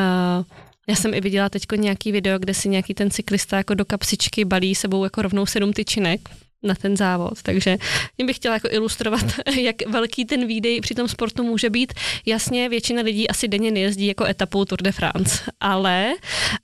já 0.89 0.97
jsem 0.97 1.15
i 1.15 1.21
viděla 1.21 1.49
teď 1.49 1.63
nějaký 1.77 2.13
video, 2.13 2.39
kde 2.39 2.55
si 2.55 2.69
nějaký 2.69 2.95
ten 2.95 3.11
cyklista 3.11 3.57
jako 3.57 3.75
do 3.75 3.85
kapsičky 3.85 4.45
balí 4.45 4.75
sebou 4.75 5.05
jako 5.05 5.23
rovnou 5.23 5.47
sedm 5.47 5.73
tyčinek 5.73 6.21
na 6.63 6.75
ten 6.75 6.97
závod. 6.97 7.43
Takže 7.43 7.77
mě 8.19 8.27
bych 8.27 8.37
chtěla 8.37 8.55
jako 8.55 8.69
ilustrovat, 8.71 9.25
jak 9.61 9.77
velký 9.89 10.25
ten 10.25 10.47
výdej 10.47 10.81
při 10.81 10.95
tom 10.95 11.09
sportu 11.09 11.43
může 11.43 11.71
být. 11.71 11.93
Jasně, 12.27 12.69
většina 12.69 13.03
lidí 13.03 13.29
asi 13.29 13.49
denně 13.49 13.71
nejezdí 13.71 14.07
jako 14.07 14.25
etapou 14.25 14.65
Tour 14.65 14.83
de 14.83 14.93
France, 14.93 15.43
ale 15.61 16.13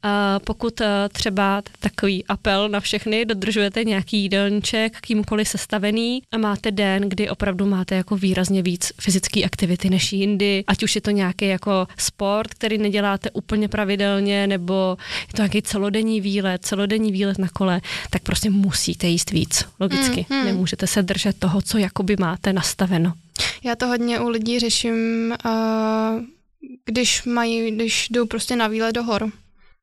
uh, 0.05 0.11
pokud 0.45 0.81
uh, 0.81 0.87
třeba 1.13 1.63
takový 1.81 2.25
apel 2.25 2.69
na 2.69 2.81
všechny, 2.81 3.25
dodržujete 3.25 3.85
nějaký 3.85 4.19
jídelníček, 4.19 5.01
kýmkoliv 5.01 5.49
sestavený 5.49 6.23
a 6.33 6.39
máte 6.39 6.71
den, 6.71 7.09
kdy 7.09 7.31
opravdu 7.31 7.67
máte 7.67 7.95
jako 7.95 8.17
výrazně 8.17 8.63
víc 8.63 8.93
fyzické 9.01 9.45
aktivity 9.45 9.91
než 9.91 10.13
jindy, 10.13 10.65
ať 10.67 10.83
už 10.83 10.95
je 10.95 11.01
to 11.01 11.11
nějaký 11.11 11.47
jako 11.47 11.87
sport, 11.99 12.55
který 12.55 12.79
neděláte 12.79 13.31
úplně 13.31 13.69
pravidelně, 13.69 14.47
nebo 14.47 14.97
je 15.21 15.33
to 15.35 15.43
nějaký 15.43 15.63
celodenní 15.63 16.21
výlet, 16.21 16.65
celodenní 16.65 17.13
výlet 17.13 17.39
na 17.39 17.49
kole, 17.49 17.81
tak 18.11 18.23
prostě 18.23 18.51
musíte 18.51 19.07
jíst 19.07 19.31
víc 19.31 19.65
logicky. 19.93 20.27
Mm, 20.31 20.37
mm. 20.37 20.45
Nemůžete 20.45 20.87
se 20.87 21.03
držet 21.03 21.39
toho, 21.39 21.63
co 21.63 21.79
jakoby 21.79 22.17
máte 22.21 22.53
nastaveno. 22.53 23.13
Já 23.65 23.77
to 23.77 23.87
hodně 23.87 24.21
u 24.21 24.29
lidí 24.29 24.59
řeším, 24.59 25.35
uh, 25.45 26.23
když 26.85 27.25
mají, 27.25 27.71
když 27.71 28.09
jdou 28.11 28.27
prostě 28.27 28.57
na 28.57 28.69
výlet 28.69 28.93
do 28.93 29.03
hor. 29.03 29.31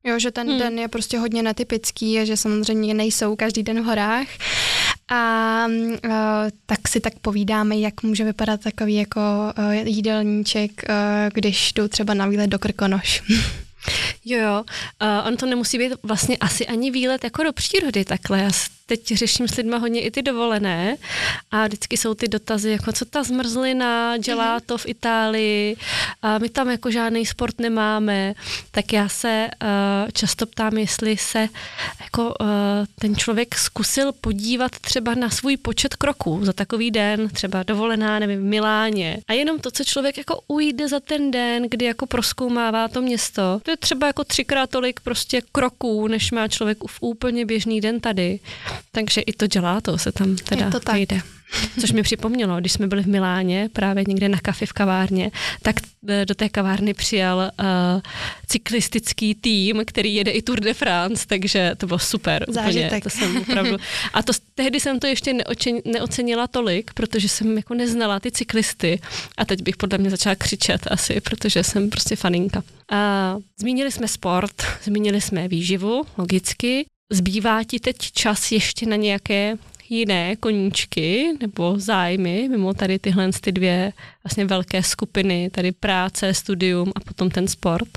Jo, 0.04 0.18
že 0.18 0.30
ten 0.30 0.48
hmm. 0.48 0.58
den 0.58 0.78
je 0.78 0.88
prostě 0.88 1.18
hodně 1.18 1.42
netypický 1.42 2.18
a 2.18 2.24
že 2.24 2.36
samozřejmě 2.36 2.94
nejsou 2.94 3.36
každý 3.36 3.62
den 3.62 3.80
v 3.82 3.84
horách. 3.84 4.26
A 5.08 5.66
uh, 5.66 6.10
tak 6.66 6.88
si 6.88 7.00
tak 7.00 7.18
povídáme, 7.18 7.76
jak 7.76 8.02
může 8.02 8.24
vypadat 8.24 8.60
takový 8.60 8.94
jako 8.94 9.20
uh, 9.58 9.72
jídelníček, 9.72 10.70
uh, 10.88 10.94
když 11.34 11.72
jdou 11.72 11.88
třeba 11.88 12.14
na 12.14 12.26
výlet 12.26 12.46
do 12.46 12.58
Krkonoš. 12.58 13.22
Jo, 14.28 14.38
jo. 14.38 14.64
Uh, 15.02 15.28
on 15.28 15.36
to 15.36 15.46
nemusí 15.46 15.78
být 15.78 15.92
vlastně 16.02 16.36
asi 16.36 16.66
ani 16.66 16.90
výlet 16.90 17.24
jako 17.24 17.42
do 17.42 17.52
přírody 17.52 18.04
takhle. 18.04 18.40
Já 18.40 18.50
teď 18.86 19.06
řeším 19.06 19.48
s 19.48 19.56
lidmi 19.56 19.76
hodně 19.78 20.00
i 20.00 20.10
ty 20.10 20.22
dovolené 20.22 20.96
a 21.50 21.66
vždycky 21.66 21.96
jsou 21.96 22.14
ty 22.14 22.28
dotazy, 22.28 22.70
jako 22.70 22.92
co 22.92 23.04
ta 23.04 23.22
zmrzlina, 23.22 24.16
dělá 24.16 24.60
to 24.60 24.78
v 24.78 24.86
Itálii, 24.86 25.76
a 26.22 26.38
my 26.38 26.48
tam 26.48 26.70
jako 26.70 26.90
žádný 26.90 27.26
sport 27.26 27.60
nemáme, 27.60 28.34
tak 28.70 28.92
já 28.92 29.08
se 29.08 29.48
uh, 29.62 29.68
často 30.12 30.46
ptám, 30.46 30.78
jestli 30.78 31.16
se 31.16 31.48
jako 32.00 32.34
uh, 32.40 32.46
ten 32.98 33.16
člověk 33.16 33.54
zkusil 33.54 34.12
podívat 34.12 34.72
třeba 34.80 35.14
na 35.14 35.30
svůj 35.30 35.56
počet 35.56 35.96
kroků 35.96 36.44
za 36.44 36.52
takový 36.52 36.90
den, 36.90 37.28
třeba 37.28 37.62
dovolená, 37.62 38.18
nevím, 38.18 38.40
v 38.40 38.44
Miláně. 38.44 39.18
A 39.28 39.32
jenom 39.32 39.58
to, 39.58 39.70
co 39.70 39.84
člověk 39.84 40.18
jako 40.18 40.40
ujde 40.48 40.88
za 40.88 41.00
ten 41.00 41.30
den, 41.30 41.62
kdy 41.70 41.84
jako 41.84 42.06
proskoumává 42.06 42.88
to 42.88 43.02
město, 43.02 43.60
to 43.62 43.70
je 43.70 43.76
třeba 43.76 44.06
jako 44.16 44.24
třikrát 44.24 44.70
tolik 44.70 45.00
prostě 45.00 45.42
kroků, 45.52 46.08
než 46.08 46.32
má 46.32 46.48
člověk 46.48 46.78
v 46.86 46.98
úplně 47.00 47.46
běžný 47.46 47.80
den 47.80 48.00
tady. 48.00 48.40
Takže 48.92 49.20
i 49.20 49.32
to 49.32 49.46
dělá, 49.46 49.80
to 49.80 49.98
se 49.98 50.12
tam 50.12 50.36
teda 50.36 50.64
je 50.64 50.70
to 50.72 50.80
tak. 50.80 50.96
jde. 50.96 51.20
Což 51.80 51.92
mi 51.92 52.02
připomnělo, 52.02 52.60
když 52.60 52.72
jsme 52.72 52.86
byli 52.86 53.02
v 53.02 53.06
Miláně, 53.06 53.68
právě 53.72 54.04
někde 54.08 54.28
na 54.28 54.38
kafi 54.38 54.66
v 54.66 54.72
kavárně, 54.72 55.30
tak 55.62 55.76
e, 56.08 56.26
do 56.26 56.34
té 56.34 56.48
kavárny 56.48 56.94
přijal 56.94 57.38
uh, 57.38 58.00
cyklistický 58.46 59.34
tým, 59.34 59.82
který 59.86 60.14
jede 60.14 60.30
i 60.30 60.42
Tour 60.42 60.60
de 60.60 60.74
France, 60.74 61.26
takže 61.26 61.72
to 61.76 61.86
bylo 61.86 61.98
super. 61.98 62.46
Zážitek. 62.48 62.86
Úplně, 62.86 63.00
to 63.00 63.10
jsem 63.10 63.36
opravdu, 63.36 63.76
a 64.12 64.22
to, 64.22 64.32
tehdy 64.54 64.80
jsem 64.80 65.00
to 65.00 65.06
ještě 65.06 65.32
neočen, 65.32 65.78
neocenila 65.84 66.46
tolik, 66.46 66.90
protože 66.94 67.28
jsem 67.28 67.56
jako 67.56 67.74
neznala 67.74 68.20
ty 68.20 68.30
cyklisty 68.30 69.00
a 69.36 69.44
teď 69.44 69.62
bych 69.62 69.76
podle 69.76 69.98
mě 69.98 70.10
začala 70.10 70.34
křičet 70.34 70.80
asi, 70.90 71.20
protože 71.20 71.64
jsem 71.64 71.90
prostě 71.90 72.16
faninka. 72.16 72.62
A 72.92 73.36
zmínili 73.60 73.92
jsme 73.92 74.08
sport, 74.08 74.62
zmínili 74.82 75.20
jsme 75.20 75.48
výživu, 75.48 76.06
logicky. 76.18 76.86
Zbývá 77.12 77.64
ti 77.64 77.80
teď 77.80 77.96
čas 77.98 78.52
ještě 78.52 78.86
na 78.86 78.96
nějaké 78.96 79.56
jiné 79.90 80.36
koníčky 80.36 81.32
nebo 81.40 81.74
zájmy, 81.78 82.48
mimo 82.50 82.74
tady 82.74 82.98
tyhle 82.98 83.30
ty 83.40 83.52
dvě 83.52 83.92
vlastně 84.24 84.44
velké 84.44 84.82
skupiny, 84.82 85.50
tady 85.50 85.72
práce, 85.72 86.34
studium 86.34 86.92
a 86.96 87.00
potom 87.00 87.30
ten 87.30 87.48
sport? 87.48 87.88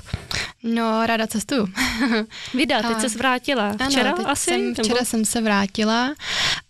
No, 0.62 1.06
ráda 1.06 1.26
cestuju. 1.26 1.68
Vida, 2.54 2.82
teď 2.82 3.10
se 3.10 3.18
vrátila. 3.18 3.76
Včera 3.88 4.10
ano, 4.10 4.30
asi? 4.30 4.50
Jsem, 4.50 4.74
včera 4.74 4.94
nebo? 4.94 5.06
jsem 5.06 5.24
se 5.24 5.40
vrátila, 5.40 6.14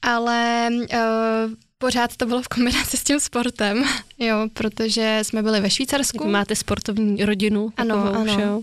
ale 0.02 0.68
uh, 0.72 1.52
pořád 1.80 2.16
to 2.16 2.26
bylo 2.26 2.42
v 2.42 2.48
kombinaci 2.48 2.96
s 2.96 3.04
tím 3.04 3.20
sportem, 3.20 3.84
jo, 4.18 4.48
protože 4.52 5.20
jsme 5.22 5.42
byli 5.42 5.60
ve 5.60 5.70
Švýcarsku. 5.70 6.18
Tak 6.18 6.26
máte 6.26 6.56
sportovní 6.56 7.24
rodinu. 7.24 7.72
Ano, 7.76 8.14
ano. 8.14 8.24
Všeho. 8.24 8.62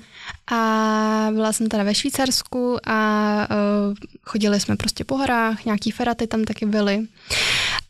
A 0.51 1.29
byla 1.33 1.53
jsem 1.53 1.67
teda 1.67 1.83
ve 1.83 1.95
Švýcarsku 1.95 2.77
a 2.87 3.47
uh, 3.51 3.95
chodili 4.23 4.59
jsme 4.59 4.75
prostě 4.75 5.03
po 5.03 5.17
horách, 5.17 5.65
nějaký 5.65 5.91
feraty 5.91 6.27
tam 6.27 6.43
taky 6.43 6.65
byly. 6.65 7.07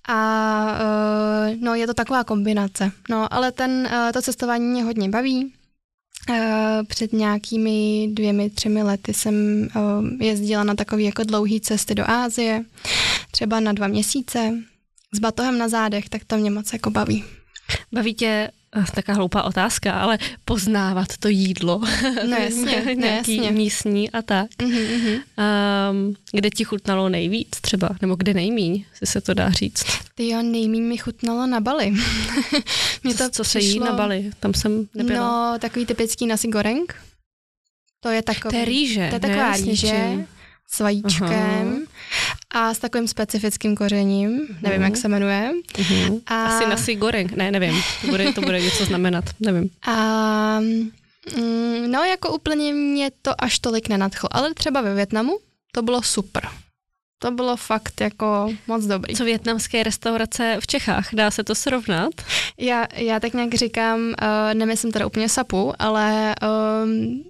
A 0.09 0.79
uh, 0.81 1.55
no, 1.61 1.75
je 1.75 1.87
to 1.87 1.93
taková 1.93 2.23
kombinace. 2.23 2.91
No, 3.09 3.33
ale 3.33 3.51
ten, 3.51 3.89
uh, 3.91 4.11
to 4.11 4.21
cestování 4.21 4.65
mě 4.65 4.83
hodně 4.83 5.09
baví. 5.09 5.53
Uh, 6.29 6.35
před 6.87 7.13
nějakými 7.13 8.07
dvěmi, 8.11 8.49
třemi 8.49 8.83
lety 8.83 9.13
jsem 9.13 9.67
uh, 9.75 10.21
jezdila 10.21 10.63
na 10.63 10.75
takové 10.75 11.01
jako 11.01 11.23
dlouhé 11.23 11.59
cesty 11.59 11.95
do 11.95 12.09
Ázie, 12.09 12.63
třeba 13.31 13.59
na 13.59 13.73
dva 13.73 13.87
měsíce, 13.87 14.53
s 15.13 15.19
batohem 15.19 15.57
na 15.57 15.69
zádech, 15.69 16.09
tak 16.09 16.21
to 16.25 16.37
mě 16.37 16.51
moc 16.51 16.73
jako 16.73 16.89
baví. 16.89 17.23
Baví 17.91 18.13
tě 18.13 18.51
eh, 18.75 18.85
taká 18.95 19.13
hloupá 19.13 19.43
otázka, 19.43 19.93
ale 19.93 20.17
poznávat 20.45 21.17
to 21.19 21.27
jídlo. 21.27 21.81
No 22.29 22.37
jasně, 22.43 22.83
no 22.85 22.91
nějaký 22.91 23.37
jasně. 23.37 23.51
místní 23.51 24.11
a 24.11 24.21
tak. 24.21 24.49
Mm-hmm. 24.49 25.21
Um, 25.91 26.15
kde 26.31 26.49
ti 26.49 26.63
chutnalo 26.63 27.09
nejvíc 27.09 27.49
třeba, 27.61 27.89
nebo 28.01 28.15
kde 28.15 28.33
nejmíň, 28.33 28.85
si 28.93 29.05
se 29.05 29.21
to 29.21 29.33
dá 29.33 29.49
říct? 29.49 29.85
Ty 30.15 30.29
jo, 30.29 30.41
nejmíň 30.41 30.83
mi 30.83 30.97
chutnalo 30.97 31.47
na 31.47 31.59
Bali. 31.59 31.93
Mě 33.03 33.13
to 33.13 33.23
co, 33.23 33.29
co 33.29 33.43
se 33.43 33.59
jí 33.59 33.79
na 33.79 33.93
Bali? 33.93 34.31
Tam 34.39 34.53
jsem 34.53 34.87
nebyla. 34.93 35.19
No, 35.19 35.59
takový 35.59 35.85
typický 35.85 36.27
nasi 36.27 36.47
goreng. 36.47 36.95
To 37.99 38.09
je 38.09 38.21
takový. 38.21 38.51
To 38.51 38.57
je 38.57 38.65
rýže. 38.65 39.07
To 39.09 39.15
je 39.15 39.19
taková 39.19 39.51
ne, 39.51 39.57
rýže 39.57 40.25
s 40.67 40.79
vajíčkem. 40.79 41.29
Aha 41.29 41.96
a 42.49 42.73
s 42.73 42.79
takovým 42.79 43.07
specifickým 43.07 43.75
kořením, 43.75 44.47
nevím, 44.61 44.81
jak 44.81 44.97
se 44.97 45.07
jmenuje. 45.07 45.51
Mm-hmm. 45.73 46.21
A... 46.27 46.45
Asi 46.45 46.69
nasi 46.69 46.95
goreng, 46.95 47.31
ne, 47.31 47.51
nevím, 47.51 47.81
to 48.01 48.07
bude, 48.07 48.33
to 48.33 48.41
bude 48.41 48.61
něco 48.61 48.85
znamenat, 48.85 49.25
nevím. 49.39 49.69
A 49.87 50.59
mm, 50.59 50.91
no, 51.87 52.03
jako 52.03 52.33
úplně 52.33 52.73
mě 52.73 53.11
to 53.21 53.43
až 53.43 53.59
tolik 53.59 53.89
nenadchlo, 53.89 54.29
ale 54.31 54.53
třeba 54.53 54.81
ve 54.81 54.95
Větnamu 54.95 55.39
to 55.71 55.81
bylo 55.81 56.03
super. 56.03 56.49
To 57.19 57.31
bylo 57.31 57.57
fakt 57.57 58.01
jako 58.01 58.49
moc 58.67 58.85
dobrý. 58.85 59.15
Co 59.15 59.25
větnamské 59.25 59.83
restaurace 59.83 60.57
v 60.59 60.67
Čechách? 60.67 61.09
Dá 61.13 61.31
se 61.31 61.43
to 61.43 61.55
srovnat? 61.55 62.09
Já, 62.57 62.87
já 62.95 63.19
tak 63.19 63.33
nějak 63.33 63.53
říkám, 63.53 63.99
uh, 63.99 64.13
nemyslím 64.53 64.91
teda 64.91 65.05
úplně 65.05 65.29
sapu, 65.29 65.73
ale 65.79 66.35
um, 66.83 67.23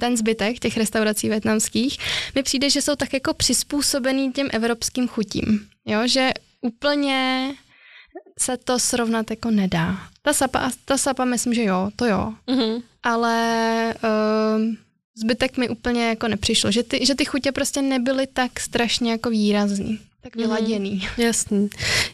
ten 0.00 0.16
zbytek 0.16 0.58
těch 0.58 0.76
restaurací 0.76 1.28
větnamských, 1.28 1.98
mi 2.34 2.42
přijde, 2.42 2.70
že 2.70 2.82
jsou 2.82 2.96
tak 2.96 3.12
jako 3.12 3.34
přizpůsobený 3.34 4.32
těm 4.32 4.48
evropským 4.52 5.08
chutím. 5.08 5.66
Jo, 5.86 6.06
že 6.06 6.30
úplně 6.60 7.50
se 8.38 8.56
to 8.56 8.78
srovnat 8.78 9.30
jako 9.30 9.50
nedá. 9.50 9.96
Ta 10.22 10.32
sapa, 10.32 10.70
ta 10.84 10.98
sapa 10.98 11.24
myslím, 11.24 11.54
že 11.54 11.64
jo, 11.64 11.90
to 11.96 12.06
jo. 12.06 12.32
Mm-hmm. 12.48 12.82
Ale 13.02 13.94
uh, 14.04 14.62
zbytek 15.22 15.56
mi 15.56 15.68
úplně 15.68 16.08
jako 16.08 16.28
nepřišlo, 16.28 16.70
že 16.70 16.82
ty, 16.82 17.06
že 17.06 17.14
ty 17.14 17.24
chutě 17.24 17.52
prostě 17.52 17.82
nebyly 17.82 18.26
tak 18.26 18.60
strašně 18.60 19.10
jako 19.10 19.30
výrazný 19.30 20.00
tak 20.24 20.36
mhm. 20.36 20.44
vyladěný. 20.44 20.90
Mm, 20.90 21.24
jasný. 21.24 21.70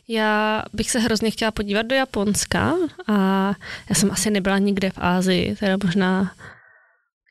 Já 0.09 0.63
bych 0.73 0.91
se 0.91 0.99
hrozně 0.99 1.31
chtěla 1.31 1.51
podívat 1.51 1.83
do 1.83 1.95
Japonska 1.95 2.75
a 3.07 3.15
já 3.89 3.95
jsem 3.95 4.11
asi 4.11 4.31
nebyla 4.31 4.59
nikde 4.59 4.91
v 4.91 4.99
Ázii, 4.99 5.57
teda 5.57 5.77
možná 5.85 6.33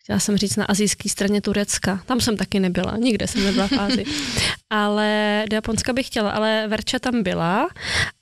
chtěla 0.04 0.20
jsem 0.20 0.38
říct 0.38 0.56
na 0.56 0.66
azijské 0.66 1.10
straně 1.10 1.42
Turecka. 1.42 2.02
Tam 2.06 2.22
jsem 2.22 2.38
taky 2.38 2.60
nebyla, 2.60 2.98
nikde 2.98 3.28
jsem 3.28 3.44
nebyla 3.44 3.68
v 3.68 3.80
Ázii. 3.80 4.06
Ale 4.70 5.46
do 5.50 5.56
Japonska 5.56 5.94
bych 5.94 6.08
chtěla, 6.08 6.32
ale 6.32 6.68
Verča 6.68 7.00
tam 7.00 7.24
byla 7.24 7.70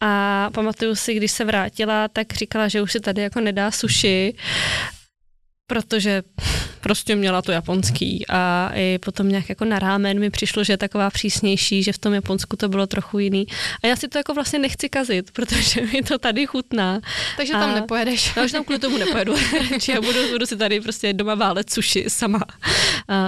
a 0.01 0.49
pamatuju 0.53 0.95
si, 0.95 1.13
když 1.13 1.31
se 1.31 1.45
vrátila, 1.45 2.07
tak 2.07 2.33
říkala, 2.33 2.67
že 2.67 2.81
už 2.81 2.91
si 2.91 2.99
tady 2.99 3.21
jako 3.21 3.41
nedá 3.41 3.71
sushi, 3.71 4.33
protože 5.67 6.23
prostě 6.81 7.15
měla 7.15 7.41
to 7.41 7.51
japonský 7.51 8.25
a 8.29 8.71
i 8.73 8.97
potom 8.97 9.29
nějak 9.29 9.49
jako 9.49 9.65
na 9.65 9.79
rámen 9.79 10.19
mi 10.19 10.29
přišlo, 10.29 10.63
že 10.63 10.73
je 10.73 10.77
taková 10.77 11.09
přísnější, 11.09 11.83
že 11.83 11.93
v 11.93 11.97
tom 11.97 12.13
Japonsku 12.13 12.57
to 12.57 12.69
bylo 12.69 12.87
trochu 12.87 13.19
jiný. 13.19 13.47
A 13.83 13.87
já 13.87 13.95
si 13.95 14.07
to 14.07 14.17
jako 14.17 14.33
vlastně 14.33 14.59
nechci 14.59 14.89
kazit, 14.89 15.31
protože 15.31 15.81
mi 15.81 16.01
to 16.01 16.17
tady 16.17 16.45
chutná. 16.45 16.99
Takže 17.37 17.53
tam 17.53 17.69
a, 17.69 17.75
nepojedeš. 17.75 18.33
Já 18.35 18.43
už 18.45 18.51
tam 18.51 18.63
kvůli 18.63 18.79
tomu 18.79 18.97
nepojedu. 18.97 19.35
já 19.89 20.01
budu, 20.01 20.19
budu 20.31 20.45
si 20.45 20.57
tady 20.57 20.81
prostě 20.81 21.13
doma 21.13 21.35
válet 21.35 21.69
suši 21.69 22.05
sama. 22.07 22.39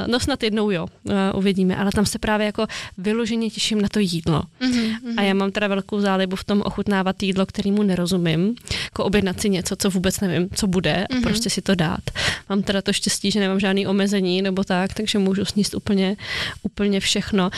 no 0.08 0.20
snad 0.20 0.44
jednou 0.44 0.72
jo, 0.72 0.88
uvidíme, 1.34 1.76
ale 1.76 1.92
tam 1.92 2.06
se 2.06 2.20
právě 2.20 2.46
jako 2.46 2.68
vyloženě 2.98 3.50
těším 3.50 3.82
na 3.82 3.90
to 3.90 4.00
jídlo. 4.00 4.44
Mm-hmm. 4.62 5.14
A 5.18 5.22
já 5.22 5.34
mám 5.34 5.52
teda 5.52 5.68
velkou 5.68 6.00
zálibu 6.00 6.36
v 6.36 6.44
tom 6.44 6.62
ochutnávat 6.62 7.24
jídlo, 7.24 7.46
kterýmu 7.46 7.84
nerozumím, 7.84 8.56
jako 8.84 9.04
objednat 9.04 9.42
si 9.42 9.50
něco, 9.50 9.76
co 9.76 9.90
vůbec 9.90 10.20
nevím, 10.20 10.50
co 10.56 10.68
bude 10.68 11.06
a 11.06 11.14
mm-hmm. 11.14 11.24
prostě 11.24 11.50
si 11.50 11.62
to 11.62 11.76
dát. 11.76 12.02
Mám 12.50 12.64
teda 12.64 12.82
to 12.82 12.94
štěstí, 12.94 13.32
že 13.32 13.40
nemám 13.40 13.60
žádný 13.60 13.88
omezení 13.88 14.42
nebo 14.42 14.64
tak, 14.64 14.94
takže 14.94 15.20
můžu 15.20 15.46
sníst 15.46 15.74
úplně, 15.74 16.18
úplně 16.64 17.00
všechno. 17.00 17.50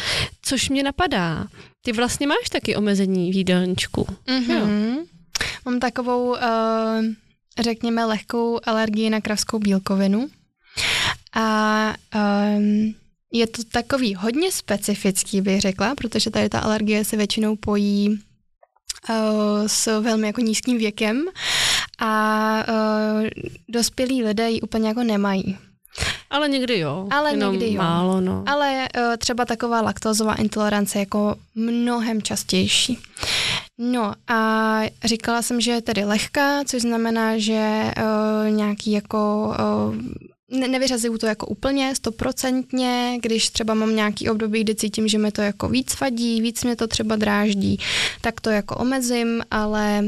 Což 0.41 0.69
mě 0.69 0.84
napadá, 0.84 1.47
ty 1.82 1.91
vlastně 1.91 2.28
máš 2.28 2.49
taky 2.51 2.76
omezení 2.76 3.32
v 3.32 3.36
jídelníčku. 3.36 4.07
Mm-hmm. 4.28 4.97
Mám 5.65 5.80
takovou, 5.80 6.30
uh, 6.30 6.38
řekněme, 7.59 8.05
lehkou 8.05 8.59
alergii 8.65 9.09
na 9.09 9.22
kravskou 9.22 9.59
bílkovinu. 9.59 10.30
A 11.34 11.95
um, 12.15 12.95
je 13.34 13.47
to 13.47 13.63
takový 13.63 14.15
hodně 14.15 14.51
specifický, 14.51 15.41
bych 15.41 15.61
řekla, 15.61 15.95
protože 15.95 16.30
tady 16.30 16.49
ta 16.49 16.59
alergie 16.59 17.05
se 17.05 17.17
většinou 17.17 17.55
pojí 17.55 18.09
uh, 18.09 19.15
s 19.67 20.01
velmi 20.01 20.28
jako 20.28 20.41
nízkým 20.41 20.78
věkem 20.78 21.26
a 22.02 22.64
uh, 22.70 23.28
dospělí 23.70 24.24
lidé 24.24 24.49
ji 24.49 24.62
úplně 24.62 24.88
jako 24.88 25.04
nemají. 25.04 25.58
Ale 26.30 26.49
někdy 26.49 26.80
jo. 26.80 27.08
Ale 27.12 27.34
někdy 27.34 27.74
jo. 27.74 27.78
Málo, 27.82 28.22
no. 28.22 28.43
Ale 28.47 28.88
uh, 28.97 29.18
třeba 29.18 29.45
taková 29.45 29.82
laktózová 29.82 30.36
intolerance 30.36 30.99
jako 30.99 31.36
mnohem 31.56 32.22
častější. 32.22 32.99
No 33.78 34.14
a 34.28 34.82
říkala 35.04 35.41
jsem, 35.41 35.62
že 35.62 35.72
je 35.72 35.82
tedy 35.82 36.04
lehká, 36.04 36.64
což 36.64 36.82
znamená, 36.82 37.38
že 37.38 37.91
uh, 37.97 38.49
nějaký 38.49 38.91
jako 38.91 39.54
uh, 39.89 39.95
ne, 40.52 40.68
nevyřazuju 40.68 41.18
to 41.18 41.26
jako 41.26 41.45
úplně, 41.45 41.95
stoprocentně, 41.95 43.18
když 43.22 43.49
třeba 43.49 43.74
mám 43.74 43.95
nějaký 43.95 44.30
období, 44.30 44.64
kdy 44.64 44.76
cítím, 44.76 45.08
že 45.08 45.18
mi 45.18 45.32
to 45.32 45.41
jako 45.41 45.70
víc 45.70 45.99
vadí, 45.99 46.41
víc 46.41 46.64
mě 46.64 46.76
to 46.76 46.88
třeba 46.88 47.16
dráždí, 47.16 47.80
tak 48.22 48.41
to 48.41 48.49
jako 48.49 48.76
omezím, 48.76 49.41
ale 49.52 50.04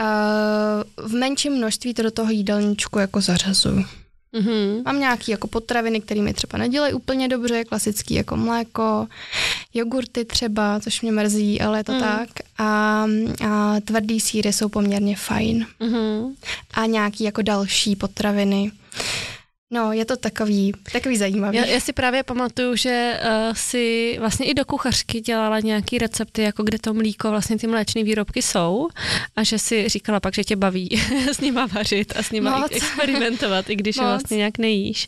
uh, 0.00 1.08
v 1.08 1.14
menším 1.14 1.52
množství 1.52 1.94
to 1.94 2.02
do 2.02 2.10
toho 2.10 2.30
jídelníčku 2.30 2.98
jako 2.98 3.20
zařazuju. 3.20 3.84
Mm-hmm. 4.34 4.82
Mám 4.84 5.00
nějaký 5.00 5.30
jako 5.30 5.46
potraviny, 5.46 6.00
které 6.00 6.22
mi 6.22 6.34
třeba 6.34 6.58
nedělají 6.58 6.94
úplně 6.94 7.28
dobře, 7.28 7.64
klasický 7.64 8.14
jako 8.14 8.36
mléko, 8.36 9.06
jogurty 9.74 10.24
třeba, 10.24 10.80
což 10.80 11.02
mě 11.02 11.12
mrzí, 11.12 11.60
ale 11.60 11.78
je 11.78 11.84
to 11.84 11.92
mm. 11.92 12.00
tak. 12.00 12.28
A, 12.58 13.06
a 13.48 13.80
tvrdý 13.80 14.20
síry 14.20 14.52
jsou 14.52 14.68
poměrně 14.68 15.16
fajn. 15.16 15.66
Mm-hmm. 15.80 16.34
A 16.74 16.86
nějaký 16.86 17.24
jako 17.24 17.42
další 17.42 17.96
potraviny. 17.96 18.70
No, 19.72 19.92
je 19.92 20.04
to 20.04 20.16
takový, 20.16 20.72
takový 20.92 21.16
zajímavý. 21.16 21.56
Já, 21.56 21.64
já 21.64 21.80
si 21.80 21.92
právě 21.92 22.22
pamatuju, 22.22 22.76
že 22.76 23.20
uh, 23.22 23.54
si 23.54 24.16
vlastně 24.20 24.46
i 24.46 24.54
do 24.54 24.64
kuchařky 24.64 25.20
dělala 25.20 25.60
nějaký 25.60 25.98
recepty, 25.98 26.42
jako 26.42 26.62
kde 26.62 26.78
to 26.78 26.94
mlíko, 26.94 27.30
vlastně 27.30 27.58
ty 27.58 27.66
mléčné 27.66 28.04
výrobky 28.04 28.42
jsou 28.42 28.88
a 29.36 29.42
že 29.42 29.58
si 29.58 29.88
říkala 29.88 30.20
pak, 30.20 30.34
že 30.34 30.44
tě 30.44 30.56
baví 30.56 30.88
s 31.32 31.40
nima 31.40 31.66
vařit 31.66 32.12
a 32.16 32.22
s 32.22 32.30
nima 32.30 32.58
Moc. 32.58 32.72
experimentovat, 32.72 33.70
i 33.70 33.76
když 33.76 33.96
Moc. 33.96 34.04
je 34.04 34.08
vlastně 34.08 34.36
nějak 34.36 34.58
nejíš. 34.58 35.06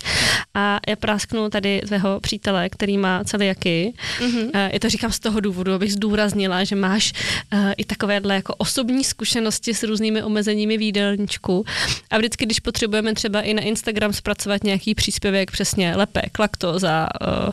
A 0.54 0.80
já 0.88 0.96
prásknu 0.96 1.50
tady 1.50 1.80
tvého 1.86 2.20
přítele, 2.20 2.68
který 2.68 2.98
má 2.98 3.24
celiaky. 3.24 3.94
Mm-hmm. 4.18 4.44
Uh, 4.44 4.50
já 4.72 4.78
to 4.78 4.88
říkám 4.88 5.12
z 5.12 5.20
toho 5.20 5.40
důvodu, 5.40 5.72
abych 5.72 5.92
zdůraznila, 5.92 6.64
že 6.64 6.76
máš 6.76 7.12
uh, 7.52 7.72
i 7.76 7.84
takovéhle 7.84 8.34
jako 8.34 8.54
osobní 8.54 9.04
zkušenosti 9.04 9.74
s 9.74 9.82
různými 9.82 10.22
omezeními 10.22 10.78
v 10.78 10.82
jídelníčku. 10.82 11.64
A 12.10 12.18
vždycky, 12.18 12.46
když 12.46 12.60
potřebujeme 12.60 13.14
třeba 13.14 13.40
i 13.40 13.54
na 13.54 13.62
Instagram 13.62 14.12
zpracovat 14.12 14.51
zpracovat 14.52 14.64
nějaký 14.64 14.94
příspěvek, 14.94 15.50
přesně 15.50 15.96
lepek, 15.96 16.38
laktoza, 16.38 17.08
uh, 17.20 17.28
uh, 17.44 17.52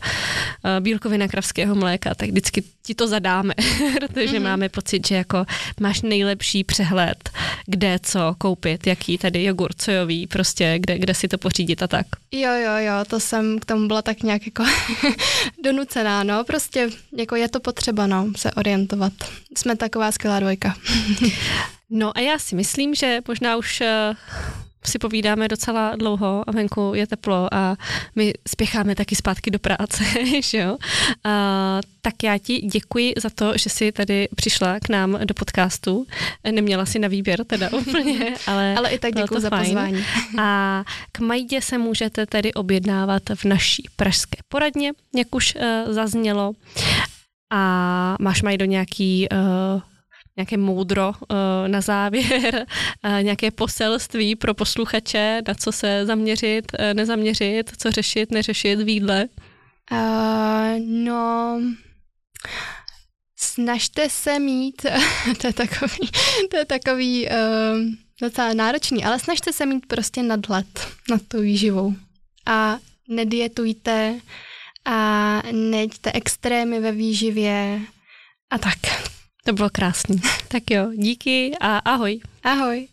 bílkovina 0.79 1.27
kravského 1.27 1.75
mléka, 1.75 2.15
tak 2.15 2.29
vždycky 2.29 2.63
ti 2.83 2.95
to 2.95 3.07
zadáme, 3.07 3.53
protože 3.99 4.39
mm-hmm. 4.39 4.43
máme 4.43 4.69
pocit, 4.69 5.07
že 5.07 5.15
jako 5.15 5.45
máš 5.79 6.01
nejlepší 6.01 6.63
přehled, 6.63 7.29
kde 7.65 7.99
co 8.03 8.35
koupit, 8.37 8.87
jaký 8.87 9.17
tady 9.17 9.43
jogurt 9.43 9.81
sojový, 9.81 10.27
prostě 10.27 10.79
kde, 10.79 10.99
kde 10.99 11.13
si 11.13 11.27
to 11.27 11.37
pořídit 11.37 11.83
a 11.83 11.87
tak. 11.87 12.05
Jo, 12.31 12.51
jo, 12.51 12.77
jo, 12.77 13.05
to 13.07 13.19
jsem 13.19 13.59
k 13.59 13.65
tomu 13.65 13.87
byla 13.87 14.01
tak 14.01 14.23
nějak 14.23 14.45
jako 14.45 14.63
donucená, 15.63 16.23
no, 16.23 16.43
prostě 16.43 16.89
jako 17.17 17.35
je 17.35 17.49
to 17.49 17.59
potřeba, 17.59 18.07
no, 18.07 18.27
se 18.35 18.51
orientovat. 18.51 19.13
Jsme 19.57 19.75
taková 19.75 20.11
skvělá 20.11 20.39
dvojka. 20.39 20.75
no 21.89 22.17
a 22.17 22.19
já 22.19 22.39
si 22.39 22.55
myslím, 22.55 22.95
že 22.95 23.19
možná 23.27 23.55
už 23.55 23.81
uh, 23.81 24.67
si 24.85 24.99
povídáme 24.99 25.47
docela 25.47 25.95
dlouho 25.95 26.43
a 26.47 26.51
venku 26.51 26.91
je 26.95 27.07
teplo 27.07 27.53
a 27.53 27.75
my 28.15 28.33
spěcháme 28.47 28.95
taky 28.95 29.15
zpátky 29.15 29.51
do 29.51 29.59
práce, 29.59 30.03
že 30.43 30.57
jo? 30.57 30.77
A, 31.23 31.79
tak 32.01 32.13
já 32.23 32.37
ti 32.37 32.57
děkuji 32.57 33.13
za 33.17 33.29
to, 33.29 33.57
že 33.57 33.69
jsi 33.69 33.91
tady 33.91 34.27
přišla 34.35 34.79
k 34.79 34.89
nám 34.89 35.19
do 35.25 35.33
podcastu. 35.33 36.05
Neměla 36.51 36.85
si 36.85 36.99
na 36.99 37.07
výběr 37.07 37.45
teda 37.45 37.69
úplně, 37.73 38.33
ale 38.47 38.75
Ale 38.75 38.89
i 38.89 38.99
tak 38.99 39.15
děkuji 39.15 39.39
za 39.39 39.49
fajn. 39.49 39.63
pozvání. 39.65 40.05
A 40.39 40.83
k 41.11 41.19
Majdě 41.19 41.61
se 41.61 41.77
můžete 41.77 42.25
tedy 42.25 42.53
objednávat 42.53 43.23
v 43.35 43.45
naší 43.45 43.89
pražské 43.95 44.37
poradně, 44.47 44.91
jak 45.15 45.35
už 45.35 45.55
uh, 45.55 45.93
zaznělo. 45.93 46.51
A 47.53 48.15
máš 48.19 48.41
Majdo 48.41 48.65
nějaký 48.65 49.27
uh, 49.31 49.81
nějaké 50.39 50.57
moudro 50.57 51.09
uh, 51.09 51.37
na 51.67 51.81
závěr, 51.81 52.65
nějaké 53.21 53.51
poselství 53.51 54.35
pro 54.35 54.53
posluchače, 54.53 55.41
na 55.47 55.53
co 55.53 55.71
se 55.71 56.05
zaměřit, 56.05 56.65
uh, 56.79 56.93
nezaměřit, 56.93 57.71
co 57.77 57.91
řešit, 57.91 58.31
neřešit 58.31 58.79
v 58.79 58.89
jídle? 58.89 59.27
Uh, 59.91 60.79
no, 60.87 61.59
snažte 63.35 64.09
se 64.09 64.39
mít, 64.39 64.81
to 65.41 65.47
je 65.47 65.53
takový, 65.53 66.09
to 66.51 66.57
je 66.57 66.65
takový 66.65 67.27
uh, 67.27 67.33
docela 68.21 68.53
náročný, 68.53 69.03
ale 69.03 69.19
snažte 69.19 69.53
se 69.53 69.65
mít 69.65 69.85
prostě 69.85 70.23
nadhled 70.23 70.87
nad 71.09 71.21
tou 71.27 71.41
výživou. 71.41 71.93
A 72.45 72.77
nedietujte 73.07 74.19
a 74.85 75.41
nejďte 75.51 76.11
extrémy 76.13 76.79
ve 76.79 76.91
výživě 76.91 77.81
a 78.49 78.57
tak. 78.57 78.77
To 79.49 79.53
bylo 79.53 79.69
krásný. 79.69 80.21
Tak 80.47 80.71
jo, 80.71 80.91
díky 80.95 81.51
a 81.61 81.77
ahoj. 81.77 82.19
Ahoj. 82.43 82.87